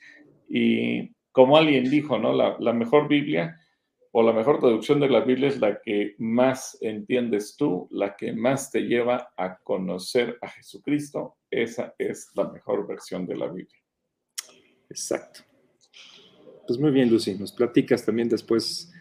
Y 0.49 1.15
como 1.31 1.55
alguien 1.55 1.89
dijo, 1.89 2.19
¿no? 2.19 2.33
La, 2.33 2.57
la 2.59 2.73
mejor 2.73 3.07
Biblia 3.07 3.57
o 4.11 4.21
la 4.23 4.33
mejor 4.33 4.59
traducción 4.59 4.99
de 4.99 5.09
la 5.09 5.21
Biblia 5.21 5.47
es 5.47 5.59
la 5.61 5.79
que 5.81 6.15
más 6.17 6.77
entiendes 6.81 7.55
tú, 7.55 7.87
la 7.91 8.15
que 8.17 8.33
más 8.33 8.69
te 8.71 8.81
lleva 8.81 9.31
a 9.37 9.57
conocer 9.59 10.37
a 10.41 10.49
Jesucristo. 10.49 11.37
Esa 11.49 11.95
es 11.97 12.29
la 12.35 12.49
mejor 12.49 12.85
versión 12.87 13.25
de 13.25 13.37
la 13.37 13.47
Biblia. 13.47 13.80
Exacto. 14.91 15.39
Pues 16.67 16.79
muy 16.79 16.91
bien, 16.91 17.09
Lucy. 17.09 17.33
Nos 17.35 17.51
platicas 17.53 18.05
también 18.05 18.29
después 18.29 18.91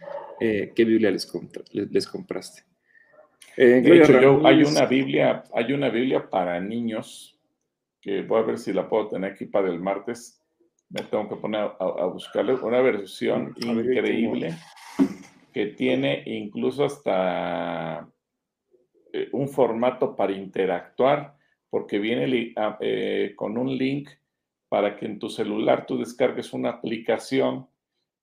eh, 0.41 0.73
qué 0.75 0.85
Biblia 0.85 1.11
les, 1.11 1.27
contra- 1.27 1.65
les, 1.73 1.91
les 1.91 2.07
compraste. 2.07 2.63
Eh, 3.57 3.83
De 3.83 3.97
hecho, 3.97 4.13
yo, 4.21 4.47
hay 4.47 4.63
una 4.63 4.87
Biblia, 4.87 5.43
hay 5.53 5.73
una 5.73 5.91
Biblia 5.91 6.31
para 6.31 6.61
niños 6.61 7.37
que 8.01 8.23
voy 8.23 8.39
a 8.41 8.45
ver 8.47 8.59
si 8.59 8.73
la 8.73 8.89
puedo 8.89 9.09
tener 9.09 9.33
aquí 9.33 9.45
para 9.47 9.69
el 9.69 9.81
martes. 9.81 10.41
Me 10.89 11.03
tengo 11.03 11.29
que 11.29 11.37
poner 11.37 11.61
a, 11.61 11.77
a 11.79 12.07
buscarle 12.07 12.55
una 12.55 12.81
versión 12.81 13.55
A 13.69 13.73
ver, 13.75 13.85
yo 13.85 13.93
increíble 13.93 14.55
que 15.53 15.67
tiene 15.67 16.23
incluso 16.27 16.85
hasta 16.85 18.09
eh, 19.13 19.29
un 19.33 19.49
formato 19.49 20.15
para 20.17 20.33
interactuar, 20.33 21.37
porque 21.69 21.99
viene 21.99 22.27
li- 22.29 22.53
a- 22.57 22.79
eh, 22.81 23.33
con 23.37 23.59
un 23.59 23.77
link 23.77 24.09
para 24.71 24.97
que 24.97 25.07
en 25.07 25.21
tu 25.21 25.31
celular 25.31 25.87
tú 25.87 25.99
descargues 25.99 26.55
una 26.55 26.71
aplicación 26.71 27.69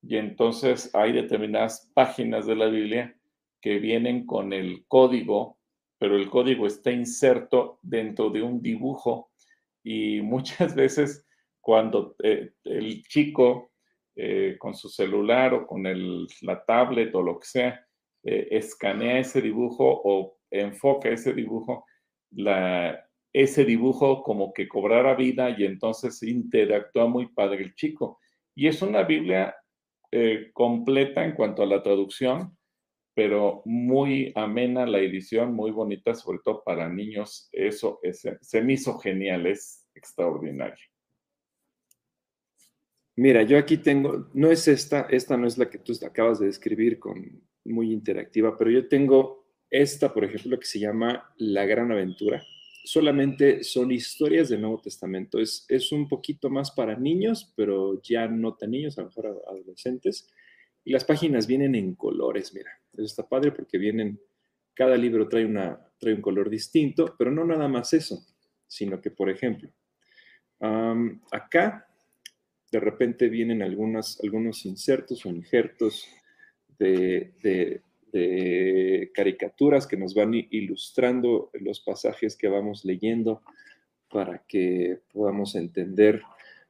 y 0.01 0.17
entonces 0.17 0.93
hay 0.95 1.11
determinadas 1.13 1.91
páginas 1.93 2.47
de 2.47 2.55
la 2.55 2.67
Biblia 2.67 3.15
que 3.61 3.79
vienen 3.79 4.25
con 4.25 4.53
el 4.53 4.85
código, 4.87 5.59
pero 5.99 6.15
el 6.17 6.29
código 6.29 6.67
está 6.67 6.91
inserto 6.91 7.79
dentro 7.83 8.31
de 8.31 8.41
un 8.43 8.61
dibujo. 8.61 9.31
Y 9.83 10.21
muchas 10.21 10.75
veces 10.75 11.25
cuando 11.61 12.15
eh, 12.23 12.51
el 12.63 13.03
chico 13.03 13.71
eh, 14.15 14.55
con 14.59 14.73
su 14.75 14.89
celular 14.89 15.53
o 15.53 15.67
con 15.67 15.85
el- 15.85 16.27
la 16.41 16.63
tablet 16.65 17.13
o 17.15 17.21
lo 17.21 17.39
que 17.39 17.47
sea, 17.47 17.85
eh, 18.23 18.47
escanea 18.51 19.19
ese 19.19 19.41
dibujo 19.41 20.01
o 20.03 20.37
enfoca 20.49 21.09
ese 21.09 21.33
dibujo, 21.33 21.85
la, 22.31 23.06
ese 23.41 23.65
dibujo 23.65 24.23
como 24.23 24.51
que 24.53 24.67
cobrara 24.67 25.15
vida 25.15 25.49
y 25.57 25.63
entonces 25.65 26.23
interactúa 26.23 27.07
muy 27.07 27.27
padre 27.27 27.63
el 27.63 27.75
chico. 27.75 28.19
Y 28.55 28.67
es 28.67 28.81
una 28.81 29.03
Biblia 29.03 29.55
eh, 30.11 30.49
completa 30.53 31.23
en 31.23 31.33
cuanto 31.33 31.61
a 31.61 31.67
la 31.67 31.83
traducción, 31.83 32.57
pero 33.13 33.61
muy 33.65 34.31
amena 34.35 34.85
la 34.85 34.99
edición, 34.99 35.53
muy 35.53 35.71
bonita, 35.71 36.15
sobre 36.15 36.39
todo 36.43 36.63
para 36.63 36.89
niños. 36.89 37.49
Eso 37.51 37.99
es- 38.03 38.23
se 38.41 38.61
me 38.61 38.73
hizo 38.73 38.97
genial, 38.99 39.45
es 39.47 39.85
extraordinario. 39.93 40.85
Mira, 43.15 43.43
yo 43.43 43.57
aquí 43.57 43.77
tengo, 43.77 44.29
no 44.33 44.51
es 44.51 44.67
esta, 44.67 45.07
esta 45.09 45.37
no 45.37 45.47
es 45.47 45.57
la 45.57 45.69
que 45.69 45.79
tú 45.79 45.93
acabas 46.05 46.39
de 46.39 46.45
describir 46.47 46.99
con 46.99 47.41
muy 47.65 47.91
interactiva, 47.91 48.55
pero 48.57 48.71
yo 48.71 48.87
tengo 48.87 49.45
esta, 49.69 50.13
por 50.13 50.23
ejemplo, 50.23 50.59
que 50.59 50.65
se 50.65 50.79
llama 50.79 51.33
La 51.37 51.65
Gran 51.65 51.91
Aventura. 51.91 52.43
Solamente 52.87 53.65
son 53.65 53.91
historias 53.91 54.47
del 54.47 54.61
Nuevo 54.61 54.79
Testamento. 54.79 55.39
Es, 55.39 55.65
es 55.67 55.91
un 55.91 56.07
poquito 56.07 56.49
más 56.49 56.71
para 56.71 56.95
niños, 56.95 57.51
pero 57.53 58.01
ya 58.01 58.27
no 58.29 58.55
tan 58.55 58.71
niños, 58.71 58.97
a 58.97 59.01
lo 59.01 59.07
mejor 59.09 59.43
adolescentes. 59.45 60.29
Y 60.85 60.93
las 60.93 61.03
páginas 61.03 61.47
vienen 61.47 61.75
en 61.75 61.95
colores, 61.95 62.53
mira. 62.53 62.71
Eso 62.93 63.03
está 63.03 63.27
padre 63.27 63.51
porque 63.51 63.77
vienen, 63.77 64.17
cada 64.73 64.95
libro 64.95 65.27
trae, 65.27 65.45
una, 65.45 65.77
trae 65.99 66.13
un 66.13 66.21
color 66.21 66.49
distinto, 66.49 67.13
pero 67.17 67.29
no 67.29 67.43
nada 67.43 67.67
más 67.67 67.91
eso, 67.91 68.25
sino 68.67 69.01
que, 69.01 69.11
por 69.11 69.29
ejemplo, 69.29 69.69
acá 71.31 71.87
de 72.71 72.79
repente 72.79 73.29
vienen 73.29 73.61
algunas, 73.61 74.19
algunos 74.23 74.65
insertos 74.65 75.25
o 75.25 75.29
injertos 75.29 76.07
de, 76.79 77.33
de- 77.41 77.81
de 78.11 79.11
caricaturas 79.13 79.85
que 79.87 79.97
nos 79.97 80.13
van 80.13 80.33
ilustrando 80.33 81.49
los 81.53 81.79
pasajes 81.81 82.35
que 82.35 82.47
vamos 82.47 82.85
leyendo 82.85 83.41
para 84.09 84.43
que 84.47 84.99
podamos 85.11 85.55
entender 85.55 86.21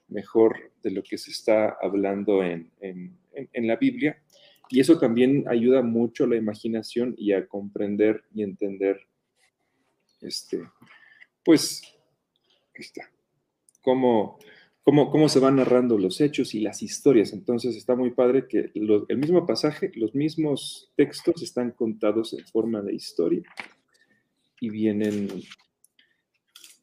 mejor 0.07 0.71
de 0.81 0.91
lo 0.91 1.03
que 1.03 1.17
se 1.17 1.31
está 1.31 1.77
hablando 1.81 2.43
en, 2.43 2.71
en- 2.79 3.17
en- 3.53 3.67
la 3.67 3.75
Biblia. 3.75 4.21
Y 4.69 4.79
eso 4.79 4.97
también 4.99 5.45
ayuda 5.47 5.81
mucho 5.81 6.23
a 6.23 6.27
la 6.27 6.35
imaginación 6.35 7.13
y 7.17 7.33
a 7.33 7.45
comprender 7.47 8.23
y 8.33 8.43
entender, 8.43 8.99
este, 10.21 10.59
pues, 11.43 11.81
está, 12.73 13.09
cómo, 13.81 14.39
cómo, 14.95 15.27
se 15.27 15.39
van 15.39 15.57
narrando 15.57 15.97
los 15.97 16.21
hechos 16.21 16.55
y 16.55 16.61
las 16.61 16.81
historias. 16.81 17.33
Entonces 17.33 17.75
está 17.75 17.95
muy 17.95 18.11
padre 18.11 18.47
que 18.47 18.71
el 18.73 19.17
mismo 19.17 19.45
pasaje, 19.45 19.91
los 19.95 20.15
mismos 20.15 20.93
textos 20.95 21.43
están 21.43 21.71
contados 21.71 22.31
en 22.33 22.45
forma 22.47 22.81
de 22.81 22.95
historia 22.95 23.43
y 24.61 24.69
vienen 24.69 25.27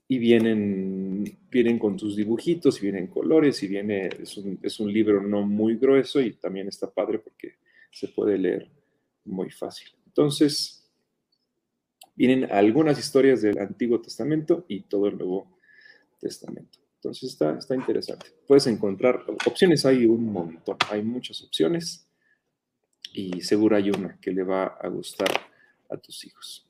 y 0.07 0.19
vienen, 0.19 1.39
vienen 1.51 1.79
con 1.79 1.99
sus 1.99 2.15
dibujitos, 2.15 2.79
y 2.79 2.83
vienen 2.83 3.07
colores, 3.07 3.63
y 3.63 3.69
viene, 3.69 4.11
es 4.21 4.37
un, 4.37 4.59
es 4.63 4.79
un 4.79 4.93
libro 4.93 5.23
no 5.23 5.47
muy 5.47 5.77
grueso 5.77 6.21
y 6.21 6.35
también 6.35 6.69
está 6.69 6.93
padre 6.93 7.21
porque 7.21 7.55
se 7.91 8.09
puede 8.09 8.37
leer 8.37 8.71
muy 9.25 9.51
fácil. 9.51 9.89
Entonces, 10.05 10.87
vienen 12.15 12.53
algunas 12.53 12.99
historias 12.99 13.41
del 13.41 13.59
Antiguo 13.59 13.99
Testamento 14.03 14.67
y 14.69 14.81
todo 14.83 15.09
el 15.09 15.17
Nuevo 15.17 15.59
Testamento. 16.21 16.84
Entonces 17.05 17.33
está, 17.33 17.75
interesante. 17.75 18.29
Puedes 18.47 18.67
encontrar 18.67 19.27
opciones, 19.47 19.85
hay 19.85 20.07
un 20.07 20.33
montón, 20.33 20.79
hay 20.91 21.03
muchas 21.03 21.43
opciones 21.43 22.09
y 23.13 23.43
seguro 23.43 23.77
hay 23.77 23.91
una 23.91 24.19
que 24.23 24.33
le 24.33 24.43
va 24.43 24.79
a 24.81 24.89
gustar 24.89 25.29
a 25.91 25.99
tus 25.99 26.25
hijos. 26.25 26.67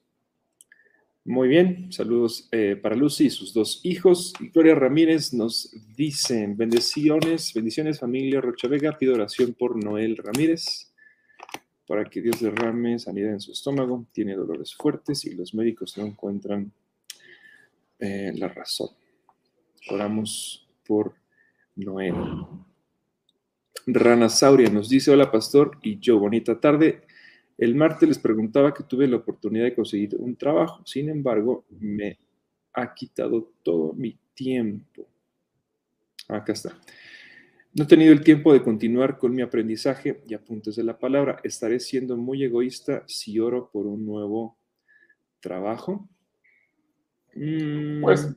Muy 1.24 1.46
bien, 1.46 1.92
saludos 1.92 2.48
eh, 2.50 2.74
para 2.74 2.96
Lucy 2.96 3.26
y 3.26 3.30
sus 3.30 3.54
dos 3.54 3.80
hijos. 3.84 4.32
Gloria 4.52 4.74
Ramírez 4.74 5.32
nos 5.32 5.70
dicen, 5.96 6.56
bendiciones, 6.56 7.54
bendiciones 7.54 8.00
familia 8.00 8.40
Rocha 8.40 8.66
Vega, 8.66 8.98
pido 8.98 9.14
oración 9.14 9.54
por 9.54 9.82
Noel 9.82 10.16
Ramírez 10.16 10.92
para 11.86 12.04
que 12.06 12.20
Dios 12.20 12.40
derrame 12.40 12.98
sanidad 12.98 13.30
en 13.30 13.40
su 13.40 13.52
estómago, 13.52 14.06
tiene 14.10 14.34
dolores 14.34 14.74
fuertes 14.74 15.24
y 15.26 15.34
los 15.34 15.54
médicos 15.54 15.96
no 15.96 16.04
encuentran 16.06 16.72
eh, 18.00 18.32
la 18.34 18.48
razón. 18.48 19.03
Oramos 19.90 20.66
por 20.86 21.14
Noel. 21.76 22.14
Rana 23.86 24.28
Sauria 24.28 24.70
nos 24.70 24.88
dice, 24.88 25.10
hola 25.10 25.30
pastor 25.30 25.78
y 25.82 25.98
yo, 25.98 26.18
bonita 26.18 26.58
tarde. 26.58 27.02
El 27.58 27.74
martes 27.74 28.08
les 28.08 28.18
preguntaba 28.18 28.72
que 28.72 28.82
tuve 28.82 29.06
la 29.06 29.16
oportunidad 29.16 29.64
de 29.64 29.74
conseguir 29.74 30.16
un 30.18 30.36
trabajo, 30.36 30.82
sin 30.86 31.08
embargo, 31.08 31.64
me 31.78 32.18
ha 32.72 32.94
quitado 32.94 33.52
todo 33.62 33.92
mi 33.92 34.18
tiempo. 34.34 35.06
Acá 36.28 36.52
está. 36.52 36.76
No 37.74 37.84
he 37.84 37.86
tenido 37.86 38.12
el 38.12 38.22
tiempo 38.22 38.52
de 38.52 38.62
continuar 38.62 39.18
con 39.18 39.34
mi 39.34 39.42
aprendizaje 39.42 40.22
y 40.26 40.34
apuntes 40.34 40.76
de 40.76 40.84
la 40.84 40.98
palabra. 40.98 41.38
Estaré 41.44 41.80
siendo 41.80 42.16
muy 42.16 42.42
egoísta 42.42 43.02
si 43.06 43.38
oro 43.38 43.68
por 43.70 43.86
un 43.86 44.06
nuevo 44.06 44.56
trabajo. 45.40 46.08
Mm, 47.34 48.00
Pues 48.00 48.34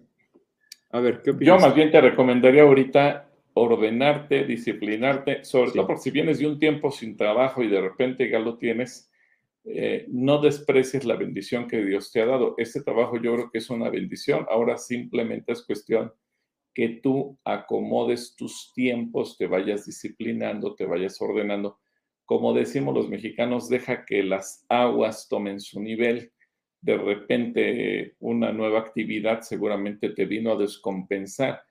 a 0.92 1.00
ver, 1.00 1.22
¿qué 1.24 1.34
Yo 1.40 1.58
opinas? 1.58 1.60
más 1.60 1.76
bien 1.76 1.92
te 1.92 2.02
recomendaría 2.02 2.64
ahorita 2.64 3.30
ordenarte, 3.54 4.46
disciplinarte, 4.46 5.44
sobre 5.44 5.72
Sí. 5.72 5.76
todo 5.76 5.88
porque 5.88 6.02
si 6.04 6.12
vienes 6.12 6.40
de 6.40 6.48
un 6.48 6.60
tiempo 6.60 6.92
sin 6.92 7.18
trabajo 7.18 7.64
y 7.64 7.68
de 7.70 7.82
repente 7.82 8.30
ya 8.30 8.40
lo 8.40 8.58
tienes, 8.58 9.12
eh, 9.66 10.06
no 10.10 10.40
desprecies 10.42 11.06
la 11.06 11.16
bendición 11.16 11.68
que 11.68 11.84
Dios 11.84 12.12
te 12.12 12.22
ha 12.22 12.26
dado. 12.26 12.56
Este 12.58 12.82
trabajo 12.84 13.18
yo 13.22 13.34
creo 13.36 13.52
que 13.52 13.58
es 13.60 13.70
una 13.70 13.90
bendición. 13.90 14.46
Ahora 14.50 14.78
simplemente 14.78 15.52
es 15.54 15.64
cuestión 15.66 16.14
que 16.74 16.90
tú 17.04 17.40
acomodes 17.46 18.36
tus 18.36 18.72
tiempos, 18.74 19.38
te 19.38 19.48
vayas 19.48 19.86
disciplinando, 19.86 20.76
te 20.76 20.86
vayas 20.86 21.22
ordenando. 21.22 21.80
Como 22.26 22.54
decimos 22.54 22.96
los 22.96 23.10
mexicanos, 23.10 23.70
deja 23.70 24.06
que 24.06 24.24
las 24.24 24.66
aguas 24.70 25.28
tomen 25.30 25.60
su 25.60 25.82
nivel. 25.82 26.32
De 26.88 26.96
repente 26.96 28.16
una 28.20 28.54
nueva 28.54 28.80
actividad 28.80 29.42
seguramente 29.42 30.12
te 30.12 30.24
vino 30.24 30.54
a 30.54 30.56
descompensar. 30.56 31.62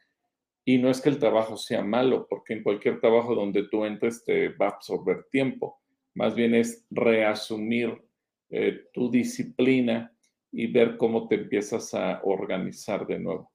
Y 0.62 0.76
no 0.76 0.90
es 0.90 1.00
que 1.00 1.08
el 1.08 1.18
trabajo 1.18 1.56
sea 1.56 1.82
malo, 1.82 2.26
porque 2.28 2.52
en 2.52 2.62
cualquier 2.62 3.00
trabajo 3.00 3.34
donde 3.34 3.66
tú 3.66 3.86
entres 3.86 4.26
te 4.26 4.50
va 4.50 4.66
a 4.66 4.70
absorber 4.72 5.24
tiempo. 5.30 5.80
Más 6.12 6.34
bien 6.34 6.54
es 6.54 6.86
reasumir 6.90 7.98
eh, 8.50 8.88
tu 8.92 9.10
disciplina 9.10 10.12
y 10.52 10.66
ver 10.66 10.98
cómo 10.98 11.28
te 11.28 11.36
empiezas 11.36 11.94
a 11.94 12.20
organizar 12.22 13.06
de 13.06 13.18
nuevo. 13.18 13.50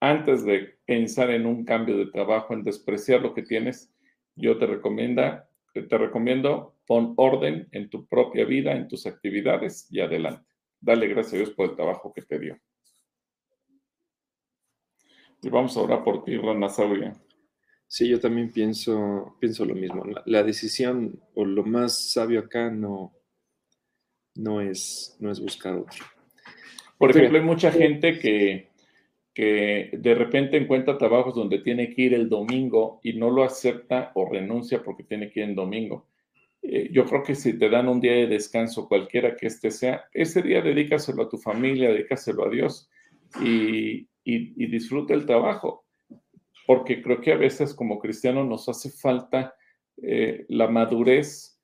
Antes 0.00 0.44
de 0.44 0.78
pensar 0.84 1.30
en 1.30 1.46
un 1.46 1.64
cambio 1.64 1.96
de 1.96 2.06
trabajo, 2.06 2.54
en 2.54 2.64
despreciar 2.64 3.22
lo 3.22 3.34
que 3.34 3.42
tienes, 3.44 3.94
yo 4.34 4.58
te 4.58 4.66
recomienda, 4.66 5.48
te 5.72 5.96
recomiendo 5.96 6.74
pon 6.88 7.14
orden 7.16 7.68
en 7.70 7.88
tu 7.88 8.04
propia 8.08 8.44
vida, 8.44 8.72
en 8.72 8.88
tus 8.88 9.06
actividades 9.06 9.86
y 9.92 10.00
adelante. 10.00 10.57
Dale 10.80 11.08
gracias 11.08 11.34
a 11.34 11.36
Dios 11.38 11.50
por 11.50 11.70
el 11.70 11.76
trabajo 11.76 12.12
que 12.12 12.22
te 12.22 12.38
dio. 12.38 12.58
Y 15.42 15.48
vamos 15.50 15.76
a 15.76 15.80
orar 15.80 16.02
por 16.02 16.24
ti, 16.24 16.36
Rana 16.36 16.68
Sauria. 16.68 17.12
Sí, 17.86 18.08
yo 18.08 18.20
también 18.20 18.52
pienso, 18.52 19.36
pienso 19.40 19.64
lo 19.64 19.74
mismo. 19.74 20.04
La, 20.26 20.42
decisión 20.42 21.20
o 21.34 21.44
lo 21.44 21.64
más 21.64 22.12
sabio 22.12 22.40
acá 22.40 22.70
no, 22.70 23.14
no, 24.34 24.60
es, 24.60 25.16
no 25.20 25.30
es 25.30 25.40
buscar 25.40 25.74
otro. 25.74 26.04
Por 26.98 27.10
ejemplo, 27.10 27.38
hay 27.38 27.44
mucha 27.44 27.70
gente 27.70 28.18
que, 28.18 28.68
que 29.32 29.90
de 29.92 30.14
repente 30.14 30.56
encuentra 30.58 30.98
trabajos 30.98 31.34
donde 31.34 31.60
tiene 31.60 31.94
que 31.94 32.02
ir 32.02 32.14
el 32.14 32.28
domingo 32.28 33.00
y 33.02 33.14
no 33.14 33.30
lo 33.30 33.42
acepta 33.42 34.12
o 34.14 34.28
renuncia 34.28 34.82
porque 34.82 35.04
tiene 35.04 35.30
que 35.30 35.40
ir 35.40 35.50
el 35.50 35.54
domingo. 35.54 36.08
Eh, 36.62 36.88
yo 36.92 37.04
creo 37.04 37.22
que 37.22 37.34
si 37.34 37.58
te 37.58 37.68
dan 37.70 37.88
un 37.88 38.00
día 38.00 38.12
de 38.12 38.26
descanso, 38.26 38.88
cualquiera 38.88 39.36
que 39.36 39.46
este 39.46 39.70
sea, 39.70 40.04
ese 40.12 40.42
día 40.42 40.60
dedícaselo 40.60 41.22
a 41.22 41.28
tu 41.28 41.38
familia, 41.38 41.90
dedícaselo 41.90 42.46
a 42.46 42.50
Dios 42.50 42.90
y, 43.40 44.08
y, 44.24 44.66
disfruta 44.66 45.14
el 45.14 45.26
trabajo. 45.26 45.84
Porque 46.66 47.02
creo 47.02 47.20
que 47.20 47.32
a 47.32 47.36
veces 47.36 47.74
como 47.74 47.98
cristianos 47.98 48.46
nos 48.46 48.68
hace 48.68 48.90
falta 48.90 49.54
eh, 50.02 50.44
la 50.48 50.68
madurez 50.68 51.58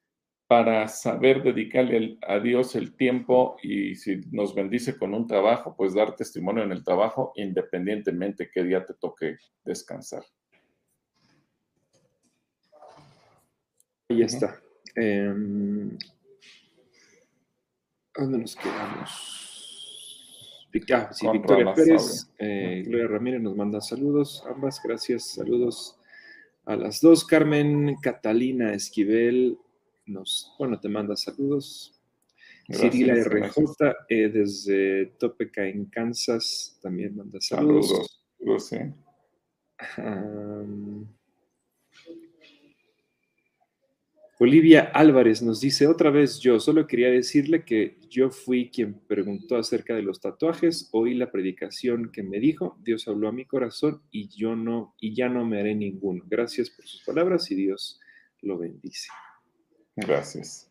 para 0.46 0.88
saber 0.88 1.42
dedicarle 1.42 2.18
a 2.22 2.38
Dios 2.38 2.74
el 2.74 2.96
tiempo 2.96 3.56
y 3.62 3.94
si 3.96 4.20
nos 4.30 4.54
bendice 4.54 4.96
con 4.96 5.14
un 5.14 5.26
trabajo, 5.26 5.74
pues 5.76 5.94
dar 5.94 6.14
testimonio 6.16 6.62
en 6.62 6.72
el 6.72 6.84
trabajo 6.84 7.32
independientemente 7.36 8.50
qué 8.52 8.62
día 8.62 8.84
te 8.84 8.94
toque 8.94 9.36
descansar. 9.64 10.22
Ahí 14.08 14.22
está. 14.22 14.63
Em, 14.94 15.96
¿Dónde 18.16 18.38
nos 18.38 18.54
quedamos? 18.56 19.34
Ah, 20.92 21.08
sí, 21.12 21.26
Victoria 21.32 21.72
Pérez, 21.72 22.28
eh, 22.38 22.82
Gloria 22.84 23.06
Ramírez 23.06 23.40
nos 23.40 23.54
manda 23.54 23.80
saludos, 23.80 24.44
ambas, 24.48 24.80
gracias, 24.82 25.34
saludos 25.34 25.96
a 26.64 26.74
las 26.74 27.00
dos, 27.00 27.24
Carmen 27.24 27.94
Catalina 28.02 28.74
Esquivel, 28.74 29.56
nos, 30.06 30.52
bueno, 30.58 30.80
te 30.80 30.88
manda 30.88 31.16
saludos. 31.16 31.92
Cirila 32.72 33.14
RJ 33.14 33.58
eh, 34.08 34.28
desde 34.30 35.06
Topeka 35.18 35.66
en 35.66 35.84
Kansas 35.84 36.78
también 36.82 37.14
manda 37.14 37.38
saludos. 37.40 38.20
Saludos. 38.38 38.80
Olivia 44.40 44.90
Álvarez 44.92 45.42
nos 45.42 45.60
dice 45.60 45.86
otra 45.86 46.10
vez 46.10 46.40
yo, 46.40 46.58
solo 46.58 46.88
quería 46.88 47.08
decirle 47.08 47.64
que 47.64 47.98
yo 48.10 48.30
fui 48.30 48.68
quien 48.68 48.94
preguntó 49.06 49.56
acerca 49.56 49.94
de 49.94 50.02
los 50.02 50.20
tatuajes, 50.20 50.88
oí 50.92 51.14
la 51.14 51.30
predicación 51.30 52.10
que 52.10 52.24
me 52.24 52.40
dijo, 52.40 52.76
Dios 52.82 53.06
habló 53.06 53.28
a 53.28 53.32
mi 53.32 53.44
corazón 53.44 54.02
y 54.10 54.28
yo 54.28 54.56
no, 54.56 54.96
y 54.98 55.14
ya 55.14 55.28
no 55.28 55.44
me 55.44 55.60
haré 55.60 55.76
ninguno. 55.76 56.24
Gracias 56.26 56.68
por 56.68 56.84
sus 56.84 57.04
palabras 57.04 57.48
y 57.52 57.54
Dios 57.54 58.00
lo 58.42 58.58
bendice. 58.58 59.08
Gracias. 59.94 60.68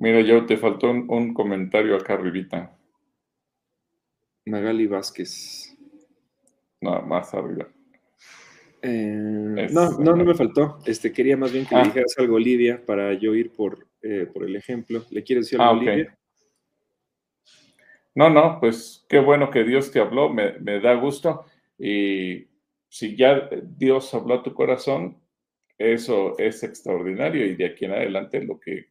Mira, 0.00 0.20
yo 0.20 0.44
te 0.46 0.56
faltó 0.56 0.90
un, 0.90 1.34
comentario 1.34 1.96
acá 1.96 2.14
arribita. 2.14 2.76
Magali 4.46 4.86
Vázquez. 4.86 5.76
No, 6.80 7.02
más 7.02 7.34
arriba. 7.34 7.68
Eh, 8.82 9.68
no, 9.72 9.98
no, 9.98 10.16
no 10.16 10.24
me 10.24 10.34
faltó. 10.34 10.78
Este, 10.86 11.12
quería 11.12 11.36
más 11.36 11.52
bien 11.52 11.66
que 11.66 11.74
le 11.74 11.80
ah. 11.80 11.84
dijeras 11.84 12.14
algo, 12.18 12.38
Lidia, 12.38 12.84
para 12.84 13.14
yo 13.14 13.34
ir 13.34 13.52
por, 13.52 13.86
eh, 14.02 14.26
por 14.32 14.44
el 14.44 14.56
ejemplo. 14.56 15.04
¿Le 15.10 15.22
quieres 15.22 15.46
decir 15.46 15.60
algo, 15.60 15.80
ah, 15.80 15.84
Lidia? 15.84 16.18
No, 18.14 18.30
no, 18.30 18.58
pues 18.60 19.04
qué 19.08 19.20
bueno 19.20 19.50
que 19.50 19.64
Dios 19.64 19.90
te 19.90 20.00
habló, 20.00 20.28
me, 20.28 20.58
me 20.58 20.80
da 20.80 20.94
gusto. 20.94 21.44
Y 21.78 22.48
si 22.88 23.16
ya 23.16 23.48
Dios 23.62 24.12
habló 24.14 24.34
a 24.34 24.42
tu 24.42 24.54
corazón, 24.54 25.20
eso 25.78 26.36
es 26.38 26.62
extraordinario 26.64 27.46
y 27.46 27.54
de 27.54 27.66
aquí 27.66 27.84
en 27.84 27.92
adelante 27.92 28.42
lo 28.42 28.58
que, 28.58 28.86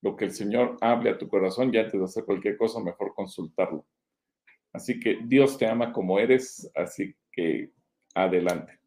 lo 0.00 0.14
que 0.14 0.26
el 0.26 0.30
Señor 0.30 0.76
hable 0.80 1.10
a 1.10 1.18
tu 1.18 1.28
corazón, 1.28 1.72
ya 1.72 1.80
antes 1.80 1.98
de 1.98 2.04
hacer 2.04 2.24
cualquier 2.24 2.56
cosa, 2.56 2.80
mejor 2.80 3.14
consultarlo. 3.14 3.84
Así 4.72 5.00
que 5.00 5.18
Dios 5.24 5.58
te 5.58 5.66
ama 5.66 5.92
como 5.92 6.18
eres, 6.18 6.70
así 6.74 7.14
que 7.32 7.72
adelante. 8.14 8.78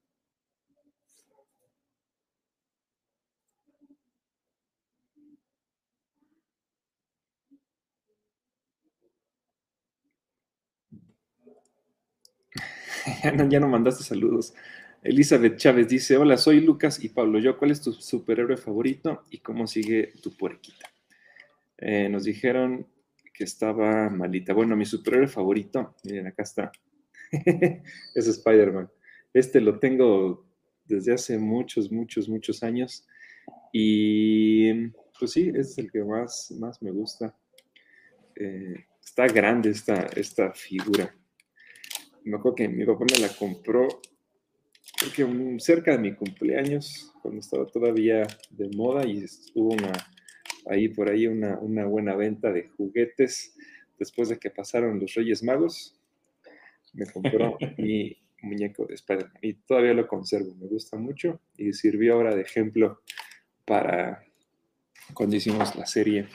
ya 13.50 13.60
no 13.60 13.68
mandaste 13.68 14.04
saludos. 14.04 14.54
Elizabeth 15.04 15.58
Chávez 15.58 15.88
dice, 15.88 16.18
hola, 16.18 16.38
soy 16.38 16.60
Lucas 16.62 17.04
y 17.04 17.10
Pablo. 17.10 17.40
Yo, 17.40 17.58
¿cuál 17.58 17.72
es 17.72 17.82
tu 17.82 17.94
superhéroe 17.94 18.58
favorito 18.58 19.24
y 19.30 19.40
cómo 19.40 19.68
sigue 19.68 20.14
tu 20.22 20.36
puerquita? 20.36 20.90
Eh, 21.78 22.10
nos 22.10 22.24
dijeron 22.24 22.88
que 23.34 23.44
estaba 23.44 24.10
malita. 24.10 24.54
Bueno, 24.54 24.76
mi 24.76 24.86
superhéroe 24.86 25.28
favorito, 25.28 25.96
miren, 26.04 26.28
acá 26.28 26.44
está. 26.44 26.72
es 28.16 28.28
Spider-Man. 28.28 28.90
Este 29.34 29.62
lo 29.62 29.80
tengo 29.80 30.46
desde 30.86 31.14
hace 31.14 31.38
muchos, 31.38 31.92
muchos, 31.92 32.28
muchos 32.28 32.64
años. 32.64 33.08
Y 33.72 34.88
pues 35.20 35.32
sí, 35.32 35.52
es 35.54 35.78
el 35.78 35.92
que 35.92 36.04
más, 36.04 36.52
más 36.60 36.82
me 36.82 36.92
gusta. 36.92 37.36
Eh, 38.36 38.86
está 39.04 39.28
grande 39.28 39.70
esta, 39.70 40.08
esta 40.16 40.52
figura. 40.54 41.14
Me 42.28 42.36
acuerdo 42.36 42.56
que 42.56 42.68
mi 42.68 42.86
papá 42.86 43.06
me 43.10 43.20
la 43.20 43.30
compró 43.30 43.88
porque 45.00 45.60
cerca 45.60 45.92
de 45.92 45.98
mi 45.98 46.14
cumpleaños, 46.14 47.14
cuando 47.22 47.40
estaba 47.40 47.66
todavía 47.68 48.28
de 48.50 48.70
moda 48.76 49.06
y 49.06 49.24
hubo 49.56 49.74
una, 49.74 49.94
ahí 50.70 50.90
por 50.90 51.10
ahí 51.10 51.28
una, 51.28 51.56
buena 51.86 52.16
venta 52.16 52.52
de 52.52 52.68
juguetes, 52.70 53.56
después 53.98 54.28
de 54.30 54.40
que 54.40 54.50
pasaron 54.50 55.00
los 55.00 55.14
Reyes 55.14 55.42
Magos, 55.42 55.96
me 56.94 57.06
compró 57.06 57.58
mi 57.78 58.18
muñeco 58.42 58.86
de 58.86 58.96
spider 58.96 59.30
y 59.42 59.54
todavía 59.54 59.94
lo 59.94 60.08
conservo, 60.08 60.54
me 60.56 60.68
gusta 60.68 60.98
mucho 60.98 61.40
y 61.58 61.72
sirvió 61.74 62.16
ahora 62.16 62.36
de 62.36 62.42
ejemplo 62.42 63.02
para 63.66 64.24
cuando 65.14 65.38
hicimos 65.38 65.76
la 65.76 65.86
serie 65.86 66.28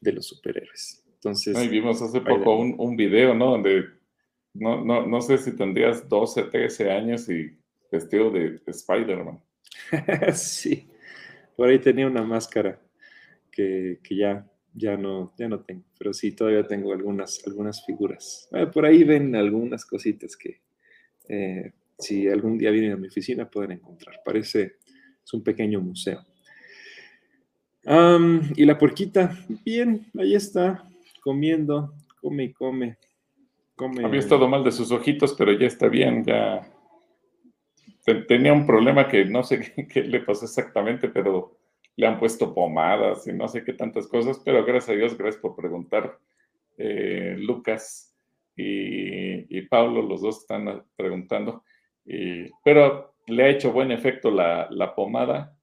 de 0.00 0.12
los 0.12 0.26
superhéroes. 0.26 1.04
Entonces, 1.14 1.68
vimos 1.68 2.00
hace 2.02 2.20
poco 2.20 2.58
un, 2.58 2.74
un, 2.78 2.96
video, 2.96 3.34
¿no? 3.34 3.50
Donde 3.50 3.97
no, 4.58 4.84
no, 4.84 5.06
no 5.06 5.20
sé 5.20 5.38
si 5.38 5.54
tendrías 5.56 6.08
12, 6.08 6.44
13 6.44 6.90
años 6.90 7.28
y 7.28 7.56
vestido 7.90 8.30
de, 8.30 8.60
Spider-Man. 8.66 9.40
sí, 10.34 10.88
por 11.56 11.68
ahí 11.68 11.78
tenía 11.78 12.06
una 12.06 12.22
máscara 12.22 12.80
que, 13.50 13.98
ya, 14.10 14.46
ya, 14.74 14.96
no, 14.96 15.34
ya 15.36 15.48
no 15.48 15.60
tengo, 15.60 15.84
pero 15.98 16.12
sí, 16.12 16.32
todavía 16.32 16.66
tengo 16.66 16.92
algunas, 16.92 17.42
algunas 17.46 17.84
figuras. 17.84 18.48
Eh, 18.52 18.66
por 18.66 18.86
ahí 18.86 19.02
ven 19.04 19.34
algunas 19.34 19.84
cositas 19.84 20.36
que 20.36 20.60
eh, 21.28 21.72
si 21.98 22.28
algún 22.28 22.56
día 22.56 22.70
vienen 22.70 22.92
a 22.92 22.96
mi 22.96 23.08
oficina 23.08 23.50
pueden 23.50 23.72
encontrar. 23.72 24.20
Parece, 24.24 24.76
es 25.24 25.32
un 25.32 25.42
pequeño 25.42 25.80
museo. 25.80 26.24
y 28.56 28.64
la 28.64 28.78
puerquita, 28.78 29.36
bien, 29.64 30.06
ahí 30.18 30.34
está, 30.34 30.88
comiendo, 31.20 31.94
come 32.20 32.44
y 32.44 32.52
come. 32.52 32.98
Come. 33.78 34.04
Había 34.04 34.20
estado 34.20 34.46
mal 34.46 34.62
de 34.62 34.72
sus 34.72 34.92
ojitos, 34.92 35.34
pero 35.38 35.52
ya 35.52 35.66
está 35.66 35.88
bien, 35.88 36.24
ya 36.24 36.68
tenía 38.26 38.52
un 38.52 38.66
problema 38.66 39.08
que 39.08 39.24
no 39.24 39.42
sé 39.42 39.60
qué, 39.92 40.02
le 40.02 40.20
pasó 40.20 40.44
exactamente, 40.44 41.08
pero 41.08 41.56
le 41.96 42.06
han 42.06 42.18
puesto 42.18 42.54
pomadas 42.54 43.26
y 43.26 43.32
no 43.32 43.48
sé 43.48 43.64
qué 43.64 43.72
tantas 43.72 44.06
cosas, 44.06 44.40
pero 44.44 44.64
gracias 44.64 44.90
a 44.90 44.98
Dios, 44.98 45.18
gracias 45.18 45.40
por 45.40 45.56
preguntar, 45.56 46.18
eh, 46.76 47.36
Lucas 47.38 48.14
y, 48.54 49.60
Pablo, 49.62 50.02
los 50.02 50.20
dos 50.20 50.40
están 50.40 50.84
preguntando. 50.96 51.62
pero 52.64 53.14
le 53.26 53.44
ha 53.44 53.48
hecho 53.48 53.72
buen 53.72 53.92
efecto 53.92 54.30
la, 54.30 54.92
pomada 54.96 55.56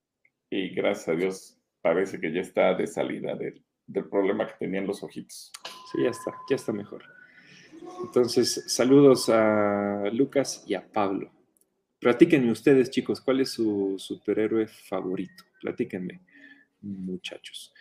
y 0.49 0.70
gracias 0.70 1.09
a 1.09 1.16
Dios 1.16 1.57
parece 1.82 2.20
que 2.20 2.32
ya 2.32 2.41
está 2.41 2.74
de 2.74 2.88
salida 2.88 3.36
del, 3.36 3.61
del 3.86 4.07
problema 4.07 4.47
que 4.47 4.53
tenía 4.59 4.80
en 4.80 4.88
los 4.88 5.03
ojitos. 5.03 5.51
Sí, 5.91 6.03
ya 6.03 6.09
está, 6.09 6.34
ya 6.49 6.55
está 6.55 6.72
mejor. 6.72 7.14
Entonces, 8.04 8.64
saludos 8.68 9.30
a 9.30 10.10
Lucas 10.14 10.64
y 10.68 10.74
a 10.74 10.86
Pablo. 10.86 11.32
Platíquenme 12.00 12.52
ustedes, 12.52 12.92
chicos, 12.92 13.22
¿cuál 13.22 13.42
es 13.42 13.52
su 13.52 13.96
superhéroe 13.98 14.68
favorito? 14.68 15.44
Platíquenme, 15.62 16.22
muchachos. 16.82 17.74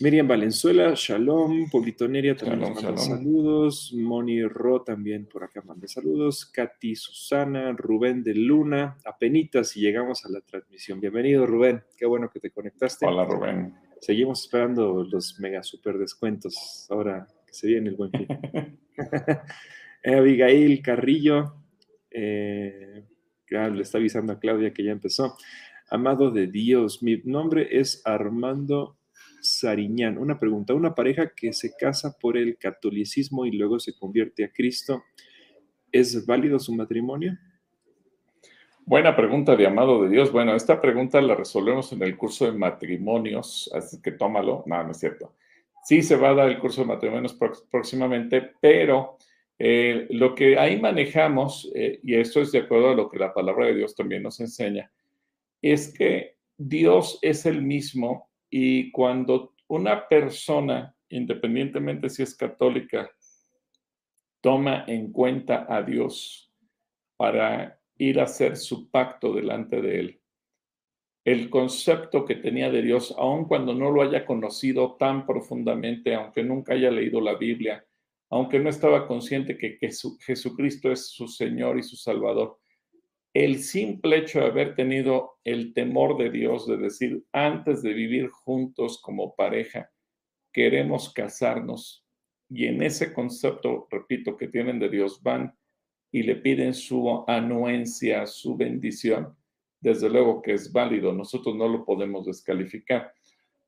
Miriam 0.00 0.26
Valenzuela, 0.26 0.94
Shalom, 0.96 1.68
Poblito 1.68 2.08
Neria 2.08 2.34
también 2.34 2.72
manda 2.72 2.96
saludos, 2.96 3.92
Moni 3.94 4.42
Ro 4.44 4.80
también 4.80 5.26
por 5.26 5.44
acá 5.44 5.60
manda 5.60 5.86
saludos, 5.88 6.46
Katy 6.46 6.96
Susana, 6.96 7.72
Rubén 7.72 8.22
de 8.22 8.34
Luna, 8.34 8.96
apenitas 9.04 9.76
y 9.76 9.82
llegamos 9.82 10.24
a 10.24 10.30
la 10.30 10.40
transmisión. 10.40 11.00
Bienvenido 11.00 11.44
Rubén, 11.44 11.82
qué 11.98 12.06
bueno 12.06 12.30
que 12.30 12.40
te 12.40 12.50
conectaste. 12.50 13.04
Hola 13.04 13.26
Rubén. 13.26 13.74
Seguimos 14.00 14.40
esperando 14.40 15.04
los 15.04 15.38
mega 15.38 15.62
super 15.62 15.98
descuentos 15.98 16.86
ahora 16.88 17.28
que 17.50 17.56
se 17.56 17.66
viene 17.66 17.90
el 17.90 17.96
buen 17.96 18.12
fin. 18.12 18.28
Abigail 20.04 20.80
Carrillo, 20.82 21.54
eh, 22.10 23.04
le 23.48 23.82
está 23.82 23.98
avisando 23.98 24.32
a 24.32 24.38
Claudia 24.38 24.72
que 24.72 24.84
ya 24.84 24.92
empezó. 24.92 25.36
Amado 25.90 26.30
de 26.30 26.46
Dios, 26.46 27.02
mi 27.02 27.20
nombre 27.24 27.68
es 27.70 28.02
Armando 28.04 28.96
Sariñán. 29.40 30.18
Una 30.18 30.38
pregunta, 30.38 30.74
una 30.74 30.94
pareja 30.94 31.32
que 31.34 31.52
se 31.52 31.72
casa 31.76 32.16
por 32.18 32.36
el 32.36 32.56
catolicismo 32.56 33.44
y 33.44 33.52
luego 33.52 33.80
se 33.80 33.94
convierte 33.94 34.44
a 34.44 34.52
Cristo, 34.52 35.02
¿es 35.90 36.24
válido 36.26 36.60
su 36.60 36.72
matrimonio? 36.74 37.36
Buena 38.86 39.16
pregunta 39.16 39.56
de 39.56 39.66
Amado 39.66 40.02
de 40.04 40.10
Dios. 40.10 40.30
Bueno, 40.30 40.54
esta 40.54 40.80
pregunta 40.80 41.20
la 41.20 41.34
resolvemos 41.34 41.92
en 41.92 42.02
el 42.02 42.16
curso 42.16 42.46
de 42.46 42.52
matrimonios, 42.52 43.70
así 43.74 44.00
que 44.00 44.12
tómalo. 44.12 44.62
No, 44.66 44.82
no 44.84 44.90
es 44.92 44.98
cierto. 44.98 45.34
Sí 45.84 46.02
se 46.02 46.16
va 46.16 46.30
a 46.30 46.34
dar 46.34 46.48
el 46.48 46.58
curso 46.58 46.82
de 46.82 46.88
matrimonios 46.88 47.38
próximamente, 47.70 48.52
pero 48.60 49.16
eh, 49.58 50.06
lo 50.10 50.34
que 50.34 50.58
ahí 50.58 50.80
manejamos, 50.80 51.70
eh, 51.74 52.00
y 52.02 52.14
esto 52.14 52.40
es 52.40 52.52
de 52.52 52.60
acuerdo 52.60 52.90
a 52.90 52.94
lo 52.94 53.10
que 53.10 53.18
la 53.18 53.34
palabra 53.34 53.66
de 53.66 53.74
Dios 53.74 53.94
también 53.94 54.22
nos 54.22 54.40
enseña, 54.40 54.90
es 55.60 55.92
que 55.92 56.36
Dios 56.56 57.18
es 57.22 57.46
el 57.46 57.62
mismo 57.62 58.30
y 58.48 58.90
cuando 58.90 59.54
una 59.68 60.08
persona, 60.08 60.94
independientemente 61.08 62.08
si 62.08 62.22
es 62.22 62.34
católica, 62.34 63.10
toma 64.40 64.84
en 64.86 65.12
cuenta 65.12 65.66
a 65.68 65.82
Dios 65.82 66.52
para 67.16 67.78
ir 67.98 68.18
a 68.18 68.24
hacer 68.24 68.56
su 68.56 68.90
pacto 68.90 69.34
delante 69.34 69.80
de 69.82 70.00
Él, 70.00 70.19
el 71.24 71.50
concepto 71.50 72.24
que 72.24 72.36
tenía 72.36 72.70
de 72.70 72.82
Dios, 72.82 73.14
aun 73.18 73.44
cuando 73.44 73.74
no 73.74 73.90
lo 73.90 74.02
haya 74.02 74.24
conocido 74.24 74.96
tan 74.96 75.26
profundamente, 75.26 76.14
aunque 76.14 76.42
nunca 76.42 76.74
haya 76.74 76.90
leído 76.90 77.20
la 77.20 77.36
Biblia, 77.36 77.84
aunque 78.30 78.58
no 78.58 78.70
estaba 78.70 79.06
consciente 79.06 79.58
que, 79.58 79.78
Jesucristo 80.20 80.90
es 80.90 81.08
su 81.08 81.28
Señor 81.28 81.78
y 81.78 81.82
su 81.82 81.96
Salvador, 81.96 82.58
el 83.34 83.60
simple 83.60 84.18
hecho 84.18 84.40
de 84.40 84.46
haber 84.46 84.74
tenido 84.74 85.38
el 85.44 85.72
temor 85.72 86.16
de 86.16 86.30
Dios, 86.30 86.66
de 86.66 86.76
decir, 86.76 87.22
antes 87.32 87.82
de 87.82 87.92
vivir 87.92 88.28
juntos 88.28 89.00
como 89.00 89.36
pareja, 89.36 89.90
queremos 90.52 91.12
casarnos. 91.12 92.04
Y 92.48 92.66
en 92.66 92.82
ese 92.82 93.12
concepto, 93.12 93.86
repito, 93.90 94.36
que 94.36 94.48
tienen 94.48 94.80
de 94.80 94.88
Dios, 94.88 95.22
van 95.22 95.56
y 96.10 96.24
le 96.24 96.36
piden 96.36 96.74
su 96.74 97.24
anuencia, 97.28 98.26
su 98.26 98.56
bendición. 98.56 99.36
Desde 99.80 100.10
luego 100.10 100.42
que 100.42 100.52
es 100.52 100.72
válido, 100.72 101.12
nosotros 101.12 101.56
no 101.56 101.68
lo 101.68 101.84
podemos 101.84 102.26
descalificar. 102.26 103.12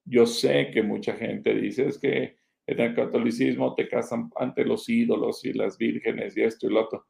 Yo 0.05 0.27
sé 0.27 0.71
que 0.71 0.83
mucha 0.83 1.15
gente 1.15 1.55
dice, 1.55 1.87
es 1.87 1.99
que 1.99 2.37
en 2.67 2.81
el 2.81 2.95
catolicismo 2.95 3.75
te 3.75 3.89
casan 3.89 4.31
ante 4.37 4.65
los 4.65 4.89
ídolos 4.89 5.45
y 5.45 5.53
las 5.53 5.79
vírgenes 5.79 6.37
y 6.37 6.43
esto 6.43 6.67
y 6.67 6.71
lo 6.71 6.83
otro. 6.83 7.07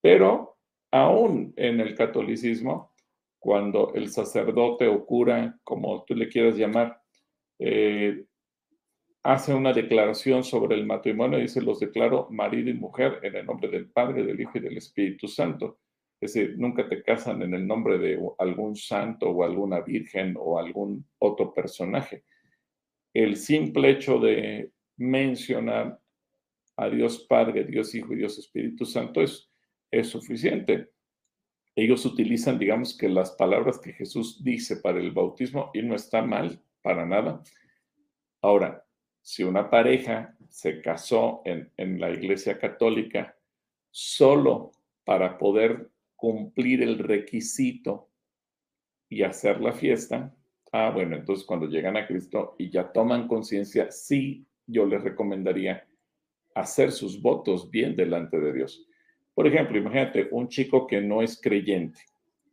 Pero 0.00 0.58
aún 0.90 1.52
en 1.56 1.80
el 1.80 1.94
catolicismo, 1.94 2.92
cuando 3.38 3.92
el 3.94 4.10
sacerdote 4.10 4.86
o 4.86 5.06
cura, 5.06 5.58
como 5.64 6.04
tú 6.04 6.14
le 6.14 6.28
quieras 6.28 6.56
llamar, 6.56 7.00
eh, 7.58 8.24
hace 9.22 9.54
una 9.54 9.72
declaración 9.72 10.44
sobre 10.44 10.76
el 10.76 10.86
matrimonio, 10.86 11.38
dice, 11.38 11.62
los 11.62 11.80
declaro 11.80 12.28
marido 12.30 12.70
y 12.70 12.74
mujer 12.74 13.20
en 13.22 13.36
el 13.36 13.46
nombre 13.46 13.68
del 13.68 13.90
Padre, 13.90 14.24
del 14.24 14.40
Hijo 14.40 14.52
y 14.54 14.60
del 14.60 14.76
Espíritu 14.76 15.28
Santo. 15.28 15.78
Es 16.20 16.34
decir, 16.34 16.56
nunca 16.58 16.88
te 16.88 17.02
casan 17.02 17.42
en 17.42 17.54
el 17.54 17.66
nombre 17.66 17.98
de 17.98 18.20
algún 18.38 18.76
santo 18.76 19.30
o 19.30 19.42
alguna 19.42 19.80
virgen 19.80 20.34
o 20.38 20.58
algún 20.58 21.06
otro 21.18 21.54
personaje. 21.54 22.24
El 23.14 23.36
simple 23.36 23.90
hecho 23.90 24.18
de 24.18 24.70
mencionar 24.96 25.98
a 26.76 26.88
Dios 26.88 27.26
Padre, 27.28 27.64
Dios 27.64 27.94
Hijo 27.94 28.12
y 28.12 28.18
Dios 28.18 28.38
Espíritu 28.38 28.84
Santo 28.84 29.22
es 29.22 29.50
es 29.90 30.08
suficiente. 30.08 30.90
Ellos 31.74 32.04
utilizan, 32.04 32.58
digamos 32.58 32.96
que 32.96 33.08
las 33.08 33.32
palabras 33.32 33.78
que 33.78 33.92
Jesús 33.92 34.42
dice 34.42 34.76
para 34.76 35.00
el 35.00 35.12
bautismo 35.12 35.70
y 35.72 35.82
no 35.82 35.94
está 35.94 36.22
mal 36.22 36.62
para 36.82 37.06
nada. 37.06 37.42
Ahora, 38.42 38.84
si 39.22 39.44
una 39.44 39.68
pareja 39.70 40.36
se 40.48 40.80
casó 40.80 41.42
en, 41.44 41.70
en 41.76 42.00
la 42.00 42.10
iglesia 42.10 42.58
católica 42.58 43.36
solo 43.90 44.72
para 45.04 45.38
poder 45.38 45.90
cumplir 46.20 46.82
el 46.82 46.98
requisito 46.98 48.10
y 49.08 49.22
hacer 49.22 49.60
la 49.60 49.72
fiesta, 49.72 50.36
ah, 50.70 50.90
bueno, 50.90 51.16
entonces 51.16 51.46
cuando 51.46 51.66
llegan 51.66 51.96
a 51.96 52.06
Cristo 52.06 52.54
y 52.58 52.70
ya 52.70 52.92
toman 52.92 53.26
conciencia, 53.26 53.90
sí, 53.90 54.46
yo 54.66 54.84
les 54.84 55.02
recomendaría 55.02 55.88
hacer 56.54 56.92
sus 56.92 57.22
votos 57.22 57.70
bien 57.70 57.96
delante 57.96 58.38
de 58.38 58.52
Dios. 58.52 58.86
Por 59.34 59.46
ejemplo, 59.46 59.78
imagínate 59.78 60.28
un 60.30 60.48
chico 60.48 60.86
que 60.86 61.00
no 61.00 61.22
es 61.22 61.40
creyente 61.40 62.00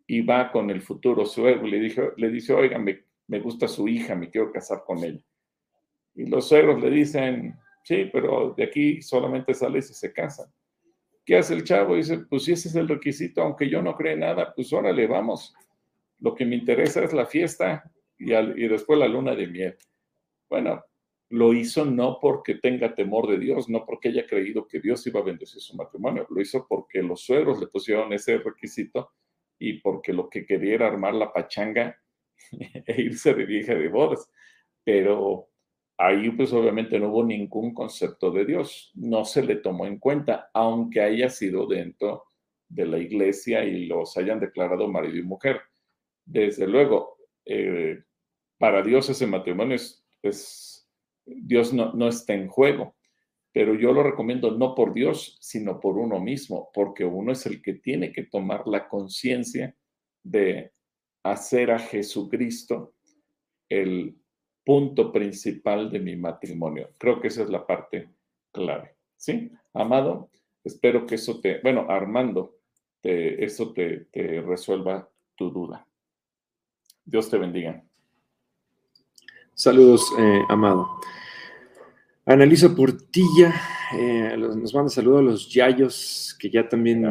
y 0.07 0.21
va 0.21 0.49
con 0.49 0.69
el 0.69 0.81
futuro 0.81 1.25
suegro 1.25 1.67
y 1.67 1.71
le, 1.71 1.79
dijo, 1.79 2.13
le 2.15 2.29
dice, 2.29 2.53
oiga, 2.53 2.79
me, 2.79 3.03
me 3.27 3.41
gusta 3.41 3.67
su 3.67 3.89
hija, 3.89 4.15
me 4.15 4.29
quiero 4.29 4.49
casar 4.51 4.83
con 4.85 5.03
ella. 5.03 5.21
Y 6.15 6.25
los 6.25 6.47
suegros 6.47 6.81
le 6.81 6.89
dicen, 6.89 7.59
sí, 7.83 8.09
pero 8.13 8.53
de 8.55 8.63
aquí 8.63 9.01
solamente 9.01 9.53
sale 9.53 9.81
si 9.81 9.93
se 9.93 10.13
casan. 10.13 10.47
¿Qué 11.27 11.35
hace 11.35 11.55
el 11.55 11.65
chavo? 11.65 11.97
Dice, 11.97 12.19
pues 12.19 12.45
si 12.45 12.53
ese 12.53 12.69
es 12.69 12.75
el 12.75 12.87
requisito, 12.87 13.41
aunque 13.41 13.69
yo 13.69 13.81
no 13.81 13.97
cree 13.97 14.15
nada, 14.15 14.53
pues 14.55 14.71
órale, 14.71 15.07
vamos. 15.07 15.53
Lo 16.19 16.33
que 16.33 16.45
me 16.45 16.55
interesa 16.55 17.03
es 17.03 17.11
la 17.11 17.25
fiesta 17.25 17.91
y, 18.17 18.33
y 18.33 18.67
después 18.69 18.97
la 18.97 19.09
luna 19.09 19.35
de 19.35 19.47
miel. 19.47 19.77
Bueno, 20.49 20.85
lo 21.27 21.53
hizo 21.53 21.83
no 21.83 22.19
porque 22.21 22.55
tenga 22.55 22.95
temor 22.95 23.27
de 23.27 23.39
Dios, 23.39 23.67
no 23.67 23.85
porque 23.85 24.07
haya 24.07 24.25
creído 24.25 24.65
que 24.69 24.79
Dios 24.79 25.05
iba 25.05 25.19
a 25.19 25.23
bendecir 25.23 25.59
su 25.59 25.75
matrimonio, 25.75 26.25
lo 26.29 26.39
hizo 26.39 26.65
porque 26.65 27.03
los 27.03 27.25
suegros 27.25 27.59
le 27.59 27.67
pusieron 27.67 28.13
ese 28.13 28.37
requisito 28.37 29.11
y 29.59 29.81
porque 29.81 30.13
lo 30.13 30.29
que 30.29 30.45
quería 30.45 30.75
era 30.75 30.87
armar 30.87 31.13
la 31.13 31.33
pachanga 31.33 32.01
e 32.85 33.01
irse 33.01 33.33
de 33.33 33.45
vieja 33.45 33.75
de 33.75 33.89
bodas. 33.89 34.31
Pero 34.81 35.49
ahí 35.97 36.29
pues 36.31 36.53
obviamente 36.53 36.99
no 36.99 37.09
hubo 37.09 37.23
ningún 37.23 37.73
concepto 37.73 38.31
de 38.31 38.45
Dios, 38.45 38.91
no 38.95 39.25
se 39.25 39.43
le 39.43 39.55
tomó 39.55 39.85
en 39.85 39.97
cuenta, 39.97 40.49
aunque 40.53 41.01
haya 41.01 41.29
sido 41.29 41.67
dentro 41.67 42.25
de 42.69 42.85
la 42.85 42.97
iglesia 42.99 43.63
y 43.63 43.85
los 43.85 44.17
hayan 44.17 44.39
declarado 44.39 44.87
marido 44.87 45.17
y 45.17 45.23
mujer. 45.23 45.61
Desde 46.25 46.67
luego, 46.67 47.17
eh, 47.45 48.03
para 48.57 48.81
Dios 48.81 49.09
ese 49.09 49.25
matrimonio 49.27 49.75
es 49.75 50.07
Dios 51.27 51.73
no, 51.73 52.07
está 52.07 52.33
en 52.33 52.47
juego, 52.47 52.95
pero 53.51 53.75
yo 53.75 53.91
lo 53.91 54.01
recomiendo 54.01 54.51
no 54.51 54.73
por 54.73 54.93
Dios, 54.93 55.37
sino 55.41 55.79
por 55.79 55.97
uno 55.97 56.19
mismo, 56.19 56.69
porque 56.73 57.03
uno 57.03 57.33
es 57.33 57.45
el 57.45 57.61
que 57.61 57.73
tiene 57.73 58.13
que 58.13 58.23
tomar 58.23 58.65
la 58.67 58.87
conciencia 58.87 59.75
de 60.23 60.71
hacer 61.23 61.71
a 61.71 61.79
Jesucristo 61.79 62.93
el 63.69 64.15
punto 64.67 65.13
principal 65.13 65.89
de 65.89 66.01
mi 66.01 66.17
matrimonio. 66.17 66.89
Creo 66.97 67.21
que 67.21 67.29
esa 67.29 67.41
es 67.43 67.49
la 67.49 67.65
parte 67.65 68.09
clave. 68.51 68.97
¿Sí? 69.15 69.49
Amado, 69.73 70.29
espero 70.61 71.05
que 71.05 71.15
eso 71.15 71.39
te, 71.39 71.61
bueno, 71.61 71.85
Armando, 71.87 72.57
eso 73.01 73.71
te, 73.71 74.07
te 74.11 74.41
resuelva 74.41 75.09
tu 75.35 75.49
duda. 75.51 75.87
Dios 77.05 77.29
te 77.29 77.37
bendiga. 77.37 77.81
Saludos, 79.53 80.11
eh, 80.19 80.41
Amado. 80.49 80.99
Analizo 82.27 82.75
Portilla 82.75 83.53
eh, 83.97 84.35
nos 84.37 84.73
manda 84.73 84.89
saludos 84.89 85.19
a 85.19 85.23
los 85.23 85.49
Yayos, 85.49 86.35
que 86.37 86.49
ya 86.49 86.67
también 86.67 87.01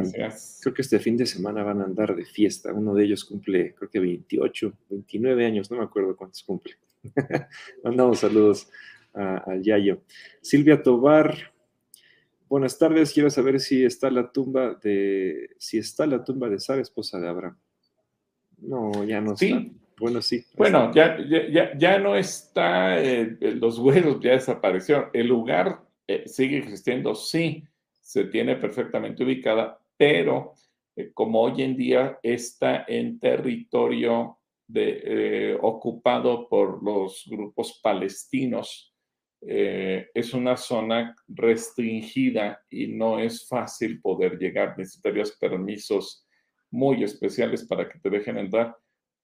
creo 0.61 0.75
que 0.75 0.83
este 0.83 0.99
fin 0.99 1.17
de 1.17 1.25
semana 1.25 1.63
van 1.63 1.81
a 1.81 1.85
andar 1.85 2.15
de 2.15 2.27
fiesta. 2.27 2.71
Uno 2.75 2.93
de 2.93 3.05
ellos 3.05 3.25
cumple, 3.25 3.75
creo 3.75 3.89
que 3.89 3.99
28, 3.99 4.73
29 4.91 5.47
años, 5.47 5.71
no 5.71 5.79
me 5.79 5.85
acuerdo 5.85 6.15
cuántos 6.15 6.43
cumple. 6.43 6.75
Mandamos 7.83 8.19
saludos 8.19 8.69
al 9.15 9.63
Yayo. 9.63 10.03
Silvia 10.43 10.83
Tobar, 10.83 11.35
buenas 12.47 12.79
tardes, 12.79 13.15
quiero 13.15 13.31
saber 13.31 13.59
si 13.59 13.87
está 13.87 14.11
la 14.11 14.31
tumba 14.31 14.75
de, 14.75 15.49
si 15.59 15.79
está 15.79 16.07
la 16.07 16.23
tumba 16.25 16.51
de 16.51 16.61
Sara, 16.61 16.83
esposa 16.83 17.19
de 17.19 17.29
Abraham. 17.29 17.57
No, 18.59 19.03
ya 19.03 19.23
no 19.23 19.35
sí. 19.35 19.47
está. 19.47 19.86
Bueno, 19.99 20.21
sí. 20.21 20.45
Bueno, 20.55 20.93
ya, 20.93 21.17
ya, 21.27 21.77
ya, 21.77 21.99
no 21.99 22.17
está, 22.17 23.03
eh, 23.03 23.37
los 23.41 23.79
huesos 23.79 24.21
ya 24.21 24.33
desaparecieron. 24.33 25.09
El 25.13 25.29
lugar 25.29 25.81
eh, 26.07 26.25
sigue 26.27 26.59
existiendo, 26.59 27.15
sí, 27.15 27.65
se 28.01 28.25
tiene 28.25 28.57
perfectamente 28.57 29.25
ubicada, 29.25 29.81
pero 29.97 30.53
eh, 30.95 31.13
como 31.15 31.41
hoy 31.41 31.63
en 31.63 31.77
día 31.77 32.19
está 32.23 32.85
en 32.87 33.19
territorio 33.19 34.39
ocupado 35.61 36.49
por 36.49 36.83
los 36.83 37.25
grupos 37.31 37.79
palestinos, 37.81 38.93
es 39.41 40.35
una 40.35 40.57
zona 40.57 41.15
restringida 41.29 42.61
y 42.69 42.89
no 42.89 43.21
es 43.21 43.47
fácil 43.47 44.01
poder 44.01 44.37
llegar. 44.37 44.77
Necesitarías 44.77 45.31
permisos 45.39 46.27
muy 46.69 47.05
especiales 47.05 47.65
para 47.65 47.89
que 47.89 48.01
te 48.01 48.11
dejen 48.11 48.39
entrar 48.39 48.77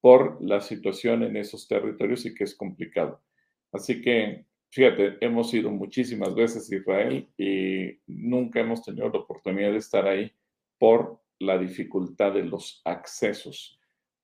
por 0.03 0.37
la 0.43 0.61
situación 0.61 1.23
en 1.23 1.37
esos 1.37 1.69
territorios 1.69 2.27
y 2.27 2.35
que 2.35 2.43
es 2.43 2.57
complicado. 2.57 3.23
Así 3.71 4.03
que, 4.03 4.45
fíjate, 4.69 5.17
hemos 5.21 5.55
ido 5.55 5.71
muchísimas 5.71 6.35
veces 6.35 6.71
a 6.71 6.77
Israel 6.77 7.29
y 7.39 8.01
nunca 8.09 8.61
hemos 8.61 8.83
tenido 8.83 9.09
la 9.09 9.21
oportunidad 9.21 9.71
de 9.71 9.79
estar 9.79 10.07
ahí 10.07 10.33
por 10.77 11.21
la 11.39 11.57
dificultad 11.57 12.33
de 12.33 12.43
los 12.43 12.83
accesos. 12.85 13.79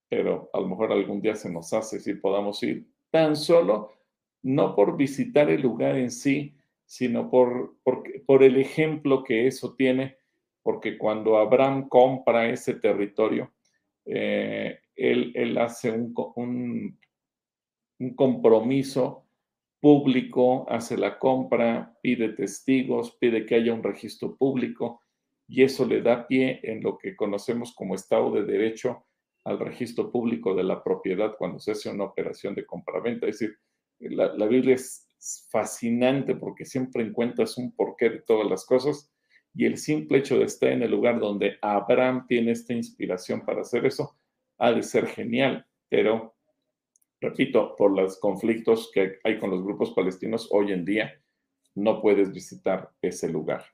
Pero 0.09 0.51
a 0.53 0.61
lo 0.61 0.67
mejor 0.67 0.91
algún 0.91 1.21
día 1.21 1.37
se 1.37 1.51
nos 1.51 1.73
hace 1.73 2.01
si 2.01 2.15
podamos 2.15 2.61
ir 2.65 2.89
tan 3.11 3.37
solo, 3.37 3.93
no 4.43 4.75
por 4.75 4.97
visitar 4.97 5.49
el 5.49 5.63
lugar 5.63 5.97
en 5.97 6.11
sí, 6.11 6.57
sino 6.87 7.31
por, 7.31 7.77
por, 7.85 8.03
por 8.27 8.43
el 8.43 8.57
ejemplo 8.57 9.23
que 9.23 9.47
eso 9.47 9.77
tiene, 9.77 10.17
porque 10.65 10.99
cuando 10.99 11.39
Abraham 11.39 11.89
compra 11.89 12.49
ese 12.49 12.75
territorio, 12.75 13.53
eh, 14.11 14.81
él, 14.97 15.59
hace 15.59 15.91
un, 15.91 16.15
compromiso 18.17 19.27
público, 19.81 20.67
hace 20.69 20.97
la 20.97 21.19
compra, 21.19 21.97
pide 22.03 22.31
testigos, 22.31 23.17
pide 23.21 23.45
que 23.45 23.57
haya 23.57 23.75
un 23.75 23.83
registro 23.83 24.37
público 24.37 25.03
y 25.47 25.63
eso 25.63 25.85
le 25.87 26.01
da 26.01 26.27
pie 26.27 26.61
en 26.63 26.83
lo 26.83 26.97
que 26.97 27.15
conocemos 27.15 27.75
como 27.75 27.95
Estado 27.95 28.33
de 28.33 28.45
Derecho 28.45 29.07
al 29.45 29.59
registro 29.59 30.11
público 30.11 30.55
de 30.55 30.65
la 30.65 30.83
propiedad 30.83 31.37
cuando 31.39 31.59
se 31.59 31.73
hace 31.73 31.91
una 31.91 32.05
operación 32.05 32.55
de 32.55 32.67
compraventa. 32.67 33.27
Es 33.27 33.39
decir, 33.39 33.57
la, 34.01 34.35
la 34.35 34.47
Biblia 34.47 34.75
es 34.75 35.07
fascinante 35.51 36.35
porque 36.35 36.65
siempre 36.65 37.03
encuentras 37.03 37.59
un 37.59 37.73
porqué 37.75 38.11
de 38.11 38.21
todas 38.21 38.49
las 38.49 38.65
cosas 38.65 39.13
y 39.55 39.67
el 39.67 39.79
simple 39.79 40.19
hecho 40.19 40.39
de 40.39 40.45
estar 40.45 40.71
en 40.71 40.83
el 40.83 40.91
lugar 40.91 41.19
donde 41.19 41.59
Abraham 41.63 42.27
tiene 42.29 42.53
esta 42.53 42.73
inspiración 42.73 43.45
para 43.45 43.63
hacer 43.63 43.87
eso, 43.87 44.17
ha 44.59 44.73
de 44.73 44.83
ser 44.83 45.07
genial, 45.07 45.67
pero 45.89 46.37
repito, 47.21 47.75
por 47.77 47.91
los 47.97 48.19
conflictos 48.19 48.91
que 48.93 49.19
hay 49.25 49.39
con 49.39 49.51
los 49.51 49.63
grupos 49.63 49.93
palestinos 49.93 50.49
hoy 50.53 50.73
en 50.73 50.85
día, 50.85 51.21
no 51.75 52.01
puedes 52.01 52.33
visitar 52.33 52.91
ese 53.03 53.29
lugar. 53.29 53.65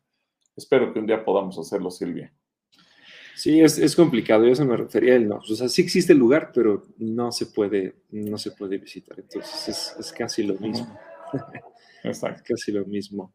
Espero 0.57 0.93
que 0.93 1.01
un 1.01 1.07
día 1.07 1.25
podamos 1.25 1.59
hacerlo, 1.59 1.91
Silvia. 1.91 2.33
Sí, 3.35 3.61
es, 3.61 3.97
complicado, 3.97 4.47
yo 4.47 4.55
se 4.55 4.65
me 4.65 4.77
refería 4.77 5.17
al 5.17 5.29
no. 5.29 5.37
O 5.39 5.55
sea, 5.55 5.69
sí 5.69 5.83
existe 5.83 6.13
el 6.13 6.21
lugar, 6.21 6.53
pero 6.55 6.87
no 6.99 7.33
se 7.33 7.47
puede, 7.47 7.97
no 8.11 8.39
se 8.39 8.53
puede 8.53 8.79
visitar. 8.79 9.19
Entonces 9.19 9.97
es, 9.99 10.13
casi 10.19 10.45
lo 10.45 10.55
mismo. 10.55 10.97
Exacto. 12.05 12.43
casi 12.47 12.71
lo 12.71 12.87
mismo. 12.87 13.35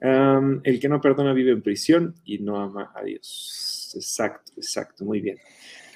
El 0.00 0.80
que 0.80 0.88
no 0.88 1.00
perdona 1.00 1.32
vive 1.32 1.52
en 1.52 1.62
prisión 1.62 2.14
y 2.24 2.38
no 2.38 2.60
ama 2.60 2.92
a 2.94 3.02
Dios. 3.02 3.92
Exacto, 3.94 4.52
exacto, 4.56 5.04
muy 5.04 5.20
bien. 5.20 5.38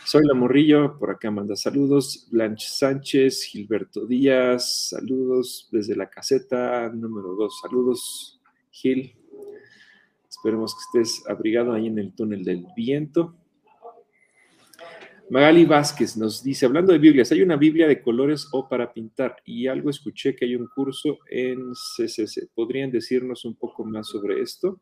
Soy 0.04 0.26
la 0.26 0.34
Morrillo, 0.34 0.98
por 0.98 1.10
acá 1.10 1.30
manda 1.30 1.54
saludos. 1.54 2.26
Blanche 2.30 2.68
Sánchez, 2.68 3.44
Gilberto 3.44 4.04
Díaz, 4.04 4.88
saludos 4.88 5.68
desde 5.70 5.94
la 5.94 6.10
caseta 6.10 6.88
número 6.88 7.34
2. 7.36 7.60
Saludos, 7.62 8.40
Gil. 8.70 9.14
Esperemos 10.28 10.74
que 10.74 11.00
estés 11.00 11.24
abrigado 11.28 11.72
ahí 11.72 11.86
en 11.86 12.00
el 12.00 12.12
túnel 12.14 12.42
del 12.42 12.66
viento. 12.76 13.36
Magali 15.32 15.64
Vázquez 15.64 16.14
nos 16.18 16.42
dice, 16.42 16.66
hablando 16.66 16.92
de 16.92 16.98
Biblias, 16.98 17.32
hay 17.32 17.40
una 17.40 17.56
Biblia 17.56 17.88
de 17.88 18.02
colores 18.02 18.46
o 18.52 18.68
para 18.68 18.92
pintar 18.92 19.36
y 19.46 19.66
algo 19.66 19.88
escuché 19.88 20.36
que 20.36 20.44
hay 20.44 20.54
un 20.54 20.66
curso 20.66 21.20
en 21.30 21.72
CCC. 21.72 22.50
¿Podrían 22.54 22.90
decirnos 22.90 23.46
un 23.46 23.56
poco 23.56 23.82
más 23.82 24.08
sobre 24.08 24.42
esto? 24.42 24.78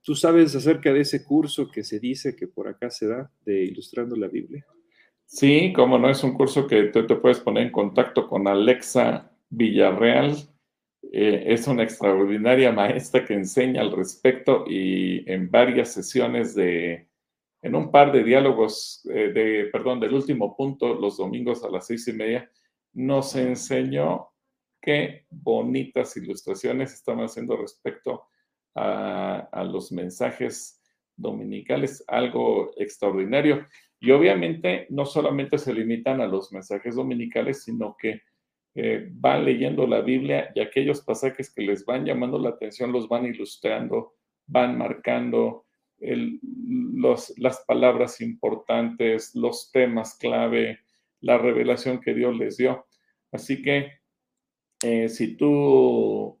¿Tú 0.00 0.14
sabes 0.14 0.56
acerca 0.56 0.94
de 0.94 1.00
ese 1.00 1.22
curso 1.22 1.70
que 1.70 1.84
se 1.84 2.00
dice 2.00 2.34
que 2.34 2.48
por 2.48 2.68
acá 2.68 2.88
se 2.88 3.06
da 3.06 3.30
de 3.44 3.64
Ilustrando 3.64 4.16
la 4.16 4.28
Biblia? 4.28 4.64
Sí, 5.26 5.74
como 5.76 5.98
no 5.98 6.08
es 6.08 6.24
un 6.24 6.32
curso 6.32 6.66
que 6.66 6.84
tú 6.84 7.06
te 7.06 7.16
puedes 7.16 7.40
poner 7.40 7.64
en 7.66 7.72
contacto 7.72 8.26
con 8.26 8.48
Alexa 8.48 9.30
Villarreal. 9.50 10.36
Eh, 11.12 11.44
es 11.48 11.68
una 11.68 11.82
extraordinaria 11.82 12.72
maestra 12.72 13.26
que 13.26 13.34
enseña 13.34 13.82
al 13.82 13.92
respecto 13.92 14.64
y 14.66 15.30
en 15.30 15.50
varias 15.50 15.92
sesiones 15.92 16.54
de, 16.54 17.08
en 17.64 17.74
un 17.74 17.90
par 17.90 18.12
de 18.12 18.22
diálogos, 18.22 19.00
eh, 19.10 19.70
perdón, 19.72 19.98
del 19.98 20.12
último 20.12 20.54
punto, 20.54 20.92
los 20.92 21.16
domingos 21.16 21.64
a 21.64 21.70
las 21.70 21.86
seis 21.86 22.06
y 22.08 22.12
media, 22.12 22.50
nos 22.92 23.34
enseñó 23.36 24.28
qué 24.82 25.24
bonitas 25.30 26.14
ilustraciones 26.18 26.92
estamos 26.92 27.30
haciendo 27.30 27.56
respecto 27.56 28.24
a, 28.74 29.64
los 29.64 29.92
mensajes 29.92 30.82
dominicales, 31.16 32.04
algo 32.06 32.72
extraordinario. 32.76 33.66
Y 33.98 34.10
obviamente 34.10 34.86
no 34.90 35.06
solamente 35.06 35.56
se 35.56 35.72
limitan 35.72 36.20
a 36.20 36.26
los 36.26 36.52
mensajes 36.52 36.96
dominicales, 36.96 37.64
sino 37.64 37.96
que 37.98 38.20
eh, 38.74 39.08
van 39.10 39.46
leyendo 39.46 39.86
la 39.86 40.02
Biblia 40.02 40.52
y 40.54 40.60
aquellos 40.60 41.00
pasajes 41.00 41.50
que 41.54 41.62
les 41.62 41.86
van 41.86 42.04
llamando 42.04 42.38
la 42.38 42.50
atención 42.50 42.92
los 42.92 43.08
van 43.08 43.24
ilustrando, 43.24 44.16
van 44.46 44.76
marcando 44.76 45.63
los, 45.98 47.36
las 47.38 47.64
palabras 47.66 48.20
importantes, 48.20 49.34
los 49.34 49.72
temas 49.72 50.16
clave, 50.16 50.80
la 51.20 51.38
revelación 51.38 52.00
que 52.00 52.14
Dios 52.14 52.36
les 52.36 52.56
dio. 52.56 52.86
Así 53.32 53.62
que 53.62 53.92
eh, 54.82 55.08
si 55.08 55.36
tú 55.36 56.38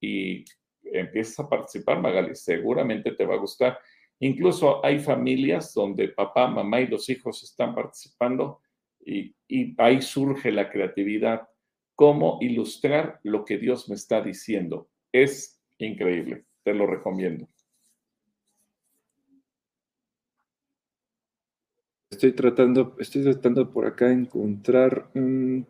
y 0.00 0.44
empiezas 0.84 1.40
a 1.40 1.48
participar, 1.48 2.00
Magali, 2.00 2.34
seguramente 2.34 3.12
te 3.12 3.24
va 3.24 3.34
a 3.34 3.38
gustar. 3.38 3.78
Incluso 4.22 4.84
hay 4.86 5.00
familias 5.00 5.74
donde 5.74 6.08
papá, 6.10 6.46
mamá 6.46 6.80
y 6.80 6.86
los 6.86 7.08
hijos 7.10 7.42
están 7.42 7.74
participando 7.74 8.60
y, 9.04 9.34
ahí 9.78 10.00
surge 10.00 10.52
la 10.52 10.70
creatividad, 10.70 11.48
cómo 11.96 12.38
ilustrar 12.40 13.18
lo 13.24 13.44
que 13.44 13.58
Dios 13.58 13.88
me 13.88 13.96
está 13.96 14.22
diciendo. 14.22 14.88
Es 15.10 15.60
increíble, 15.78 16.44
te 16.62 16.72
lo 16.72 16.86
recomiendo. 16.86 17.48
Estoy 22.08 22.30
tratando, 22.30 22.94
estoy 23.00 23.24
tratando 23.24 23.72
por 23.72 23.86
acá 23.86 24.12
encontrar 24.12 25.10
un 25.14 25.66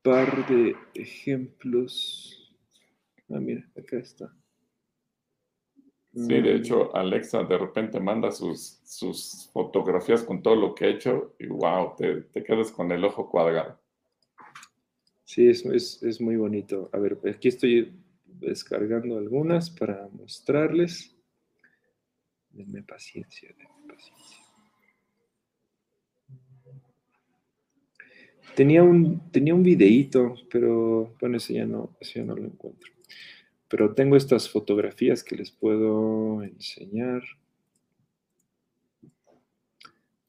par 0.00 0.48
de 0.48 0.74
ejemplos. 0.94 2.56
Ah, 3.28 3.38
mira, 3.38 3.70
acá 3.76 3.98
está. 3.98 4.34
Sí, 6.16 6.40
de 6.40 6.54
hecho, 6.54 6.96
Alexa 6.96 7.42
de 7.44 7.58
repente 7.58 8.00
manda 8.00 8.32
sus, 8.32 8.80
sus 8.84 9.50
fotografías 9.52 10.22
con 10.22 10.42
todo 10.42 10.56
lo 10.56 10.74
que 10.74 10.86
ha 10.86 10.88
hecho 10.88 11.34
y 11.38 11.46
wow, 11.46 11.94
te, 11.94 12.22
te 12.22 12.42
quedas 12.42 12.72
con 12.72 12.90
el 12.90 13.04
ojo 13.04 13.28
cuadrado. 13.28 13.78
Sí, 15.24 15.46
es, 15.46 15.66
es, 15.66 16.02
es 16.02 16.18
muy 16.18 16.36
bonito. 16.36 16.88
A 16.94 16.98
ver, 16.98 17.18
aquí 17.28 17.48
estoy 17.48 17.92
descargando 18.24 19.18
algunas 19.18 19.68
para 19.68 20.08
mostrarles. 20.08 21.14
Denme 22.48 22.82
paciencia, 22.82 23.50
denme 23.50 23.94
paciencia. 23.94 24.38
Tenía 28.54 28.82
un, 28.82 29.30
tenía 29.30 29.54
un 29.54 29.62
videíto, 29.62 30.34
pero 30.50 31.14
bueno, 31.20 31.36
ese 31.36 31.52
ya, 31.52 31.66
no, 31.66 31.94
ese 32.00 32.20
ya 32.20 32.24
no 32.24 32.34
lo 32.34 32.46
encuentro. 32.46 32.95
Pero 33.68 33.94
tengo 33.94 34.16
estas 34.16 34.48
fotografías 34.48 35.24
que 35.24 35.36
les 35.36 35.50
puedo 35.50 36.42
enseñar. 36.42 37.22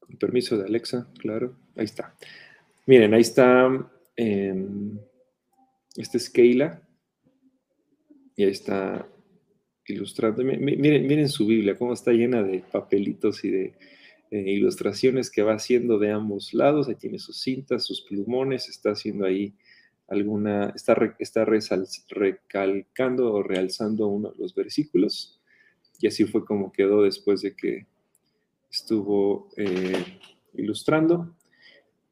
Con 0.00 0.16
permiso 0.16 0.56
de 0.56 0.64
Alexa, 0.64 1.08
claro. 1.18 1.56
Ahí 1.76 1.84
está. 1.84 2.14
Miren, 2.86 3.14
ahí 3.14 3.20
está. 3.20 3.90
Eh, 4.16 4.54
este 5.96 6.16
es 6.18 6.30
Keila 6.30 6.82
y 8.34 8.44
ahí 8.44 8.50
está 8.50 9.06
ilustrando. 9.86 10.42
Miren, 10.44 11.06
miren 11.06 11.28
su 11.28 11.46
Biblia, 11.46 11.76
cómo 11.76 11.92
está 11.92 12.12
llena 12.12 12.42
de 12.42 12.60
papelitos 12.60 13.44
y 13.44 13.50
de 13.50 13.74
ilustraciones 14.30 15.30
que 15.30 15.42
va 15.42 15.54
haciendo 15.54 15.98
de 15.98 16.10
ambos 16.10 16.54
lados. 16.54 16.88
Ahí 16.88 16.96
tiene 16.96 17.18
sus 17.18 17.40
cintas, 17.40 17.84
sus 17.84 18.02
plumones, 18.02 18.68
está 18.68 18.90
haciendo 18.90 19.24
ahí 19.24 19.54
alguna, 20.08 20.70
está, 20.74 20.96
está 21.18 21.44
recalcando 21.44 23.32
o 23.32 23.42
realzando 23.42 24.08
uno 24.08 24.30
de 24.30 24.38
los 24.38 24.54
versículos. 24.54 25.40
Y 26.00 26.06
así 26.06 26.24
fue 26.24 26.44
como 26.44 26.72
quedó 26.72 27.02
después 27.02 27.42
de 27.42 27.54
que 27.54 27.86
estuvo 28.70 29.48
eh, 29.56 30.20
ilustrando. 30.54 31.34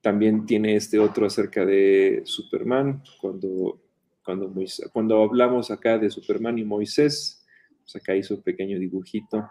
También 0.01 0.47
tiene 0.47 0.77
este 0.77 0.99
otro 0.99 1.27
acerca 1.27 1.65
de 1.65 2.23
Superman, 2.25 3.03
cuando, 3.21 3.81
cuando, 4.25 4.53
cuando 4.93 5.23
hablamos 5.23 5.71
acá 5.71 5.99
de 5.99 6.11
Superman 6.11 6.59
y 6.59 6.65
Moisés, 6.65 7.45
pues 7.83 7.97
acá 7.97 8.15
hizo 8.15 8.35
un 8.35 8.43
pequeño 8.43 8.79
dibujito 8.79 9.51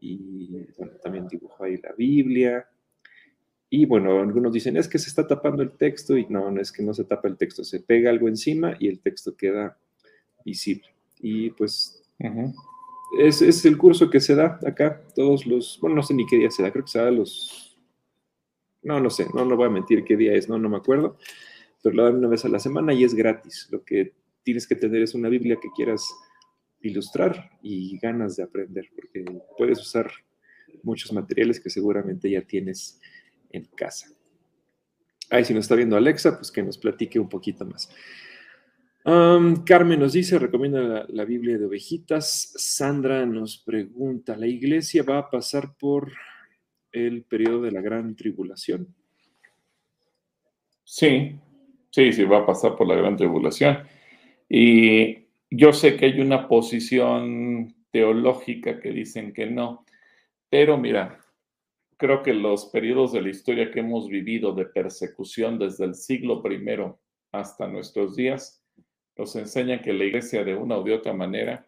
y 0.00 0.66
bueno, 0.76 0.94
también 1.02 1.28
dibujó 1.28 1.64
ahí 1.64 1.76
la 1.78 1.92
Biblia. 1.92 2.66
Y 3.74 3.86
bueno, 3.86 4.20
algunos 4.20 4.52
dicen, 4.52 4.76
es 4.76 4.86
que 4.86 4.98
se 4.98 5.08
está 5.08 5.26
tapando 5.26 5.62
el 5.62 5.70
texto 5.70 6.18
y 6.18 6.26
no, 6.26 6.50
no 6.50 6.60
es 6.60 6.70
que 6.70 6.82
no 6.82 6.92
se 6.92 7.04
tapa 7.04 7.26
el 7.26 7.38
texto, 7.38 7.64
se 7.64 7.80
pega 7.80 8.10
algo 8.10 8.28
encima 8.28 8.76
y 8.78 8.86
el 8.86 9.00
texto 9.00 9.34
queda 9.34 9.78
visible. 10.44 10.94
Y 11.20 11.48
pues 11.52 12.04
es, 13.18 13.40
es, 13.40 13.64
el 13.64 13.78
curso 13.78 14.10
que 14.10 14.20
se 14.20 14.34
da 14.34 14.60
acá, 14.66 15.02
todos 15.14 15.46
los, 15.46 15.78
bueno, 15.80 15.96
no 15.96 16.02
sé 16.02 16.12
ni 16.12 16.26
qué 16.26 16.36
día 16.36 16.50
se 16.50 16.62
da, 16.62 16.70
creo 16.70 16.84
que 16.84 16.90
se 16.90 16.98
da 16.98 17.10
los, 17.10 17.78
no, 18.82 19.00
no 19.00 19.08
sé, 19.08 19.26
no, 19.32 19.46
no 19.46 19.56
voy 19.56 19.68
a 19.68 19.70
mentir 19.70 20.04
qué 20.04 20.18
día 20.18 20.34
es, 20.34 20.50
no, 20.50 20.58
no 20.58 20.68
me 20.68 20.76
acuerdo, 20.76 21.16
pero 21.82 21.94
lo 21.94 22.04
dan 22.04 22.16
una 22.16 22.28
vez 22.28 22.44
a 22.44 22.50
la 22.50 22.58
semana 22.58 22.92
y 22.92 23.04
es 23.04 23.14
gratis. 23.14 23.68
Lo 23.70 23.82
que 23.82 24.12
tienes 24.42 24.66
que 24.66 24.76
tener 24.76 25.00
es 25.00 25.14
una 25.14 25.30
Biblia 25.30 25.56
que 25.56 25.70
quieras 25.74 26.14
ilustrar 26.82 27.52
y 27.62 27.98
ganas 28.00 28.36
de 28.36 28.42
aprender, 28.42 28.90
porque 28.94 29.24
puedes 29.56 29.80
usar 29.80 30.12
muchos 30.82 31.10
materiales 31.10 31.58
que 31.58 31.70
seguramente 31.70 32.28
ya 32.28 32.42
tienes 32.42 33.00
en 33.52 33.64
casa. 33.76 34.08
Ahí 35.30 35.44
si 35.44 35.54
nos 35.54 35.64
está 35.64 35.74
viendo 35.74 35.96
Alexa, 35.96 36.36
pues 36.36 36.50
que 36.50 36.62
nos 36.62 36.76
platique 36.78 37.18
un 37.18 37.28
poquito 37.28 37.64
más. 37.64 37.88
Carmen 39.04 39.98
nos 39.98 40.12
dice, 40.12 40.38
recomienda 40.38 41.06
la, 41.08 41.24
Biblia 41.24 41.58
de 41.58 41.66
ovejitas. 41.66 42.52
Sandra 42.56 43.26
nos 43.26 43.58
pregunta, 43.58 44.36
¿la 44.36 44.46
iglesia 44.46 45.02
va 45.02 45.18
a 45.18 45.30
pasar 45.30 45.74
por 45.76 46.12
el 46.92 47.24
periodo 47.24 47.62
de 47.62 47.72
la 47.72 47.80
gran 47.80 48.14
tribulación? 48.14 48.94
Sí, 50.84 51.36
sí, 51.90 52.12
sí, 52.12 52.24
va 52.24 52.38
a 52.38 52.46
pasar 52.46 52.76
por 52.76 52.86
la 52.86 52.94
gran 52.94 53.16
tribulación. 53.16 53.78
Y 54.48 55.26
yo 55.50 55.72
sé 55.72 55.96
que 55.96 56.06
hay 56.06 56.20
una 56.20 56.46
posición 56.46 57.74
teológica 57.90 58.78
que 58.80 58.90
dicen 58.90 59.32
que 59.32 59.46
no, 59.46 59.84
pero 60.48 60.78
mira, 60.78 61.21
creo 62.02 62.20
que 62.24 62.34
los 62.34 62.66
periodos 62.66 63.12
de 63.12 63.22
la 63.22 63.28
historia 63.28 63.70
que 63.70 63.78
hemos 63.78 64.08
vivido 64.08 64.52
de 64.52 64.66
persecución 64.66 65.56
desde 65.56 65.84
el 65.84 65.94
siglo 65.94 66.42
I 66.44 66.60
hasta 67.30 67.68
nuestros 67.68 68.16
días 68.16 68.60
nos 69.16 69.36
enseñan 69.36 69.80
que 69.80 69.92
la 69.92 70.02
iglesia 70.02 70.42
de 70.42 70.56
una 70.56 70.76
u 70.80 70.82
de 70.82 70.94
otra 70.94 71.12
manera 71.12 71.64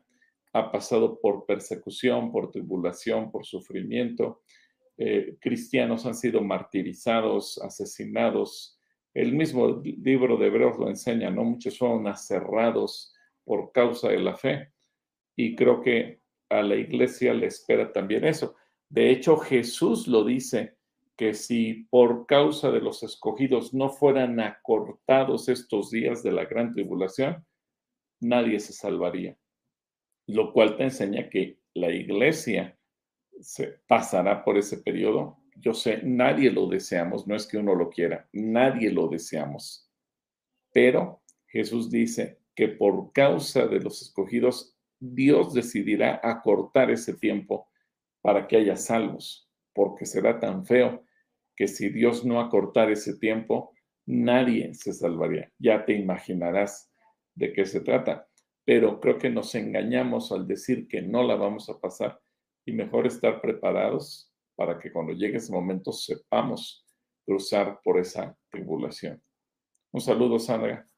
ha 0.53 0.73
pasado 0.73 1.21
por 1.21 1.47
persecución, 1.47 2.33
por 2.33 2.51
tribulación, 2.51 3.31
por 3.31 3.47
sufrimiento. 3.47 4.43
Eh, 4.99 5.37
cristianos 5.41 6.05
han 6.05 6.17
sido 6.17 6.41
martirizados, 6.41 7.59
asesinados. 7.59 8.81
El 9.15 9.35
mismo 9.35 9.83
libro 9.85 10.37
de 10.37 10.49
Hebreos 10.49 10.77
lo 10.81 10.89
enseña, 10.89 11.31
¿no? 11.31 11.45
Muchos 11.45 11.79
fueron 11.79 12.09
aserrados, 12.09 13.15
por 13.45 13.71
causa 13.71 14.09
de 14.09 14.19
la 14.19 14.37
fe. 14.37 14.73
Y 15.37 15.55
creo 15.55 15.81
que 15.81 16.23
a 16.49 16.61
la 16.61 16.75
iglesia 16.75 17.33
le 17.35 17.47
espera 17.47 17.93
también 17.93 18.25
eso. 18.25 18.57
De 18.95 19.11
hecho, 19.11 19.39
Jesús 19.39 20.07
lo 20.07 20.23
dice, 20.23 20.77
que 21.17 21.35
si 21.35 21.89
por 21.91 22.27
causa 22.27 22.71
de 22.71 22.81
los 22.81 23.03
escogidos 23.03 23.75
no 23.75 23.89
fueran 23.89 24.39
acortados 24.39 25.49
estos 25.49 25.91
días 25.91 26.23
de 26.23 26.31
la 26.31 26.45
gran 26.45 26.71
tribulación, 26.71 27.45
nadie 28.21 28.61
se 28.61 28.73
salvaría. 28.73 29.37
Lo 30.29 30.53
cual 30.53 30.77
te 30.77 30.85
enseña 30.85 31.29
que 31.29 31.59
la 31.75 31.91
iglesia 31.91 32.79
se 33.41 33.81
pasará 33.89 34.45
por 34.45 34.59
ese 34.59 34.79
periodo. 34.79 35.39
Yo 35.57 35.75
sé, 35.75 36.01
nadie 36.05 36.53
lo 36.53 36.69
deseamos, 36.69 37.27
no 37.27 37.35
es 37.35 37.49
que 37.49 37.59
uno 37.59 37.75
lo 37.75 37.91
quiera, 37.91 38.29
nadie 38.33 38.93
lo 38.93 39.09
deseamos. 39.09 39.91
Pero 40.73 41.21
Jesús 41.49 41.91
dice, 41.91 42.39
que 42.55 42.69
por 42.69 43.11
causa 43.13 43.67
de 43.67 43.81
los 43.81 44.03
escogidos, 44.03 44.77
Dios 45.01 45.53
decidirá 45.53 46.21
acortar 46.23 46.93
ese 46.93 47.15
tiempo 47.15 47.67
para 48.25 48.49
que 48.49 48.57
haya 48.57 48.75
salvos, 48.75 49.51
porque 49.75 50.07
será 50.07 50.41
tan 50.41 50.65
feo 50.65 51.05
que 51.55 51.69
si 51.69 51.91
Dios 51.91 52.25
no 52.25 52.41
acortar 52.41 52.91
ese 52.91 53.19
tiempo, 53.19 53.75
nadie 54.07 54.73
se 54.73 54.95
salvaría. 54.95 55.53
Ya 55.59 55.85
te 55.85 55.93
imaginarás 55.93 56.91
de 57.35 57.53
qué 57.53 57.67
se 57.67 57.83
trata. 57.83 58.27
Pero 58.65 58.99
creo 58.99 59.19
que 59.19 59.29
nos 59.29 59.55
engañamos 59.55 60.33
al 60.33 60.47
decir 60.47 60.89
que 60.89 61.03
no 61.03 61.23
la 61.23 61.35
vamos 61.35 61.69
a 61.69 61.79
pasar 61.79 62.19
y 62.65 62.73
mejor 62.73 63.07
estar 63.07 63.43
preparados 63.43 64.33
para 64.57 64.79
que 64.79 64.91
cuando 64.91 65.13
llegue 65.13 65.37
ese 65.37 65.53
momento 65.53 65.93
sepamos 65.93 66.87
cruzar 67.27 67.79
por 67.85 67.99
esa 67.99 68.35
tribulación. 68.51 69.23
Un 69.93 70.01
saludo, 70.01 70.39
Sandra. 70.39 70.89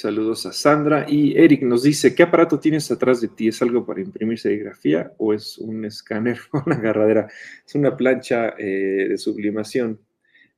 Saludos 0.00 0.46
a 0.46 0.52
Sandra. 0.54 1.04
Y 1.06 1.36
Eric 1.36 1.60
nos 1.60 1.82
dice, 1.82 2.14
¿qué 2.14 2.22
aparato 2.22 2.58
tienes 2.58 2.90
atrás 2.90 3.20
de 3.20 3.28
ti? 3.28 3.48
¿Es 3.48 3.60
algo 3.60 3.84
para 3.84 4.00
imprimir 4.00 4.38
serigrafía 4.38 5.12
o 5.18 5.34
es 5.34 5.58
un 5.58 5.84
escáner 5.84 6.38
o 6.52 6.62
una 6.66 6.76
agarradera? 6.76 7.28
Es 7.66 7.74
una 7.74 7.94
plancha 7.94 8.54
eh, 8.56 9.08
de 9.10 9.18
sublimación, 9.18 10.00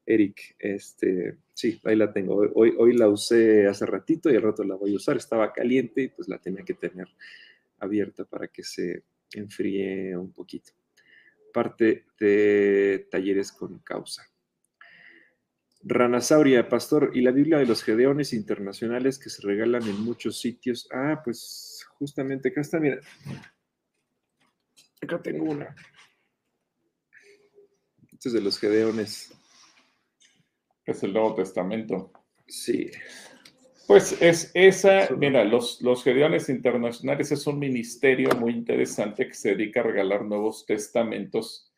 Eric. 0.07 0.55
Este, 0.61 1.39
sí, 1.55 1.81
ahí 1.83 1.97
la 1.97 2.13
tengo. 2.13 2.37
Hoy, 2.55 2.73
hoy 2.79 2.97
la 2.97 3.09
usé 3.09 3.67
hace 3.67 3.85
ratito 3.85 4.31
y 4.31 4.37
al 4.37 4.43
rato 4.43 4.63
la 4.63 4.77
voy 4.77 4.93
a 4.93 4.97
usar. 4.97 5.17
Estaba 5.17 5.53
caliente 5.53 6.03
y 6.03 6.09
pues 6.09 6.29
la 6.29 6.39
tenía 6.39 6.63
que 6.63 6.75
tener 6.75 7.09
abierta 7.81 8.25
para 8.25 8.47
que 8.47 8.63
se 8.63 9.03
enfríe 9.33 10.17
un 10.17 10.33
poquito. 10.33 10.71
Parte 11.53 12.05
de 12.17 13.09
talleres 13.11 13.51
con 13.51 13.81
causa. 13.81 14.32
Ranasauria, 15.85 16.69
pastor, 16.69 17.11
y 17.15 17.23
la 17.23 17.33
Biblia 17.33 17.59
de 17.59 17.67
los 17.67 17.83
Gedeones 17.83 18.33
internacionales 18.33 19.19
que 19.19 19.31
se 19.31 19.43
regalan 19.43 19.83
en 19.83 20.01
muchos 20.01 20.41
sitios. 20.41 20.89
Ah, 20.93 21.21
pues 21.25 21.85
justamente 21.99 22.51
acá 22.51 22.61
está, 22.61 22.79
mira. 22.79 23.01
Acá 25.01 25.21
tengo 25.21 25.45
una. 25.45 25.75
Este 28.13 28.29
es 28.29 28.33
de 28.33 28.41
los 28.41 28.59
Gedeones. 28.59 29.35
Es 30.85 31.03
el 31.03 31.13
Nuevo 31.13 31.35
Testamento. 31.35 32.13
Sí. 32.47 32.91
Pues 33.89 34.17
es 34.23 34.53
esa, 34.55 35.09
mira, 35.17 35.45
los, 35.45 35.83
los 35.83 36.05
Gedeones 36.05 36.49
Internacionales 36.49 37.33
es 37.33 37.47
un 37.47 37.59
ministerio 37.59 38.31
muy 38.37 38.53
interesante 38.53 39.27
que 39.27 39.35
se 39.35 39.51
dedica 39.57 39.81
a 39.81 39.85
regalar 39.85 40.25
nuevos 40.25 40.65
testamentos 40.65 41.72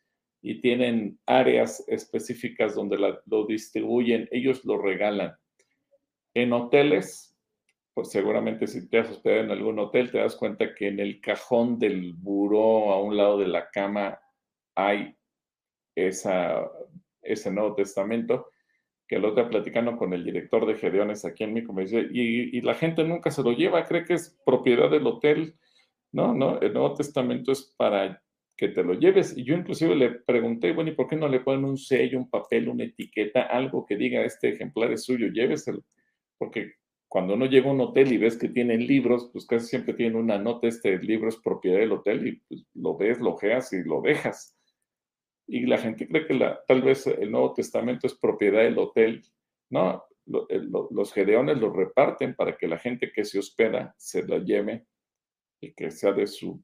y 0.47 0.61
tienen 0.61 1.17
áreas 1.25 1.83
específicas 1.87 2.75
donde 2.75 2.99
lo 3.25 3.47
distribuyen, 3.47 4.29
ellos 4.29 4.63
lo 4.63 4.77
regalan. 4.77 5.35
En 6.35 6.53
hoteles, 6.53 7.35
pues 7.95 8.11
seguramente 8.11 8.67
si 8.67 8.87
te 8.87 8.99
has 8.99 9.09
hospedado 9.09 9.41
en 9.41 9.49
algún 9.49 9.79
hotel, 9.79 10.11
te 10.11 10.19
das 10.19 10.35
cuenta 10.35 10.75
que 10.75 10.89
en 10.89 10.99
el 10.99 11.19
cajón 11.19 11.79
del 11.79 12.13
buró 12.13 12.93
a 12.93 13.01
un 13.01 13.17
lado 13.17 13.39
de 13.39 13.47
la 13.47 13.71
cama 13.71 14.19
hay 14.75 15.15
ese 15.95 17.51
Nuevo 17.51 17.73
Testamento, 17.73 18.51
que 19.07 19.15
el 19.15 19.25
otro 19.25 19.49
platicando 19.49 19.97
con 19.97 20.13
el 20.13 20.23
director 20.23 20.67
de 20.67 20.75
Gedeones 20.75 21.25
aquí 21.25 21.43
en 21.43 21.53
mi 21.53 21.63
me 21.63 21.85
dice, 21.85 22.07
y, 22.11 22.55
y, 22.55 22.61
la 22.61 22.75
gente 22.75 23.03
nunca 23.03 23.31
se 23.31 23.41
lo 23.41 23.51
lleva, 23.51 23.85
cree 23.85 24.05
que 24.05 24.13
es 24.13 24.39
propiedad 24.45 24.91
del 24.91 25.07
hotel. 25.07 25.55
No, 26.11 26.35
no, 26.35 26.59
el 26.59 26.71
Nuevo 26.71 26.93
Testamento 26.93 27.51
es 27.51 27.73
para 27.75 28.21
que 28.55 28.69
te 28.69 28.83
lo 28.83 28.93
lleves. 28.93 29.37
Y 29.37 29.43
yo 29.43 29.55
inclusive 29.55 29.95
le 29.95 30.09
pregunté, 30.11 30.71
bueno, 30.71 30.91
¿y 30.91 30.95
por 30.95 31.07
qué 31.07 31.15
no 31.15 31.27
le 31.27 31.41
ponen 31.41 31.65
un 31.65 31.77
sello, 31.77 32.17
un 32.17 32.29
papel, 32.29 32.69
una 32.69 32.85
etiqueta, 32.85 33.43
algo 33.43 33.85
que 33.85 33.97
diga 33.97 34.23
este 34.23 34.49
ejemplar 34.49 34.91
es 34.91 35.03
suyo, 35.03 35.27
lléveselo? 35.27 35.83
Porque 36.37 36.73
cuando 37.07 37.35
uno 37.35 37.45
llega 37.45 37.69
a 37.69 37.73
un 37.73 37.81
hotel 37.81 38.11
y 38.11 38.17
ves 38.17 38.37
que 38.37 38.49
tienen 38.49 38.85
libros, 38.85 39.29
pues 39.31 39.45
casi 39.45 39.67
siempre 39.67 39.93
tienen 39.93 40.17
una 40.17 40.37
nota, 40.37 40.67
este 40.67 40.97
libro 40.99 41.29
es 41.29 41.37
propiedad 41.37 41.79
del 41.79 41.91
hotel 41.91 42.27
y 42.27 42.31
pues, 42.47 42.65
lo 42.73 42.97
ves, 42.97 43.19
lo 43.19 43.37
geas 43.37 43.71
y 43.73 43.83
lo 43.83 44.01
dejas. 44.01 44.57
Y 45.47 45.65
la 45.65 45.77
gente 45.77 46.07
cree 46.07 46.25
que 46.25 46.33
la, 46.33 46.59
tal 46.67 46.81
vez 46.81 47.05
el 47.07 47.31
Nuevo 47.31 47.53
Testamento 47.53 48.07
es 48.07 48.15
propiedad 48.15 48.63
del 48.63 48.77
hotel. 48.79 49.23
No, 49.69 50.03
los 50.25 51.13
gedeones 51.13 51.57
lo 51.57 51.71
reparten 51.71 52.35
para 52.35 52.57
que 52.57 52.67
la 52.67 52.79
gente 52.79 53.11
que 53.11 53.23
se 53.23 53.37
hospeda 53.37 53.93
se 53.97 54.23
lo 54.23 54.39
lleve 54.39 54.85
y 55.61 55.73
que 55.73 55.91
sea 55.91 56.11
de 56.13 56.25
su 56.25 56.61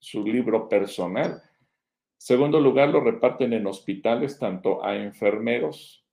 su 0.00 0.24
libro 0.24 0.68
personal. 0.68 1.42
Segundo 2.16 2.60
lugar, 2.60 2.88
lo 2.88 3.00
reparten 3.00 3.52
en 3.52 3.66
hospitales 3.66 4.38
tanto 4.38 4.84
a 4.84 4.96
enfermeros 4.96 6.04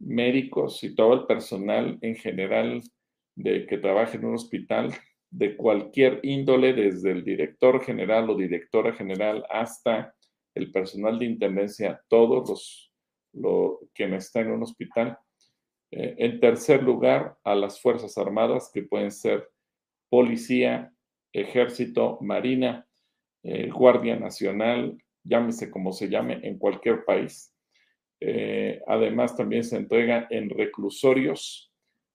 médicos 0.00 0.84
y 0.84 0.94
todo 0.94 1.14
el 1.14 1.26
personal 1.26 1.98
en 2.02 2.14
general 2.16 2.82
de 3.34 3.66
que 3.66 3.78
trabaja 3.78 4.16
en 4.16 4.24
un 4.24 4.34
hospital 4.34 4.92
de 5.30 5.56
cualquier 5.56 6.20
índole, 6.22 6.72
desde 6.72 7.12
el 7.12 7.24
director 7.24 7.82
general 7.82 8.30
o 8.30 8.36
directora 8.36 8.92
general 8.92 9.44
hasta 9.50 10.14
el 10.54 10.72
personal 10.72 11.18
de 11.18 11.26
intendencia, 11.26 12.02
todos 12.08 12.48
los, 12.48 12.92
los 13.32 13.78
quienes 13.94 14.26
están 14.26 14.46
en 14.46 14.52
un 14.52 14.62
hospital. 14.62 15.18
Eh, 15.90 16.16
en 16.18 16.40
tercer 16.40 16.82
lugar, 16.82 17.36
a 17.44 17.54
las 17.54 17.80
Fuerzas 17.80 18.18
Armadas, 18.18 18.70
que 18.72 18.82
pueden 18.82 19.12
ser 19.12 19.48
policía, 20.08 20.92
ejército, 21.32 22.18
marina, 22.20 22.87
eh, 23.50 23.70
Guardia 23.70 24.14
Nacional, 24.14 25.02
llámese 25.24 25.70
como 25.70 25.90
se 25.92 26.10
llame, 26.10 26.38
en 26.42 26.58
cualquier 26.58 27.06
país. 27.06 27.56
Eh, 28.20 28.82
además, 28.86 29.36
también 29.36 29.64
se 29.64 29.78
entrega 29.78 30.26
en 30.28 30.50
reclusorios 30.50 31.72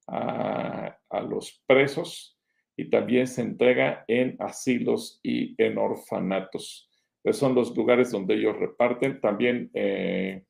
a, 0.08 0.96
los 1.28 1.64
presos 1.66 2.38
y 2.78 2.92
también 2.92 3.26
se 3.26 3.42
entrega 3.42 4.06
en 4.08 4.36
asilos 4.40 5.20
y 5.24 5.56
en 5.58 5.80
orfanatos. 5.80 6.92
Esos 7.24 7.40
son 7.40 7.56
los 7.56 7.76
lugares 7.76 8.12
donde 8.12 8.36
ellos 8.36 8.56
reparten. 8.56 9.20
También, 9.20 9.72
eh, 9.74 10.44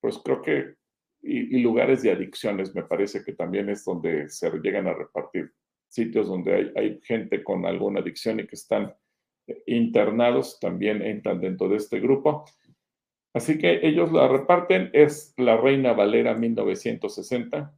pues 0.00 0.18
creo 0.18 0.42
que, 0.42 0.74
y, 1.22 1.58
lugares 1.60 2.02
de 2.02 2.10
adicciones, 2.10 2.74
me 2.74 2.82
parece 2.82 3.22
que 3.22 3.34
también 3.34 3.68
es 3.68 3.84
donde 3.84 4.28
se 4.28 4.50
llegan 4.58 4.88
a 4.88 4.94
repartir. 4.94 5.52
Sitios 5.86 6.26
donde 6.26 6.52
hay, 6.52 6.72
hay 6.74 7.00
gente 7.04 7.44
con 7.44 7.64
alguna 7.64 8.00
adicción 8.00 8.40
y 8.40 8.46
que 8.48 8.56
están 8.56 8.92
internados, 9.66 10.58
también 10.60 11.02
entran 11.02 11.40
dentro 11.40 11.68
de 11.68 11.76
este 11.76 12.00
grupo. 12.00 12.44
Así 13.34 13.58
que 13.58 13.80
ellos 13.82 14.12
la 14.12 14.28
reparten, 14.28 14.90
es 14.92 15.34
la 15.36 15.56
Reina 15.56 15.92
Valera 15.92 16.34
1960 16.34 17.74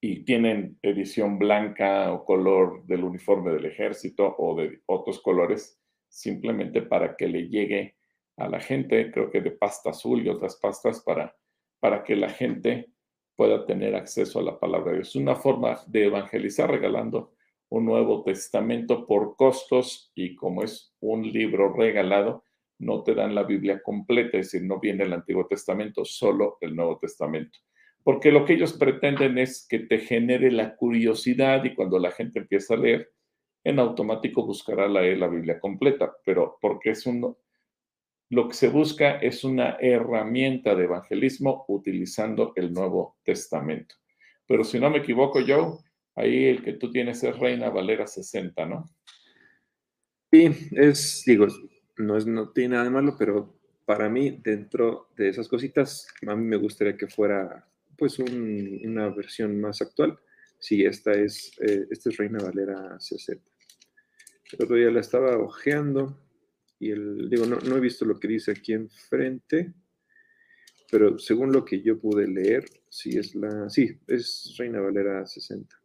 y 0.00 0.24
tienen 0.24 0.78
edición 0.82 1.38
blanca 1.38 2.12
o 2.12 2.24
color 2.24 2.84
del 2.86 3.04
uniforme 3.04 3.52
del 3.52 3.66
ejército 3.66 4.34
o 4.38 4.56
de 4.56 4.82
otros 4.86 5.20
colores, 5.20 5.80
simplemente 6.08 6.82
para 6.82 7.16
que 7.16 7.28
le 7.28 7.48
llegue 7.48 7.96
a 8.36 8.48
la 8.48 8.60
gente, 8.60 9.10
creo 9.12 9.30
que 9.30 9.40
de 9.40 9.52
pasta 9.52 9.90
azul 9.90 10.24
y 10.24 10.28
otras 10.28 10.56
pastas, 10.56 11.00
para, 11.00 11.36
para 11.80 12.02
que 12.02 12.16
la 12.16 12.28
gente 12.28 12.90
pueda 13.36 13.64
tener 13.66 13.94
acceso 13.94 14.40
a 14.40 14.42
la 14.42 14.58
palabra 14.58 14.92
de 14.92 14.98
Dios. 14.98 15.08
Es 15.10 15.16
una 15.16 15.36
forma 15.36 15.80
de 15.86 16.06
evangelizar 16.06 16.70
regalando 16.70 17.34
un 17.72 17.84
Nuevo 17.86 18.22
Testamento 18.22 19.06
por 19.06 19.36
costos 19.36 20.10
y 20.14 20.34
como 20.34 20.62
es 20.62 20.94
un 21.00 21.22
libro 21.22 21.72
regalado, 21.72 22.44
no 22.78 23.02
te 23.02 23.14
dan 23.14 23.34
la 23.34 23.44
Biblia 23.44 23.82
completa, 23.82 24.38
es 24.38 24.52
decir, 24.52 24.66
no 24.66 24.80
viene 24.80 25.04
el 25.04 25.12
Antiguo 25.12 25.46
Testamento, 25.46 26.04
solo 26.04 26.58
el 26.60 26.74
Nuevo 26.74 26.98
Testamento 26.98 27.58
porque 28.04 28.32
lo 28.32 28.44
que 28.44 28.54
ellos 28.54 28.72
pretenden 28.72 29.38
es 29.38 29.66
que 29.68 29.78
te 29.78 29.98
genere 29.98 30.50
la 30.50 30.74
curiosidad 30.74 31.64
y 31.64 31.74
cuando 31.74 31.98
la 31.98 32.10
gente 32.10 32.40
empieza 32.40 32.74
a 32.74 32.78
leer, 32.78 33.12
en 33.64 33.78
automático 33.78 34.44
buscará 34.44 34.88
leer 34.88 35.18
la 35.18 35.28
Biblia 35.28 35.60
completa, 35.60 36.12
pero 36.24 36.58
porque 36.60 36.90
es 36.90 37.06
un, 37.06 37.36
lo 38.30 38.48
que 38.48 38.54
se 38.54 38.68
busca 38.68 39.18
es 39.18 39.44
una 39.44 39.76
herramienta 39.80 40.74
de 40.74 40.84
evangelismo 40.84 41.64
utilizando 41.68 42.52
el 42.56 42.72
Nuevo 42.72 43.18
Testamento. 43.22 43.94
Pero 44.46 44.64
si 44.64 44.80
no 44.80 44.90
me 44.90 44.98
equivoco, 44.98 45.38
Joe, 45.46 45.78
ahí 46.14 46.46
el 46.46 46.62
que 46.62 46.74
tú 46.74 46.90
tienes 46.90 47.22
es 47.22 47.38
Reina 47.38 47.70
Valera 47.70 48.06
60, 48.06 48.66
¿no? 48.66 48.90
Sí, 50.30 50.48
es, 50.72 51.24
digo, 51.26 51.46
no, 51.98 52.16
es, 52.16 52.26
no 52.26 52.50
tiene 52.50 52.70
nada 52.70 52.84
de 52.84 52.90
malo, 52.90 53.16
pero 53.18 53.54
para 53.84 54.08
mí, 54.08 54.40
dentro 54.42 55.08
de 55.16 55.28
esas 55.28 55.48
cositas, 55.48 56.06
a 56.26 56.34
mí 56.34 56.44
me 56.44 56.56
gustaría 56.56 56.96
que 56.96 57.08
fuera 57.08 57.68
pues 57.96 58.18
una 58.18 59.08
versión 59.10 59.60
más 59.60 59.82
actual. 59.82 60.18
Sí, 60.58 60.84
esta 60.84 61.12
es, 61.12 61.52
eh, 61.60 61.86
esta 61.90 62.08
es 62.08 62.16
Reina 62.16 62.38
Valera 62.42 62.98
60. 62.98 63.44
El 64.52 64.64
otro 64.64 64.76
día 64.76 64.90
la 64.90 65.00
estaba 65.00 65.36
ojeando 65.36 66.18
y 66.78 66.90
el, 66.90 67.28
digo, 67.28 67.46
no, 67.46 67.58
no 67.58 67.76
he 67.76 67.80
visto 67.80 68.04
lo 68.04 68.18
que 68.18 68.28
dice 68.28 68.52
aquí 68.52 68.72
enfrente, 68.72 69.72
pero 70.90 71.18
según 71.18 71.52
lo 71.52 71.64
que 71.64 71.80
yo 71.80 71.98
pude 71.98 72.26
leer, 72.26 72.64
sí 72.88 73.18
es 73.18 73.34
la, 73.34 73.68
sí, 73.70 73.98
es 74.06 74.54
Reina 74.58 74.80
Valera 74.80 75.26
60. 75.26 75.81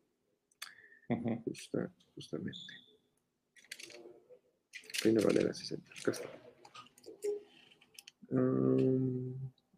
Justamente. 2.15 2.59
Reina 5.03 5.21
Valera 5.23 5.53
60. 5.53 5.91
Acá 5.99 6.11
está. 6.11 6.29
Mm, 8.31 9.33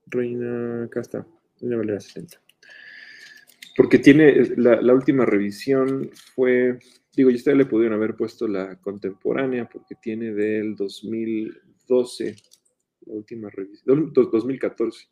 Reina, 0.07 0.83
acá 0.85 1.01
está. 1.01 1.27
Valera 1.61 1.99
60. 1.99 2.41
Porque 3.75 3.99
tiene, 3.99 4.55
la, 4.57 4.93
última 4.93 5.25
revisión 5.25 6.09
fue, 6.35 6.79
digo, 7.15 7.29
ya 7.29 7.37
ustedes 7.37 7.57
le 7.57 7.65
pudieron 7.65 7.95
haber 7.95 8.15
puesto 8.15 8.47
la 8.47 8.75
contemporánea 8.81 9.69
porque 9.69 9.95
tiene 10.01 10.33
del 10.33 10.75
2012, 10.75 12.35
la 13.05 13.13
última 13.13 13.49
revisión, 13.49 14.11
2014, 14.13 15.07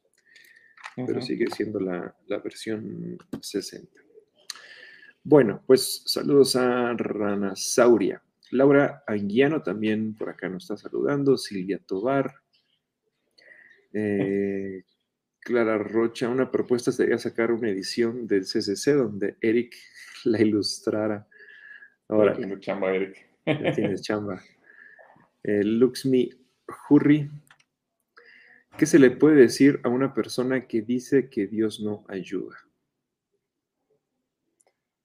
pero 0.95 1.22
sigue 1.22 1.45
siendo 1.55 1.80
la, 1.80 2.13
la 2.28 2.39
versión 2.39 3.18
60. 3.39 4.06
Bueno, 5.30 5.61
pues 5.67 6.03
saludos 6.05 6.55
a 6.55 6.93
Ranasauria. 6.93 8.23
Laura 8.51 9.03
Anguiano 9.05 9.61
también 9.61 10.15
por 10.15 10.30
acá 10.30 10.47
nos 10.47 10.63
está 10.63 10.78
saludando. 10.78 11.36
Silvia 11.36 11.82
Tobar. 11.86 12.34
Eh, 13.91 14.86
Clara 15.41 15.78
Rocha, 15.80 16.30
una 16.30 16.49
propuesta 16.49 16.93
sería 16.93 17.17
sacar 17.17 17.51
una 17.51 17.67
edición 17.67 18.25
del 18.25 18.43
CCC 18.43 18.93
donde 18.93 19.36
Eric 19.41 19.75
la 20.23 20.41
ilustrara. 20.41 21.28
Ahora, 22.07 22.34
tiene 22.34 22.57
chamba, 22.61 22.95
Eric. 22.95 23.28
tienes 23.75 24.01
chamba. 24.03 24.41
Eh, 25.43 25.61
Luxmi 25.61 26.30
Hurri, 26.89 27.30
¿qué 28.78 28.86
se 28.86 28.97
le 28.97 29.11
puede 29.11 29.36
decir 29.36 29.82
a 29.84 29.89
una 29.89 30.13
persona 30.13 30.67
que 30.67 30.84
dice 30.84 31.30
que 31.30 31.47
Dios 31.47 31.82
no 31.82 32.05
ayuda? 32.07 32.66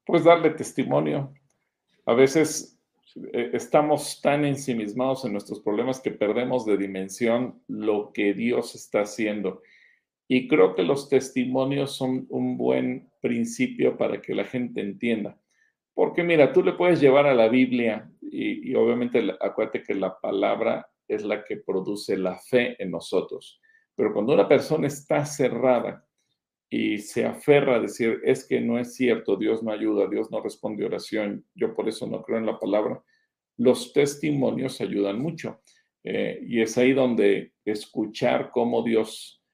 Pues 0.05 0.25
darle 0.25 0.51
testimonio. 0.51 1.33
A 2.07 2.15
veces 2.15 2.81
eh, 3.33 3.51
estamos 3.53 4.21
tan 4.21 4.45
ensimismados 4.45 5.25
en 5.25 5.33
nuestros 5.33 5.61
problemas 5.61 6.01
que 6.01 6.11
perdemos 6.11 6.65
de 6.65 6.77
dimensión 6.77 7.63
lo 7.69 8.13
que 8.13 8.35
Dios 8.35 8.75
está 8.75 9.03
haciendo. 9.03 9.63
Y 10.29 10.49
creo 10.49 10.75
que 10.75 10.83
los 10.83 11.09
testimonios 11.09 11.95
son 11.95 12.27
un 12.31 12.57
buen 12.57 13.11
principio 13.21 13.97
para 13.97 14.21
que 14.21 14.35
la 14.35 14.45
gente 14.45 14.81
entienda. 14.81 15.39
Porque 15.95 16.23
mira, 16.25 16.53
tú 16.53 16.63
le 16.63 16.73
puedes 16.73 17.01
llevar 17.01 17.27
a 17.27 17.35
la 17.35 17.49
Biblia 17.49 18.11
y, 18.21 18.75
obviamente 18.75 19.23
acuérdate 19.41 19.83
que 19.83 19.95
la 19.95 20.19
palabra 20.19 20.89
es 21.07 21.23
la 21.23 21.45
que 21.45 21.59
produce 21.59 22.17
la 22.17 22.39
fe 22.39 22.83
en 22.83 22.91
nosotros. 22.91 23.61
Pero 23.95 24.15
cuando 24.15 24.33
una 24.33 24.49
persona 24.49 24.87
está 24.87 25.27
cerrada 25.27 26.05
y 26.75 26.97
se 27.01 27.27
aferra 27.27 27.77
a 27.77 27.81
decir, 27.81 28.23
es 28.25 28.49
que 28.49 28.59
no 28.59 28.79
es 28.79 28.95
cierto, 28.95 29.37
Dios 29.37 29.63
no 29.63 29.73
ayuda, 29.73 30.09
Dios 30.09 30.31
no 30.31 30.41
responde 30.41 30.87
oración, 30.87 31.45
yo 31.55 31.75
por 31.75 31.87
eso 31.87 32.07
no 32.07 32.23
creo 32.23 32.39
en 32.39 32.47
la 32.47 32.59
palabra, 32.59 33.05
los 33.59 33.93
testimonios 33.93 34.81
ayudan 34.81 35.21
mucho. 35.21 35.61
Eh, 36.03 36.41
y 36.49 36.63
es 36.63 36.79
ahí 36.79 36.95
donde 36.95 37.53
escuchar 37.67 38.51
cómo 38.51 38.83
Dios 38.83 39.45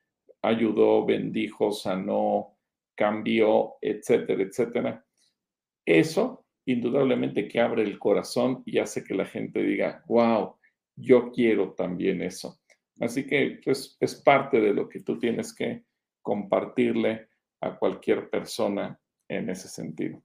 ayudó, 0.42 1.04
bendijo, 1.04 1.72
sanó, 1.72 2.56
cambió, 2.94 3.74
etcétera, 3.80 4.44
etcétera. 4.44 5.04
Eso 5.84 6.46
indudablemente 6.66 7.48
que 7.48 7.58
abre 7.58 7.82
el 7.82 7.98
corazón 7.98 8.62
y 8.64 8.78
hace 8.78 9.02
que 9.02 9.14
la 9.14 9.24
gente 9.24 9.60
diga, 9.64 10.04
wow, 10.06 10.54
yo 10.94 11.32
quiero 11.32 11.72
también 11.72 12.22
eso. 12.22 12.60
Así 13.00 13.26
que 13.26 13.58
pues, 13.64 13.96
es 13.98 14.14
parte 14.14 14.60
de 14.60 14.72
lo 14.72 14.88
que 14.88 15.00
tú 15.00 15.18
tienes 15.18 15.52
que 15.52 15.87
compartirle 16.28 17.30
a 17.62 17.78
cualquier 17.78 18.28
persona 18.28 19.00
en 19.26 19.48
ese 19.48 19.66
sentido. 19.66 20.22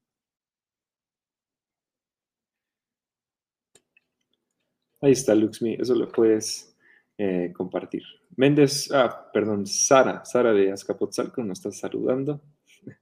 Ahí 4.99 5.13
está, 5.13 5.33
Luxmi, 5.33 5.75
eso 5.79 5.95
lo 5.95 6.09
puedes 6.09 6.75
eh, 7.17 7.53
compartir. 7.55 8.03
Méndez, 8.35 8.91
ah, 8.91 9.29
perdón, 9.31 9.65
Sara, 9.65 10.25
Sara 10.25 10.51
de 10.51 10.73
Azcapotzalco 10.73 11.41
nos 11.41 11.59
está 11.59 11.71
saludando. 11.71 12.41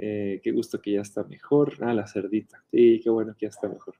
Eh, 0.00 0.40
qué 0.44 0.52
gusto 0.52 0.80
que 0.80 0.92
ya 0.92 1.00
está 1.00 1.24
mejor. 1.24 1.72
Ah, 1.80 1.92
la 1.92 2.06
cerdita. 2.06 2.62
Sí, 2.70 3.00
qué 3.02 3.10
bueno 3.10 3.34
que 3.36 3.46
ya 3.46 3.50
está 3.50 3.68
mejor. 3.68 3.96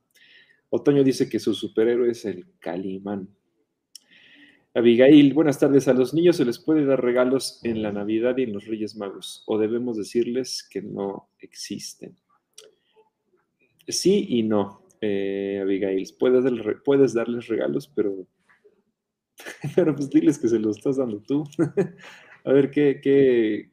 Otoño 0.70 1.02
dice 1.02 1.28
que 1.28 1.40
su 1.40 1.54
superhéroe 1.54 2.12
es 2.12 2.24
el 2.24 2.46
Calimán. 2.60 3.28
Abigail, 4.74 5.34
buenas 5.34 5.58
tardes. 5.58 5.88
A 5.88 5.92
los 5.92 6.14
niños 6.14 6.36
se 6.36 6.44
les 6.44 6.58
puede 6.58 6.84
dar 6.84 7.02
regalos 7.02 7.60
en 7.64 7.82
la 7.82 7.92
Navidad 7.92 8.36
y 8.36 8.44
en 8.44 8.52
los 8.52 8.66
Reyes 8.66 8.96
Magos, 8.96 9.42
o 9.46 9.58
debemos 9.58 9.96
decirles 9.96 10.66
que 10.70 10.82
no 10.82 11.30
existen. 11.40 12.16
Sí 13.86 14.26
y 14.28 14.42
no, 14.42 14.86
eh, 15.00 15.60
Abigail. 15.62 16.06
Puedes, 16.18 16.44
puedes 16.84 17.14
darles 17.14 17.48
regalos, 17.48 17.88
pero 17.88 18.26
Pero 19.74 19.94
pues 19.94 20.10
diles 20.10 20.38
que 20.38 20.48
se 20.48 20.58
lo 20.58 20.70
estás 20.70 20.96
dando 20.96 21.20
tú. 21.20 21.44
a 22.44 22.52
ver 22.52 22.70
qué, 22.70 23.00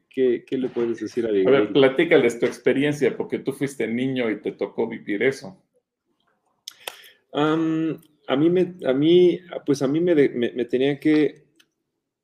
¿Qué, 0.08 0.44
le 0.50 0.68
puedes 0.68 1.00
decir 1.00 1.26
a 1.26 1.28
Abigail? 1.28 1.48
A 1.48 1.60
ver, 1.60 1.72
platícales 1.72 2.38
tu 2.38 2.46
experiencia, 2.46 3.16
porque 3.16 3.38
tú 3.38 3.52
fuiste 3.52 3.86
niño 3.86 4.30
y 4.30 4.40
te 4.40 4.52
tocó 4.52 4.88
vivir 4.88 5.22
eso. 5.22 5.62
A 8.26 8.36
mí, 8.36 8.50
me, 8.50 8.74
a 8.84 8.92
mí, 8.92 9.40
pues 9.64 9.82
a 9.82 9.88
mí 9.88 10.00
me, 10.00 10.14
me, 10.14 10.64
tenía 10.64 10.98
que 10.98 11.46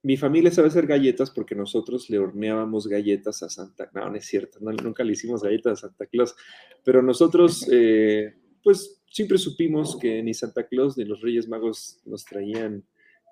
mi 0.03 0.17
familia 0.17 0.51
sabe 0.51 0.69
hacer 0.69 0.87
galletas 0.87 1.31
porque 1.31 1.55
nosotros 1.55 2.11
le 2.11 2.19
horneábamos 2.19 2.89
galletas 2.89 3.43
a 3.43 3.49
Santa 3.49 3.89
Claus. 3.89 4.05
No, 4.05 4.11
no 4.11 4.17
es 4.17 4.27
cierto, 4.27 4.59
nunca 4.61 5.05
le 5.05 5.13
hicimos 5.13 5.43
galletas 5.43 5.73
a 5.73 5.89
Santa 5.89 6.07
Claus, 6.07 6.35
pero 6.85 7.03
nosotros, 7.03 7.69
eh, 7.73 8.35
pues 8.63 9.03
siempre 9.11 9.39
supimos 9.39 9.97
que 9.97 10.23
ni 10.23 10.35
Santa 10.35 10.67
Claus 10.67 10.97
ni 10.97 11.05
los 11.05 11.21
Reyes 11.21 11.49
Magos 11.49 12.01
nos 12.05 12.25
traían 12.25 12.85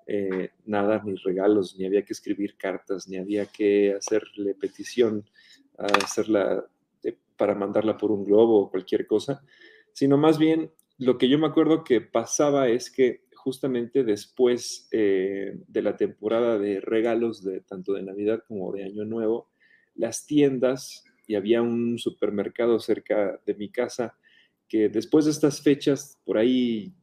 eh, 0.07 0.51
nada, 0.65 1.01
ni 1.05 1.15
regalos, 1.15 1.77
ni 1.77 1.85
había 1.85 2.03
que 2.03 2.13
escribir 2.13 2.55
cartas, 2.57 3.07
ni 3.07 3.17
había 3.17 3.45
que 3.45 3.93
hacerle 3.93 4.55
petición, 4.55 5.25
hacerla 5.77 6.65
para 7.37 7.55
mandarla 7.55 7.97
por 7.97 8.11
un 8.11 8.23
globo 8.23 8.59
o 8.59 8.69
cualquier 8.69 9.07
cosa, 9.07 9.43
sino 9.93 10.17
más 10.17 10.37
bien 10.37 10.71
lo 11.01 11.17
que 11.17 11.27
yo 11.27 11.39
me 11.39 11.47
acuerdo 11.47 11.83
que 11.83 11.99
pasaba 11.99 12.69
es 12.69 12.91
que 12.91 13.23
justamente 13.33 14.03
después 14.03 14.87
eh, 14.91 15.57
de 15.67 15.81
la 15.81 15.97
temporada 15.97 16.59
de 16.59 16.79
regalos 16.79 17.43
de 17.43 17.61
tanto 17.61 17.93
de 17.93 18.03
Navidad 18.03 18.43
como 18.47 18.71
de 18.71 18.83
Año 18.83 19.03
Nuevo, 19.03 19.49
las 19.95 20.27
tiendas 20.27 21.03
y 21.25 21.33
había 21.33 21.63
un 21.63 21.97
supermercado 21.97 22.79
cerca 22.79 23.41
de 23.47 23.55
mi 23.55 23.71
casa 23.71 24.15
que 24.67 24.89
después 24.89 25.25
de 25.25 25.31
estas 25.31 25.63
fechas, 25.63 26.19
por 26.23 26.37
ahí, 26.37 26.93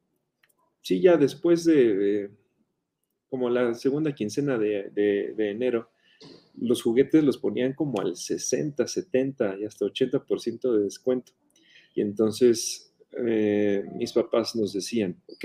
sí, 0.81 1.01
ya 1.01 1.16
después 1.16 1.65
de 1.65 2.31
como 3.29 3.51
la 3.51 3.75
segunda 3.75 4.15
quincena 4.15 4.59
de, 4.59 5.35
enero, 5.37 5.91
los 6.57 6.83
juguetes 6.83 7.25
los 7.25 7.39
ponían 7.39 7.75
como 7.75 8.01
al 8.01 8.15
60, 8.15 8.87
70 8.87 9.59
y 9.59 9.65
hasta 9.65 9.87
80% 9.87 10.73
de 10.73 10.85
descuento. 10.85 11.33
Y 11.97 12.01
entonces 12.01 12.88
eh, 13.13 13.85
mis 13.95 14.13
papás 14.13 14.55
nos 14.57 14.73
decían, 14.73 15.21
ok, 15.27 15.45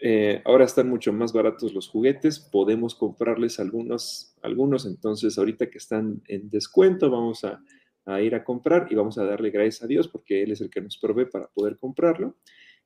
eh, 0.00 0.42
ahora 0.44 0.64
están 0.64 0.88
mucho 0.88 1.12
más 1.12 1.32
baratos 1.32 1.74
los 1.74 1.88
juguetes, 1.88 2.38
podemos 2.38 2.94
comprarles 2.94 3.58
algunos, 3.58 4.34
algunos, 4.42 4.86
entonces 4.86 5.36
ahorita 5.38 5.70
que 5.70 5.78
están 5.78 6.22
en 6.28 6.48
descuento 6.50 7.10
vamos 7.10 7.44
a, 7.44 7.60
ir 8.22 8.34
a 8.34 8.42
comprar 8.42 8.86
y 8.90 8.94
vamos 8.94 9.18
a 9.18 9.24
darle 9.24 9.50
gracias 9.50 9.82
a 9.82 9.86
Dios 9.86 10.08
porque 10.08 10.42
Él 10.42 10.52
es 10.52 10.62
el 10.62 10.70
que 10.70 10.80
nos 10.80 10.96
provee 10.96 11.26
para 11.26 11.48
poder 11.48 11.76
comprarlo 11.76 12.36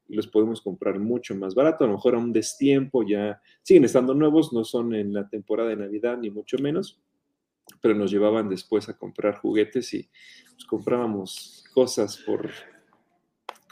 los 0.09 0.27
podemos 0.27 0.61
comprar 0.61 0.99
mucho 0.99 1.35
más 1.35 1.55
barato, 1.55 1.85
a 1.85 1.87
lo 1.87 1.95
mejor 1.95 2.15
a 2.15 2.19
un 2.19 2.33
destiempo 2.33 3.03
ya 3.07 3.41
siguen 3.63 3.85
estando 3.85 4.15
nuevos, 4.15 4.53
no 4.53 4.65
son 4.65 4.95
en 4.95 5.13
la 5.13 5.29
temporada 5.29 5.71
de 5.71 5.77
Navidad 5.77 6.19
ni 6.19 6.31
mucho 6.31 6.59
menos, 6.59 7.01
pero 7.81 7.95
nos 7.95 8.11
llevaban 8.11 8.49
después 8.49 8.89
a 8.89 8.99
comprar 8.99 9.37
juguetes 9.37 9.95
y 9.95 10.11
pues, 10.55 10.65
comprábamos 10.67 11.65
cosas 11.73 12.17
por 12.19 12.51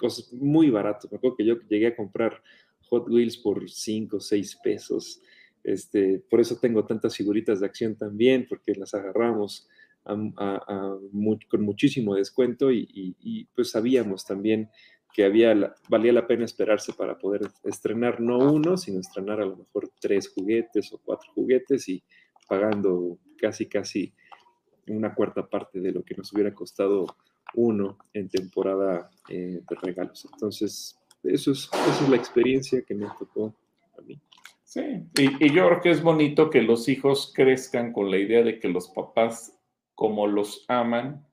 cosas 0.00 0.32
muy 0.32 0.70
baratas. 0.70 1.12
Me 1.12 1.18
acuerdo 1.18 1.36
que 1.36 1.44
yo 1.44 1.60
llegué 1.68 1.88
a 1.88 1.96
comprar 1.96 2.42
Hot 2.88 3.08
Wheels 3.08 3.36
por 3.36 3.68
5 3.68 4.16
o 4.16 4.20
6 4.20 4.58
pesos. 4.64 5.20
Este, 5.62 6.22
por 6.30 6.40
eso 6.40 6.56
tengo 6.58 6.86
tantas 6.86 7.14
figuritas 7.14 7.60
de 7.60 7.66
acción 7.66 7.94
también, 7.96 8.46
porque 8.48 8.74
las 8.74 8.94
agarramos 8.94 9.68
con 10.02 11.62
muchísimo 11.62 12.14
descuento 12.14 12.72
y, 12.72 13.14
y, 13.20 13.44
pues 13.54 13.70
sabíamos 13.70 14.24
también 14.24 14.70
que 15.12 15.24
había, 15.24 15.74
valía 15.88 16.12
la 16.12 16.26
pena 16.26 16.46
esperarse 16.46 16.94
para 16.94 17.18
poder 17.18 17.42
estrenar 17.64 18.18
no 18.20 18.38
uno, 18.38 18.78
sino 18.78 18.98
estrenar 18.98 19.40
a 19.40 19.44
lo 19.44 19.56
mejor 19.56 19.90
tres 20.00 20.32
juguetes 20.32 20.92
o 20.92 21.00
cuatro 21.04 21.30
juguetes 21.34 21.88
y 21.88 22.02
pagando 22.48 23.18
casi, 23.36 23.66
casi 23.66 24.14
una 24.88 25.14
cuarta 25.14 25.48
parte 25.48 25.80
de 25.80 25.92
lo 25.92 26.02
que 26.02 26.14
nos 26.14 26.32
hubiera 26.32 26.54
costado 26.54 27.06
uno 27.54 27.98
en 28.12 28.28
temporada 28.28 29.10
eh, 29.28 29.62
de 29.68 29.76
regalos. 29.82 30.26
Entonces, 30.32 30.98
eso 31.22 31.52
es, 31.52 31.68
esa 31.72 32.04
es 32.04 32.08
la 32.08 32.16
experiencia 32.16 32.82
que 32.82 32.94
me 32.94 33.06
tocó 33.18 33.54
a 33.98 34.02
mí. 34.02 34.20
Sí, 34.64 34.80
y, 35.18 35.46
y 35.46 35.52
yo 35.52 35.66
creo 35.66 35.80
que 35.80 35.90
es 35.90 36.02
bonito 36.02 36.48
que 36.48 36.62
los 36.62 36.88
hijos 36.88 37.32
crezcan 37.34 37.92
con 37.92 38.10
la 38.10 38.18
idea 38.18 38.42
de 38.42 38.58
que 38.60 38.68
los 38.68 38.88
papás, 38.88 39.58
como 39.94 40.26
los 40.26 40.64
aman, 40.68 41.26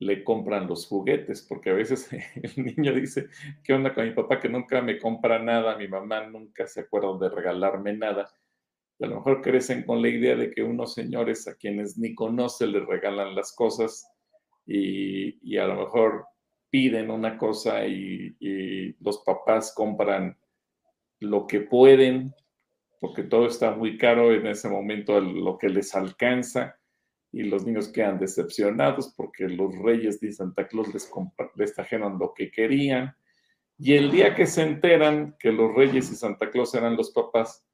le 0.00 0.22
compran 0.22 0.68
los 0.68 0.86
juguetes, 0.86 1.42
porque 1.42 1.70
a 1.70 1.74
veces 1.74 2.08
el 2.34 2.64
niño 2.64 2.94
dice, 2.94 3.28
¿qué 3.64 3.72
onda 3.72 3.94
con 3.94 4.04
mi 4.04 4.12
papá 4.12 4.40
que 4.40 4.48
nunca 4.48 4.80
me 4.80 4.98
compra 4.98 5.38
nada? 5.38 5.76
Mi 5.76 5.88
mamá 5.88 6.26
nunca 6.26 6.66
se 6.66 6.80
acuerda 6.80 7.18
de 7.18 7.34
regalarme 7.34 7.96
nada. 7.96 8.30
a 9.00 9.06
lo 9.06 9.16
mejor 9.16 9.42
crecen 9.42 9.84
con 9.84 10.02
la 10.02 10.08
idea 10.08 10.36
de 10.36 10.50
que 10.50 10.62
unos 10.62 10.94
señores 10.94 11.48
a 11.48 11.56
quienes 11.56 11.98
ni 11.98 12.14
conoce 12.14 12.66
les 12.66 12.84
regalan 12.86 13.34
las 13.34 13.54
cosas 13.54 14.06
y, 14.70 15.56
a 15.56 15.66
lo 15.66 15.76
mejor 15.76 16.26
piden 16.70 17.10
una 17.10 17.38
cosa 17.38 17.86
y, 17.86 18.36
y 18.38 18.92
los 19.02 19.18
papás 19.24 19.72
compran 19.74 20.36
lo 21.20 21.46
que 21.46 21.60
pueden, 21.60 22.34
porque 23.00 23.22
todo 23.22 23.46
está 23.46 23.70
muy 23.72 23.96
caro 23.96 24.32
en 24.32 24.46
ese 24.46 24.68
momento, 24.68 25.20
lo 25.20 25.56
que 25.56 25.68
les 25.68 25.94
alcanza 25.94 26.78
y 27.32 27.42
los 27.42 27.64
niños 27.64 27.88
quedan 27.88 28.18
decepcionados 28.18 29.12
porque 29.16 29.48
los 29.48 29.76
reyes 29.78 30.20
de 30.20 30.32
Santa 30.32 30.66
Claus 30.66 30.92
les, 30.92 31.10
les 31.56 31.74
trajeron 31.74 32.18
lo 32.18 32.32
que 32.34 32.50
querían. 32.50 33.14
Y 33.78 33.94
el 33.94 34.10
día 34.10 34.34
que 34.34 34.46
se 34.46 34.62
enteran 34.62 35.36
que 35.38 35.52
los 35.52 35.74
reyes 35.74 36.10
y 36.10 36.16
Santa 36.16 36.50
Claus 36.50 36.74
eran 36.74 36.96
los 36.96 37.10
papás, 37.12 37.64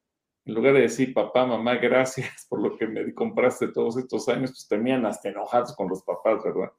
en 0.45 0.55
lugar 0.55 0.75
de 0.75 0.83
decir, 0.83 1.15
papá, 1.15 1.47
mamá, 1.47 1.77
gracias 1.77 2.47
por 2.49 2.61
lo 2.61 2.77
que 2.77 2.87
me 2.87 3.15
compraste 3.15 3.69
todos 3.69 3.97
estos 3.97 4.29
años, 4.29 4.51
pues 4.51 4.69
terminan 4.69 5.07
hasta 5.07 5.31
enojados 5.31 5.75
con 5.75 5.89
los 5.89 6.03
papás, 6.03 6.43
¿verdad? 6.45 6.73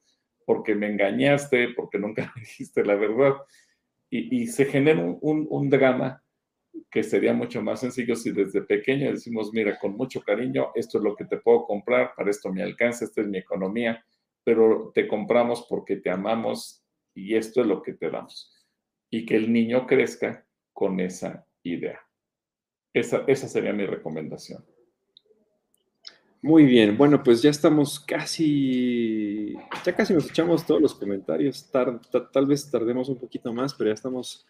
Porque 0.45 0.75
me 0.75 0.87
engañaste, 0.87 1.69
porque 1.75 1.99
nunca 1.99 2.31
me 2.35 2.41
dijiste 2.41 2.83
la 2.85 2.95
verdad. 2.95 3.33
Y, 4.09 4.47
se 4.47 4.65
genera 4.65 5.01
un, 5.01 5.47
un 5.49 5.69
drama 5.69 6.23
que 6.89 7.03
sería 7.03 7.33
mucho 7.33 7.61
más 7.61 7.81
sencillo 7.81 8.15
si 8.15 8.31
desde 8.31 8.61
pequeño 8.61 9.11
decimos, 9.11 9.51
mira, 9.53 9.77
con 9.79 9.97
mucho 9.97 10.21
cariño, 10.21 10.71
esto 10.75 10.97
es 10.97 11.03
lo 11.03 11.15
que 11.15 11.25
te 11.25 11.37
puedo 11.37 11.65
comprar, 11.65 12.13
para 12.15 12.29
esto 12.29 12.51
me 12.51 12.63
alcanza, 12.63 13.05
esta 13.05 13.21
es 13.21 13.27
mi 13.27 13.37
economía, 13.37 14.05
pero 14.43 14.91
te 14.93 15.07
compramos 15.07 15.65
porque 15.69 15.97
te 15.97 16.09
amamos 16.09 16.83
y 17.13 17.35
esto 17.35 17.61
es 17.61 17.67
lo 17.67 17.81
que 17.81 17.93
te 17.93 18.09
damos. 18.09 18.53
Y 19.09 19.25
que 19.25 19.35
el 19.35 19.51
niño 19.51 19.85
crezca 19.87 20.45
con 20.73 20.99
esa 20.99 21.45
idea. 21.63 21.99
Esa, 22.93 23.23
esa 23.27 23.47
sería 23.47 23.73
mi 23.73 23.85
recomendación. 23.85 24.65
Muy 26.45 26.63
bien, 26.65 26.95
bueno, 26.95 27.23
pues 27.23 27.41
ya 27.41 27.49
estamos 27.49 27.99
casi, 27.99 29.55
ya 29.83 29.95
casi 29.95 30.13
nos 30.13 30.29
echamos 30.29 30.63
todos 30.63 30.79
los 30.79 30.93
comentarios, 30.93 31.71
tal 31.71 32.45
vez 32.45 32.69
tardemos 32.69 33.09
un 33.09 33.17
poquito 33.17 33.51
más, 33.51 33.73
pero 33.73 33.89
ya 33.89 33.95
estamos 33.95 34.45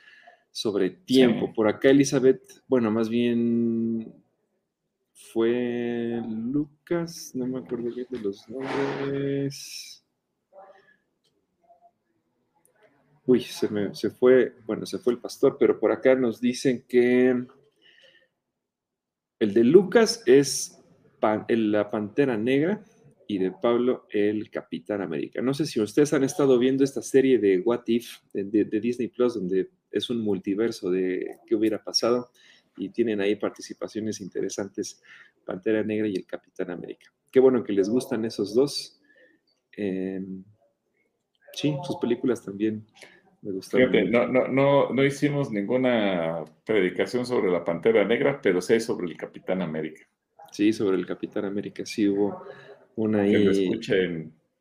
sobre 0.52 0.90
tiempo. 0.90 1.54
Por 1.54 1.70
acá 1.70 1.92
Elizabeth, 1.92 2.42
bueno, 2.68 2.92
más 2.92 3.08
bien 3.08 4.14
fue 5.14 6.22
Lucas, 6.28 7.32
no 7.34 7.48
me 7.48 7.60
acuerdo 7.60 7.90
bien 7.96 8.08
de 8.10 8.20
los 8.20 8.46
nombres. 8.50 10.04
Uy, 13.26 13.40
se 13.40 13.70
me 13.70 13.96
se 13.96 14.10
fue, 14.10 14.54
bueno, 14.66 14.86
se 14.86 15.00
fue 15.00 15.14
el 15.14 15.20
pastor, 15.20 15.56
pero 15.58 15.80
por 15.80 15.94
acá 15.94 16.14
nos 16.14 16.42
dicen 16.42 16.84
que 16.90 17.48
el 19.40 19.54
de 19.54 19.64
Lucas 19.64 20.22
es 20.26 20.75
la 21.48 21.90
pantera 21.90 22.38
negra 22.38 22.84
y 23.28 23.40
de 23.40 23.52
Pablo 23.52 24.06
el 24.12 24.50
Capitán 24.50 25.02
América. 25.02 25.42
No 25.42 25.54
sé 25.54 25.66
si 25.66 25.82
ustedes 25.82 26.14
han 26.14 26.24
estado 26.24 26.60
viendo 26.60 26.84
esta 26.84 27.02
serie 27.02 27.40
de 27.40 27.60
What 27.60 27.84
If 27.88 28.20
de 28.34 28.80
Disney 28.80 29.08
Plus, 29.08 29.36
donde 29.36 29.70
es 29.92 30.10
un 30.10 30.20
multiverso 30.22 30.90
de 30.90 31.38
qué 31.48 31.56
hubiera 31.56 31.84
pasado 31.84 32.30
y 32.78 32.90
tienen 32.90 33.22
ahí 33.22 33.36
participaciones 33.36 34.22
interesantes, 34.22 35.02
Pantera 35.46 35.84
Negra 35.84 36.08
y 36.08 36.16
el 36.16 36.26
Capitán 36.26 36.72
América. 36.72 37.12
Qué 37.32 37.40
bueno 37.40 37.64
que 37.64 37.74
les 37.74 37.90
gustan 37.90 38.26
esos 38.26 38.54
dos. 38.54 39.02
Em, 39.72 40.44
sí, 41.54 41.76
sus 41.84 41.98
películas 41.98 42.44
también 42.44 42.86
me 43.42 43.52
gustaron. 43.52 44.12
no, 44.12 44.28
no, 44.28 44.48
no, 44.48 44.90
no, 44.90 45.06
hicimos 45.06 45.52
ninguna 45.52 46.44
predicación 46.66 47.26
sobre 47.26 47.52
la 47.52 47.64
Pantera 47.64 48.04
Negra, 48.06 48.40
pero 48.42 48.62
sí 48.62 48.80
sobre 48.80 49.08
el 49.08 49.18
Capitán 49.18 49.62
América. 49.62 50.06
Sí, 50.56 50.72
sobre 50.72 50.96
el 50.96 51.06
Capitán 51.06 51.44
América 51.44 51.86
sí 51.86 52.08
hubo 52.08 52.46
una 52.96 53.28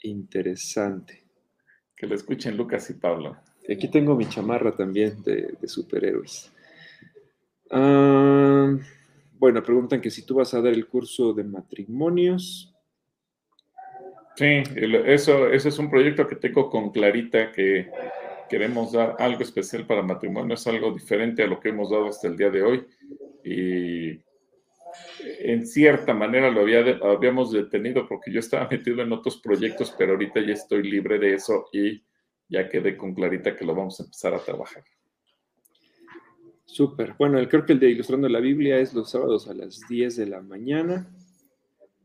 interesante. 0.02 1.22
Que 1.96 2.08
lo 2.08 2.16
escuchen 2.16 2.56
Lucas 2.56 2.90
y 2.90 2.94
Pablo. 2.94 3.36
Aquí 3.70 3.88
tengo 3.88 4.16
mi 4.16 4.28
chamarra 4.28 4.74
también 4.74 5.22
de, 5.22 5.56
superhéroes. 5.68 6.52
Ah, 7.70 8.76
bueno, 9.34 9.62
preguntan 9.62 10.00
que 10.00 10.10
si 10.10 10.26
tú 10.26 10.34
vas 10.34 10.52
a 10.54 10.60
dar 10.60 10.72
el 10.72 10.88
curso 10.88 11.32
de 11.32 11.44
matrimonios. 11.44 12.74
Sí, 14.34 14.64
eso, 14.74 15.48
eso 15.48 15.68
es 15.68 15.78
un 15.78 15.90
proyecto 15.90 16.26
que 16.26 16.34
tengo 16.34 16.68
con 16.70 16.90
Clarita, 16.90 17.52
que 17.52 17.88
queremos 18.50 18.90
dar 18.90 19.14
algo 19.20 19.42
especial 19.42 19.86
para 19.86 20.02
matrimonios, 20.02 20.66
algo 20.66 20.92
diferente 20.92 21.44
a 21.44 21.46
lo 21.46 21.60
que 21.60 21.68
hemos 21.68 21.88
dado 21.88 22.08
hasta 22.08 22.26
el 22.26 22.36
día 22.36 22.50
de 22.50 22.62
hoy. 22.64 22.84
Y 23.44 24.24
en 25.40 25.66
cierta 25.66 26.14
manera 26.14 26.50
lo 26.50 26.60
había 26.60 26.80
habíamos 27.02 27.52
detenido 27.52 28.06
porque 28.08 28.32
yo 28.32 28.40
estaba 28.40 28.68
metido 28.70 29.02
en 29.02 29.12
otros 29.12 29.40
proyectos, 29.40 29.94
pero 29.96 30.12
ahorita 30.12 30.40
ya 30.40 30.54
estoy 30.54 30.82
libre 30.88 31.18
de 31.18 31.34
eso 31.34 31.66
y 31.72 32.02
ya 32.48 32.68
quedé 32.68 32.96
con 32.96 33.14
clarita 33.14 33.56
que 33.56 33.64
lo 33.64 33.74
vamos 33.74 34.00
a 34.00 34.04
empezar 34.04 34.34
a 34.34 34.38
trabajar. 34.38 34.84
Súper. 36.64 37.14
Bueno, 37.18 37.38
creo 37.48 37.64
que 37.64 37.72
el 37.74 37.80
de 37.80 37.90
Ilustrando 37.90 38.28
la 38.28 38.40
Biblia 38.40 38.78
es 38.78 38.94
los 38.94 39.10
sábados 39.10 39.48
a 39.48 39.54
las 39.54 39.80
10 39.88 40.16
de 40.16 40.26
la 40.26 40.40
mañana. 40.40 41.08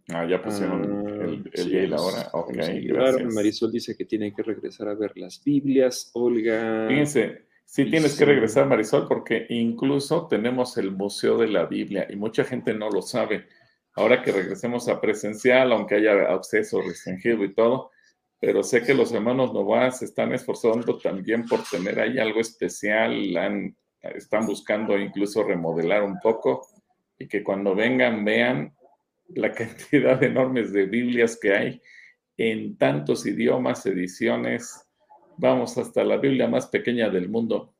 Ah, 0.09 0.25
ya 0.27 0.41
pusieron 0.41 1.07
Ah, 1.07 1.25
el, 1.25 1.49
el 1.53 1.63
sí, 1.63 1.69
día 1.69 1.83
y 1.83 1.87
la 1.87 2.01
hora. 2.01 2.29
Ok, 2.33 2.55
gracias. 2.83 3.33
Marisol 3.33 3.71
dice 3.71 3.95
que 3.95 4.05
tiene 4.05 4.33
que 4.33 4.43
regresar 4.43 4.87
a 4.87 4.95
ver 4.95 5.17
las 5.17 5.43
Biblias. 5.43 6.11
Olga. 6.13 6.87
Fíjense, 6.87 7.48
sí 7.71 7.85
y 7.85 7.89
tienes 7.89 8.15
que 8.15 8.25
sí. 8.25 8.25
regresar, 8.25 8.67
Marisol, 8.67 9.07
porque 9.07 9.45
incluso 9.49 10.27
tenemos 10.27 10.77
el 10.77 10.91
Museo 10.91 11.37
de 11.37 11.47
la 11.47 11.65
Biblia 11.65 12.07
y 12.09 12.15
mucha 12.15 12.43
gente 12.43 12.73
no 12.73 12.89
lo 12.89 13.01
sabe. 13.01 13.47
Ahora 13.95 14.21
que 14.21 14.31
regresemos 14.31 14.87
a 14.87 14.99
presencial, 15.01 15.71
aunque 15.71 15.95
haya 15.95 16.13
acceso 16.33 16.81
restringido 16.81 17.43
y 17.43 17.53
todo, 17.53 17.91
pero 18.39 18.63
sé 18.63 18.83
que 18.83 18.93
los 18.93 19.11
hermanos 19.11 19.53
Novas 19.53 19.99
se 19.99 20.05
están 20.05 20.33
esforzando 20.33 20.97
también 20.97 21.45
por 21.45 21.63
tener 21.63 21.99
ahí 21.99 22.17
algo 22.19 22.39
especial, 22.39 23.35
han- 23.37 23.75
están 24.01 24.45
buscando 24.45 24.97
incluso 24.97 25.43
remodelar 25.43 26.03
un 26.03 26.19
poco 26.19 26.65
y 27.17 27.27
que 27.27 27.43
cuando 27.43 27.75
vengan 27.75 28.23
vean 28.23 28.73
la 29.29 29.51
cantidad 29.53 30.21
enormes 30.23 30.71
de 30.73 30.85
Biblias 30.85 31.37
que 31.41 31.53
hay 31.53 31.81
en 32.37 32.77
tantos 32.77 33.25
idiomas, 33.25 33.85
ediciones, 33.85 34.85
vamos 35.39 35.77
hasta 35.77 36.03
la 36.03 36.17
Biblia 36.17 36.47
más 36.47 36.67
pequeña 36.67 37.09
del 37.09 37.29
mundo. 37.29 37.73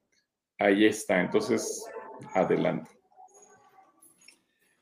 Ahí 0.57 0.85
está, 0.85 1.21
entonces, 1.21 1.85
adelante. 2.33 2.89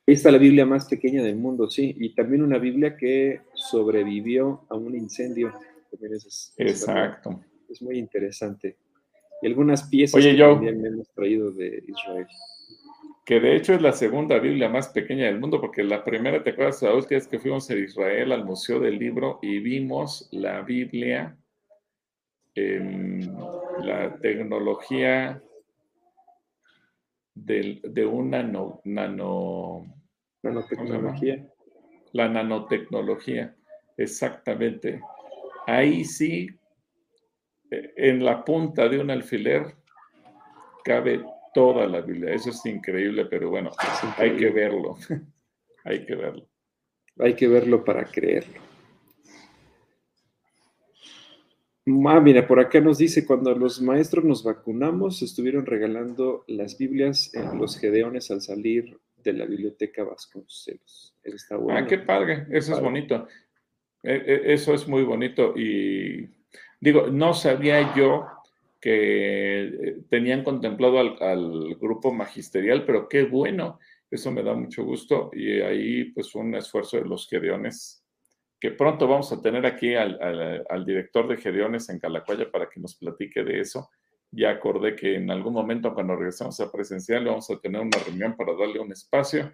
Ahí 0.08 0.14
está 0.14 0.32
la 0.32 0.38
Biblia 0.38 0.66
más 0.66 0.88
pequeña 0.88 1.22
del 1.24 1.36
mundo, 1.36 1.70
sí. 1.70 1.94
Y 2.00 2.16
también 2.16 2.42
una 2.44 2.58
Biblia 2.58 2.96
que 2.96 3.42
sobrevivió 3.54 4.66
a 4.70 4.76
un 4.76 4.96
incendio. 4.96 5.52
También 5.92 6.14
es, 6.14 6.26
es- 6.26 6.54
Exacto. 6.58 7.42
es 7.70 7.82
muy 7.82 7.98
interesante. 7.98 8.78
Y 9.42 9.48
algunas 9.48 9.84
piezas 9.90 10.16
Oye, 10.16 10.32
que 10.32 10.38
yo- 10.38 10.54
también 10.54 10.86
hemos 10.86 11.10
traído 11.14 11.52
de 11.52 11.84
Israel. 11.88 12.28
Que 13.26 13.42
de 13.42 13.58
hecho 13.58 13.74
es 13.74 13.82
la 13.82 13.92
segunda 13.92 14.40
Biblia 14.40 14.70
más 14.70 14.88
pequeña 14.88 15.26
del 15.26 15.40
mundo, 15.40 15.60
porque 15.60 15.84
la 15.84 16.04
primera, 16.06 16.42
¿te 16.42 16.52
acuerdas? 16.52 16.82
La 16.82 16.94
última 16.94 17.18
vez 17.18 17.28
que 17.28 17.40
fuimos 17.40 17.70
a 17.70 17.76
Israel 17.76 18.32
al 18.32 18.46
Museo 18.46 18.80
del 18.80 18.98
Libro 18.98 19.40
y 19.42 19.60
vimos 19.60 20.30
la 20.32 20.62
Biblia, 20.62 21.38
en 22.58 23.38
la 23.82 24.16
tecnología 24.18 25.40
del- 27.36 27.82
de 27.84 28.06
una 28.06 28.42
nano, 28.42 28.82
nano 28.84 29.86
Nanotecnología. 30.42 31.46
la 32.14 32.30
nanotecnología, 32.30 33.56
exactamente. 33.96 35.02
Ahí 35.68 36.04
sí, 36.06 36.48
eh, 37.70 37.94
en 37.98 38.24
la 38.26 38.44
punta 38.44 38.88
de 38.90 39.00
un 39.00 39.12
alfiler 39.12 39.76
cabe 40.84 41.24
toda 41.54 41.86
la 41.86 42.02
Biblia. 42.02 42.34
Eso 42.34 42.50
es 42.50 42.66
increíble, 42.66 43.26
pero 43.26 43.50
bueno, 43.50 43.72
hay 44.18 44.36
que 44.36 44.50
verlo. 44.50 44.96
hay 45.84 46.06
que 46.06 46.16
verlo. 46.16 46.48
Hay 47.20 47.36
que 47.36 47.48
verlo 47.48 47.84
para 47.84 48.04
creerlo. 48.06 48.62
Ah, 52.06 52.20
mira, 52.20 52.46
por 52.46 52.60
acá 52.60 52.82
nos 52.82 52.98
dice, 52.98 53.26
cuando 53.26 53.56
los 53.56 53.82
maestros 53.82 54.26
nos 54.26 54.44
vacunamos, 54.44 55.22
estuvieron 55.22 55.66
regalando 55.66 56.44
las 56.48 56.78
Biblias 56.78 57.34
en 57.34 57.58
los 57.58 57.78
Gedeones 57.80 58.30
al 58.30 58.42
salir 58.42 58.98
de 59.24 59.34
la 59.34 59.46
biblioteca 59.46 60.04
Vasconcelos. 60.04 61.16
Eso 61.24 61.36
está 61.36 61.56
bueno. 61.56 61.80
Ah, 61.80 61.86
qué 61.88 62.00
padre, 62.00 62.46
eso 62.52 62.74
es 62.76 62.82
bonito. 62.82 63.28
Eh, 64.04 64.24
eh, 64.26 64.42
Eso 64.54 64.74
es 64.74 64.88
muy 64.88 65.04
bonito 65.04 65.54
y 65.58 66.30
digo, 66.80 67.08
no 67.08 67.34
sabía 67.34 67.96
yo 67.96 68.26
que 68.80 69.64
eh, 69.64 69.98
tenían 70.10 70.44
contemplado 70.44 71.00
al, 71.00 71.22
al 71.22 71.76
grupo 71.76 72.14
magisterial, 72.14 72.86
pero 72.86 73.10
qué 73.10 73.24
bueno, 73.24 73.80
eso 74.12 74.32
me 74.32 74.44
da 74.44 74.54
mucho 74.54 74.84
gusto 74.84 75.32
y 75.34 75.62
ahí 75.62 76.06
pues 76.12 76.36
un 76.36 76.54
esfuerzo 76.56 76.98
de 76.98 77.06
los 77.06 77.28
Gedeones, 77.28 77.97
que 78.60 78.72
pronto 78.72 79.08
vamos 79.08 79.32
a 79.32 79.42
tener 79.42 79.66
aquí 79.66 79.96
al, 79.96 80.86
director 80.86 81.28
de 81.28 81.38
Gedeones 81.38 81.90
en 81.90 82.00
Calacuaya 82.00 82.50
para 82.52 82.70
que 82.70 82.80
nos 82.80 82.96
platique 82.96 83.44
de 83.44 83.60
eso. 83.60 83.90
Ya 84.32 84.50
acordé 84.50 84.96
que 84.96 85.16
en 85.16 85.30
algún 85.30 85.54
momento 85.54 85.94
cuando 85.94 86.16
regresemos 86.16 86.60
a 86.60 86.72
presencial 86.72 87.26
vamos 87.26 87.50
a 87.50 87.60
tener 87.60 87.82
una 87.82 87.98
reunión 88.06 88.36
para 88.36 88.54
darle 88.54 88.80
un 88.80 88.92
espacio 88.92 89.52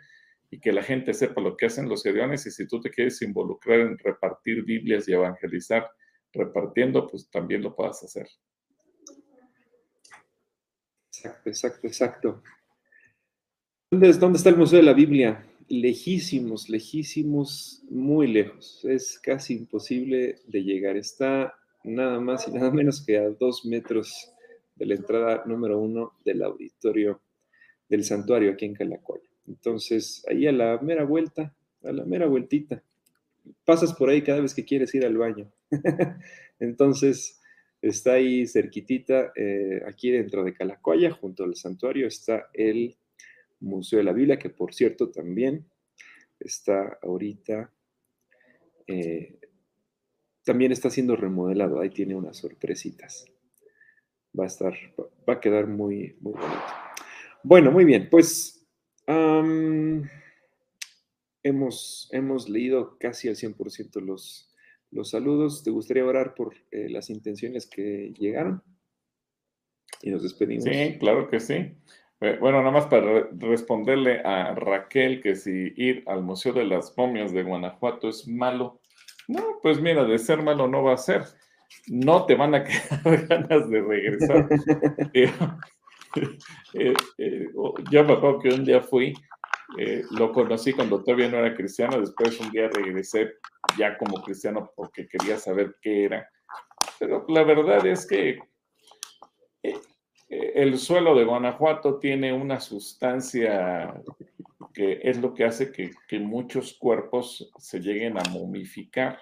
y 0.50 0.60
que 0.60 0.72
la 0.72 0.84
gente 0.84 1.14
sepa 1.14 1.42
lo 1.42 1.58
que 1.58 1.66
hacen 1.66 1.90
los 1.90 2.04
gedeones 2.04 2.46
y 2.46 2.52
si 2.52 2.68
tú 2.68 2.80
te 2.80 2.90
quieres 2.90 3.22
involucrar 3.22 3.82
en 3.82 3.98
repartir 3.98 4.64
Biblias 4.64 5.08
y 5.08 5.14
evangelizar 5.14 5.90
repartiendo, 6.32 7.08
pues 7.08 7.30
también 7.30 7.62
lo 7.62 7.76
puedas 7.76 8.02
hacer. 8.04 8.28
Exacto, 11.08 11.50
exacto, 11.50 11.88
exacto. 11.88 12.44
¿Dónde, 13.92 14.14
dónde 14.14 14.38
está 14.38 14.50
el 14.50 14.58
Museo 14.58 14.80
de 14.80 14.86
la 14.86 14.94
Biblia? 14.94 15.46
Lejísimos, 15.74 16.70
lejísimos, 16.70 17.82
muy 17.90 18.28
lejos. 18.28 18.86
Es 18.86 19.18
casi 19.18 19.56
imposible 19.56 20.36
de 20.46 20.64
llegar. 20.64 20.98
Está 20.98 21.56
nada 21.84 22.20
más 22.20 22.48
y 22.48 22.52
nada 22.52 22.70
menos 22.70 23.04
que 23.04 23.18
a 23.18 23.28
dos 23.32 23.66
metros 23.66 24.32
de 24.76 24.86
la 24.86 24.94
entrada 24.94 25.44
número 25.48 25.80
uno 25.80 26.14
del 26.24 26.44
auditorio 26.44 27.20
del 27.90 28.04
santuario 28.04 28.52
aquí 28.52 28.66
en 28.66 28.76
Calacoya. 28.76 29.28
Entonces, 29.48 30.24
ahí 30.30 30.46
a 30.46 30.52
la 30.52 30.78
mera 30.78 31.06
vuelta, 31.06 31.56
a 31.84 31.92
la 31.92 32.06
mera 32.06 32.28
vueltita. 32.28 32.84
Pasas 33.66 33.96
por 33.96 34.10
ahí 34.10 34.22
cada 34.22 34.42
vez 34.42 34.54
que 34.54 34.66
quieres 34.66 34.94
ir 34.94 35.04
al 35.04 35.18
baño. 35.18 35.52
Entonces, 36.60 37.42
está 37.82 38.14
ahí 38.14 38.46
cerquitita, 38.46 39.34
eh, 39.36 39.82
aquí 39.88 40.12
dentro 40.12 40.44
de 40.44 40.54
Calacoya, 40.54 41.10
junto 41.10 41.46
al 41.46 41.56
santuario, 41.56 42.06
está 42.06 42.52
el 42.54 42.96
Museo 43.64 43.98
de 44.00 44.04
la 44.06 44.14
Biblia, 44.14 44.38
que 44.38 44.50
por 44.50 44.74
cierto 44.74 45.10
también 45.10 45.66
está 46.40 47.00
ahorita, 47.02 47.72
eh, 48.88 49.40
también 50.44 50.72
está 50.72 50.90
siendo 50.90 51.16
remodelado, 51.16 51.80
ahí 51.80 51.90
tiene 51.90 52.16
unas 52.16 52.38
sorpresitas. 52.38 53.26
Va 54.38 54.44
a 54.46 54.48
estar, 54.48 54.74
va- 55.28 55.34
a 55.34 55.40
quedar 55.40 55.68
muy, 55.68 56.18
muy 56.20 56.34
bonito. 56.34 56.62
Bueno, 57.44 57.72
muy 57.72 57.86
bien, 57.86 58.10
pues 58.10 58.66
hemos, 61.44 62.10
hemos 62.12 62.50
leído 62.50 62.98
casi 62.98 63.30
al 63.30 63.36
100% 63.36 64.02
los, 64.02 64.54
los 64.92 65.10
saludos. 65.12 65.64
¿Te 65.64 65.72
gustaría 65.72 66.06
orar 66.06 66.36
por 66.36 66.56
eh, 66.72 66.90
las 66.90 67.10
intenciones 67.10 67.68
que 67.68 68.14
llegaron? 68.18 68.64
Y 70.02 70.10
nos 70.12 70.24
despedimos. 70.24 70.66
Sí, 70.66 70.98
claro 71.00 71.30
que 71.30 71.40
sí. 71.40 71.76
Eh, 72.24 72.38
Bueno, 72.40 72.60
nada 72.60 72.72
más 72.72 72.86
para 72.88 73.02
re- 73.02 73.28
responderle 73.40 74.22
a 74.24 74.56
Raquel 74.56 75.22
que 75.22 75.36
si 75.36 75.74
ir 75.76 76.04
al 76.08 76.24
Museo 76.24 76.54
de 76.54 76.66
las 76.66 76.94
Momias 76.98 77.34
de 77.34 77.44
Guanajuato 77.44 78.10
es 78.10 78.28
malo. 78.28 78.80
No, 79.28 79.60
pues 79.62 79.80
mira, 79.82 80.04
de 80.06 80.18
ser 80.20 80.42
malo 80.42 80.68
no 80.68 80.84
va 80.84 80.94
a 80.94 80.98
ser. 80.98 81.24
No 81.88 82.26
te 82.26 82.36
van 82.36 82.56
a 82.56 82.64
quedar 83.04 83.28
ganas 83.28 83.70
de 83.70 83.82
regresar. 83.82 84.48
Eh, 85.14 85.32
eh, 86.76 86.94
eh, 87.18 87.48
oh, 87.56 87.74
yo 87.92 88.04
me 88.04 88.14
acuerdo 88.14 88.40
que 88.40 88.50
un 88.50 88.64
día 88.66 88.82
fui, 88.82 89.14
eh, 89.80 90.04
lo 90.12 90.32
conocí 90.32 90.74
cuando 90.74 91.04
todavía 91.04 91.30
no 91.30 91.38
era 91.38 91.56
cristiano, 91.56 92.00
después 92.00 92.40
un 92.40 92.52
día 92.52 92.70
regresé 92.70 93.34
ya 93.78 93.98
como 93.98 94.22
cristiano 94.24 94.72
porque 94.76 95.08
quería 95.08 95.40
saber 95.40 95.76
qué 95.82 96.06
era. 96.06 96.30
Pero 97.00 97.26
la 97.30 97.44
verdad 97.44 97.86
es 97.88 98.08
que 98.08 98.40
eh, 99.64 99.80
el 100.56 100.78
suelo 100.78 101.16
de 101.16 101.26
Guanajuato 101.26 102.00
tiene 102.00 102.34
una 102.34 102.60
sustancia 102.60 103.94
que 104.74 105.00
es 105.04 105.18
lo 105.20 105.34
que 105.34 105.46
hace 105.46 105.72
que, 105.72 106.20
muchos 106.20 106.74
cuerpos 106.74 107.52
se 107.58 107.80
lleguen 107.80 108.18
a 108.18 108.24
momificar. 108.30 109.20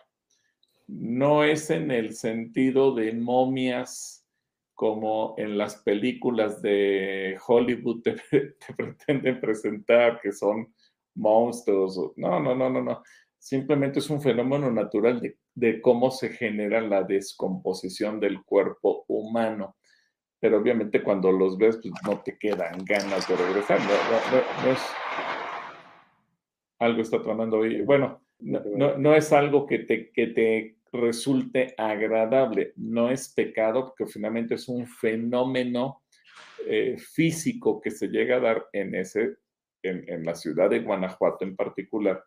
No 0.88 1.44
es 1.44 1.70
en 1.70 1.92
el 1.92 2.14
sentido 2.14 2.94
de 2.96 3.14
momias 3.14 4.26
como 4.74 5.36
en 5.38 5.58
las 5.58 5.76
películas 5.76 6.62
de 6.62 7.38
Hollywood 7.46 8.02
te, 8.02 8.16
te 8.32 8.74
pretenden 8.76 9.40
presentar 9.40 10.20
que 10.22 10.32
son 10.32 10.74
monstruos. 11.16 12.14
No, 12.16 12.40
no, 12.40 12.56
no, 12.56 12.70
no, 12.70 12.82
no. 12.82 13.04
Simplemente 13.38 14.00
es 14.00 14.10
un 14.10 14.22
fenómeno 14.22 14.72
natural 14.72 15.36
de 15.54 15.82
cómo 15.82 16.12
se 16.12 16.30
genera 16.30 16.82
la 16.82 17.04
descomposición 17.04 18.20
del 18.20 18.44
cuerpo 18.44 19.04
humano. 19.08 19.76
Pero 20.42 20.58
obviamente 20.58 21.02
cuando 21.02 21.32
los 21.32 21.58
ves, 21.58 21.78
pues 21.82 21.94
no 22.04 22.20
te 22.20 22.38
quedan 22.38 22.84
ganas 22.84 23.26
de 23.30 23.36
regresar. 23.38 23.80
No, 23.80 23.86
no- 23.88 24.38
no- 24.38 24.66
no 24.66 24.72
es... 24.74 24.80
Algo 26.80 27.02
está 27.02 27.22
tronando 27.22 27.60
hoy. 27.60 27.82
Bueno, 27.84 28.22
no, 28.40 29.16
es 29.16 29.32
algo 29.32 29.68
que 29.68 29.80
te, 29.80 30.12
que 30.12 30.28
te 30.28 30.78
resulte 30.92 31.74
agradable. 31.78 32.74
No 32.76 33.10
es 33.12 33.30
pecado 33.30 33.86
porque 33.86 34.12
finalmente 34.12 34.56
es 34.56 34.68
un 34.68 34.88
fenómeno 34.88 36.02
eh, 36.68 36.98
físico 36.98 37.80
que 37.80 37.92
se 37.92 38.08
llega 38.08 38.38
a 38.38 38.40
dar 38.40 38.68
en 38.74 38.96
ese 38.96 39.38
en, 39.84 40.26
la 40.26 40.36
ciudad 40.36 40.70
de 40.70 40.80
Guanajuato 40.80 41.44
en 41.46 41.56
particular, 41.56 42.24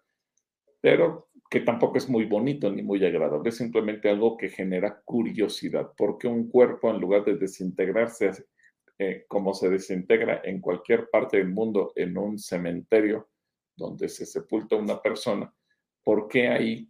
pero 0.84 1.30
que 1.48 1.60
tampoco 1.60 1.96
es 1.96 2.10
muy 2.10 2.26
bonito 2.26 2.70
ni 2.70 2.82
muy 2.82 3.02
agradable, 3.06 3.48
es 3.48 3.56
simplemente 3.56 4.10
algo 4.10 4.36
que 4.36 4.50
genera 4.50 5.00
curiosidad, 5.02 5.92
porque 5.96 6.28
un 6.28 6.50
cuerpo 6.50 6.90
en 6.90 7.00
lugar 7.00 7.24
de 7.24 7.36
desintegrarse 7.36 8.44
eh, 8.98 9.24
como 9.26 9.54
se 9.54 9.70
desintegra 9.70 10.42
en 10.44 10.60
cualquier 10.60 11.08
parte 11.08 11.38
del 11.38 11.48
mundo 11.48 11.94
en 11.96 12.18
un 12.18 12.38
cementerio 12.38 13.30
donde 13.74 14.10
se 14.10 14.26
sepulta 14.26 14.76
una 14.76 15.00
persona, 15.00 15.50
¿por 16.02 16.28
qué 16.28 16.48
ahí 16.48 16.86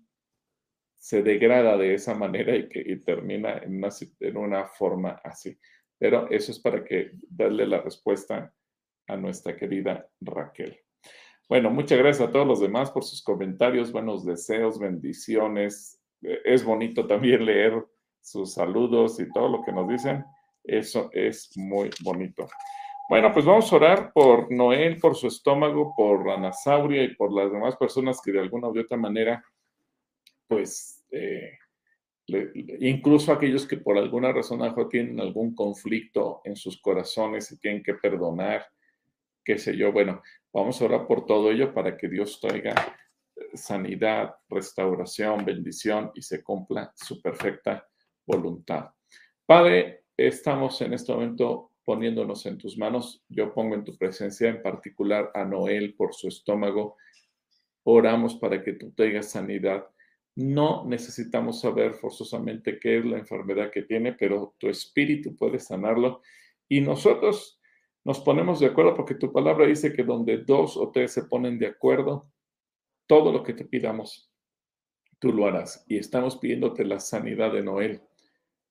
se 0.97 1.23
degrada 1.23 1.77
de 1.77 1.95
esa 1.95 2.16
manera 2.16 2.57
y, 2.57 2.69
que, 2.69 2.97
termina 2.97 3.59
en 3.59 3.77
una, 3.77 3.91
en 4.19 4.37
una 4.37 4.65
forma 4.66 5.21
así? 5.23 5.57
Pero 5.97 6.29
eso 6.31 6.51
es 6.51 6.59
para 6.59 6.85
que 6.85 7.12
darle 7.12 7.65
la 7.65 7.81
respuesta 7.81 8.53
a 9.07 9.16
nuestra 9.16 9.57
querida 9.57 10.11
Raquel. 10.21 10.84
Bueno, 11.47 11.71
muchas 11.71 11.99
gracias 11.99 12.27
a 12.27 12.33
todos 12.33 12.47
los 12.47 12.61
demás 12.61 12.91
por 12.91 13.05
sus 13.05 13.23
comentarios, 13.23 13.93
buenos 13.93 14.25
deseos, 14.25 14.79
bendiciones. 14.79 16.01
Eh, 16.23 16.41
es 16.45 16.65
bonito 16.65 17.07
también 17.07 17.45
leer 17.45 17.85
sus 18.23 18.55
saludos 18.55 19.21
y 19.21 19.31
todo 19.31 19.49
lo 19.49 19.62
que 19.62 19.73
nos 19.73 19.87
dicen. 19.87 20.25
Eso 20.62 21.11
es 21.12 21.51
muy 21.57 21.91
bonito. 22.03 22.49
Bueno, 23.11 23.31
pues 23.35 23.45
vamos 23.45 23.71
a 23.71 23.77
orar 23.77 24.12
por 24.15 24.51
Noel, 24.51 24.99
por 24.99 25.15
su 25.15 25.27
estómago, 25.27 25.95
por 25.95 26.31
Anasauria 26.31 27.03
y 27.03 27.15
por 27.15 27.31
las 27.31 27.53
demás 27.53 27.77
personas 27.77 28.23
que 28.25 28.33
de 28.33 28.41
alguna 28.41 28.69
u 28.69 28.81
otra 28.81 28.97
manera, 28.97 29.45
pues, 30.49 31.05
eh, 31.11 31.59
incluso 32.81 33.31
aquellos 33.31 33.66
que 33.66 33.77
por 33.77 33.99
alguna 33.99 34.33
razón 34.33 34.62
tienen 34.89 35.21
algún 35.21 35.55
conflicto 35.55 36.41
en 36.45 36.57
sus 36.57 36.81
corazones 36.81 37.53
y 37.53 37.59
tienen 37.59 37.83
que 37.83 37.93
perdonar, 37.93 38.65
qué 39.45 39.59
sé 39.59 39.77
yo. 39.77 39.93
Bueno, 39.93 40.23
vamos 40.53 40.81
a 40.81 40.85
orar 40.87 41.07
por 41.07 41.27
todo 41.27 41.51
ello 41.51 41.73
para 41.75 41.97
que 41.97 42.09
Dios 42.09 42.41
traiga 42.41 42.75
eh, 43.37 43.57
sanidad, 43.57 44.35
restauración, 44.49 45.45
bendición 45.45 46.11
y 46.15 46.23
se 46.23 46.43
cumpla 46.43 46.93
su 46.97 47.21
perfecta 47.21 47.87
voluntad. 48.27 48.91
Padre, 49.47 50.05
estamos 50.16 50.81
en 50.81 50.95
este 50.95 51.12
momento 51.12 51.73
poniéndonos 51.85 52.47
en 52.47 52.59
tus 52.59 52.79
manos. 52.79 53.23
Yo 53.29 53.53
pongo 53.53 53.75
en 53.75 53.85
tu 53.85 53.97
presencia 53.97 54.49
en 54.49 54.62
particular 54.62 55.31
a 55.35 55.45
Noel 55.45 55.95
por 55.95 56.15
su 56.15 56.29
estómago. 56.29 56.97
Oramos 57.85 58.37
para 58.37 58.62
que 58.62 58.73
tú 58.73 58.93
traigas 58.93 59.31
sanidad. 59.31 59.87
No 60.37 60.85
necesitamos 60.87 61.61
saber 61.61 61.95
forzosamente 61.95 62.79
qué 62.81 62.99
es 62.99 63.05
la 63.05 63.19
enfermedad 63.19 63.71
que 63.71 63.83
tiene, 63.83 64.15
pero 64.15 64.55
tu 64.59 64.69
espíritu 64.69 65.37
puede 65.37 65.59
sanarlo. 65.59 66.23
Y 66.69 66.81
nosotros 66.81 67.61
nos 68.05 68.20
ponemos 68.20 68.60
de 68.60 68.66
acuerdo 68.66 68.94
porque 68.94 69.14
tu 69.14 69.32
palabra 69.32 69.66
dice 69.66 69.93
que 69.93 70.05
donde 70.05 70.39
dos 70.39 70.76
o 70.76 70.90
tres 70.90 71.12
se 71.12 71.24
ponen 71.24 71.59
de 71.59 71.68
acuerdo, 71.68 72.31
todo 73.06 73.32
lo 73.32 73.43
que 73.43 73.55
te 73.55 73.64
pidamos, 73.64 74.31
tú 75.18 75.32
lo 75.32 75.47
harás. 75.47 75.85
Y 75.89 75.97
estamos 75.97 76.36
pidiéndote 76.36 76.85
la 76.85 77.01
sanidad 77.01 77.52
de 77.52 77.62
Noel. 77.62 78.02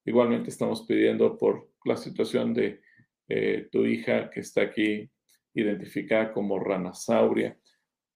Igualmente 0.05 0.49
estamos 0.49 0.83
pidiendo 0.83 1.35
por 1.37 1.71
la 1.83 1.97
situación 1.97 2.53
de 2.53 2.81
eh, 3.27 3.69
tu 3.71 3.85
hija 3.85 4.29
que 4.29 4.41
está 4.41 4.61
aquí 4.61 5.09
identificada 5.55 6.31
como 6.31 6.59
ranasauria. 6.59 7.57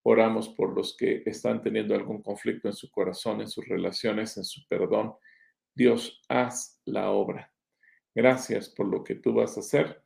Oramos 0.03 0.49
por 0.49 0.75
los 0.75 0.95
que 0.95 1.23
están 1.25 1.63
teniendo 1.63 1.95
algún 1.95 2.21
conflicto 2.21 2.67
en 2.67 2.75
su 2.75 2.91
corazón, 2.91 3.41
en 3.41 3.47
sus 3.47 3.67
relaciones, 3.67 4.37
en 4.37 4.43
su 4.43 4.67
perdón. 4.67 5.15
Dios, 5.73 6.21
haz 6.29 6.79
la 6.85 7.09
obra. 7.09 7.51
Gracias 8.13 8.69
por 8.69 8.87
lo 8.87 9.03
que 9.03 9.15
tú 9.15 9.33
vas 9.33 9.57
a 9.57 9.61
hacer 9.61 10.03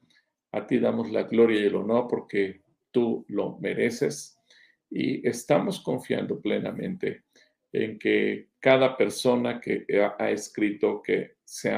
a 0.52 0.68
ti 0.68 0.80
damos 0.80 1.12
la 1.12 1.24
gloria 1.24 1.62
y 1.62 1.66
el 1.66 1.76
honor 1.76 2.08
porque 2.10 2.62
tú 2.92 3.26
lo 3.30 3.58
mereces. 3.60 4.38
Y 4.90 5.26
estamos 5.28 5.80
confiando 5.80 6.42
plenamente 6.42 7.24
en 7.72 7.98
que 7.98 8.50
cada 8.60 8.98
persona 8.98 9.60
que 9.62 9.86
ha, 10.18 10.30
escrito, 10.30 11.02
que 11.02 11.36
se 11.44 11.72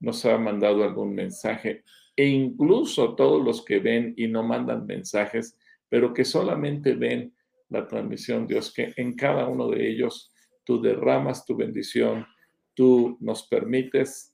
nos 0.00 0.24
ha 0.24 0.38
mandado 0.38 0.82
algún 0.82 1.14
mensaje, 1.14 1.84
e 2.16 2.26
incluso 2.26 3.14
todos 3.14 3.44
los 3.44 3.64
que 3.64 3.78
ven 3.78 4.14
y 4.16 4.28
no 4.28 4.42
mandan 4.42 4.86
mensajes, 4.86 5.58
pero 5.88 6.14
que 6.14 6.24
solamente 6.24 6.94
ven 6.94 7.34
la 7.68 7.86
transmisión, 7.86 8.46
Dios, 8.46 8.72
que 8.72 8.92
en 8.96 9.14
cada 9.14 9.46
uno 9.46 9.68
de 9.68 9.88
ellos 9.88 10.32
tú 10.64 10.80
derramas 10.80 11.44
tu 11.44 11.56
bendición, 11.56 12.26
tú 12.74 13.16
nos 13.20 13.46
permites 13.46 14.29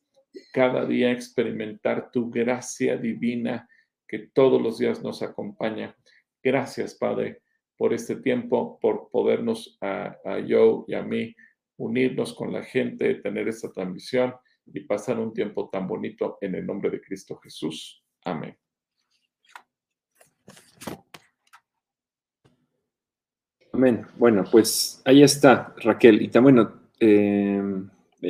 cada 0.53 0.87
día 0.87 1.11
experimentar 1.11 2.11
tu 2.11 2.31
gracia 2.31 2.97
divina 2.97 3.69
que 4.07 4.31
todos 4.33 4.61
los 4.61 4.79
días 4.79 5.03
nos 5.03 5.23
acompaña. 5.23 5.97
Gracias, 6.43 6.95
Padre, 6.95 7.43
por 7.77 7.93
este 7.93 8.17
tiempo, 8.17 8.79
por 8.81 9.11
podernos 9.11 9.77
a, 9.81 10.17
yo 10.47 10.85
y 10.89 10.95
a 10.95 11.03
mí 11.03 11.35
unirnos 11.77 12.33
con 12.35 12.53
la 12.53 12.63
gente, 12.63 13.17
tener 13.17 13.49
esta 13.49 13.71
transmisión 13.71 14.35
y 14.67 14.81
pasar 14.81 15.19
un 15.19 15.33
tiempo 15.33 15.69
tan 15.69 15.87
bonito 15.87 16.39
en 16.41 16.55
el 16.55 16.67
nombre 16.67 16.91
de 16.91 17.01
Cristo 17.01 17.37
Jesús. 17.37 18.03
Amén. 18.25 18.57
Amén. 23.73 24.07
Bueno, 24.17 24.45
pues 24.51 25.03
ahí 25.05 25.23
está, 25.23 25.75
Raquel. 25.83 26.23
Y 26.23 26.29
también, 26.29 26.67
eh, 26.99 27.63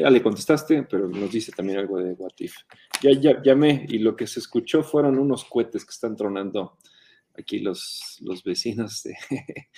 ya 0.01 0.11
le 0.11 0.23
contestaste, 0.23 0.83
pero 0.85 1.09
nos 1.09 1.31
dice 1.31 1.53
también 1.53 1.79
algo 1.79 1.99
de 1.99 2.13
What 2.13 2.33
Ya, 3.03 3.13
ya 3.13 3.43
llamé 3.43 3.87
y 3.89 3.99
lo 3.99 4.17
que 4.17 4.27
se 4.27 4.41
escuchó 4.41 4.83
fueron 4.83 5.19
unos 5.19 5.45
cohetes 5.45 5.85
que 5.85 5.93
están 5.93 6.17
tronando 6.17 6.79
aquí 7.35 7.59
los, 7.59 8.19
los 8.23 8.43
vecinos 8.43 9.03
de, 9.03 9.17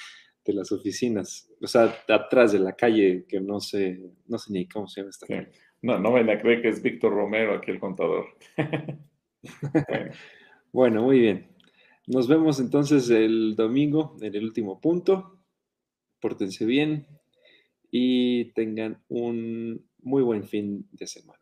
de 0.45 0.53
las 0.53 0.73
oficinas. 0.73 1.49
O 1.61 1.67
sea, 1.67 1.95
atrás 2.09 2.53
de 2.53 2.59
la 2.59 2.75
calle, 2.75 3.27
que 3.29 3.41
no 3.41 3.61
sé, 3.61 4.01
no 4.27 4.39
sé 4.39 4.53
ni 4.53 4.67
cómo 4.67 4.89
se 4.89 5.01
llama 5.01 5.11
esta 5.11 5.27
calle. 5.27 5.51
No, 5.83 5.99
no 5.99 6.11
me 6.11 6.33
a 6.33 6.41
creer 6.41 6.63
que 6.63 6.69
es 6.69 6.83
Víctor 6.83 7.13
Romero 7.13 7.55
aquí 7.55 7.71
el 7.71 7.79
contador. 7.79 8.27
bueno, 10.73 11.03
muy 11.03 11.21
bien. 11.21 11.49
Nos 12.07 12.27
vemos 12.27 12.59
entonces 12.59 13.11
el 13.11 13.55
domingo 13.55 14.17
en 14.21 14.35
el 14.35 14.45
último 14.45 14.81
punto. 14.81 15.39
Pórtense 16.21 16.65
bien 16.65 17.07
y 17.91 18.53
tengan 18.53 19.03
un 19.09 19.88
muy 20.03 20.23
buen 20.23 20.45
fin 20.45 20.89
de 20.93 21.07
semana. 21.07 21.38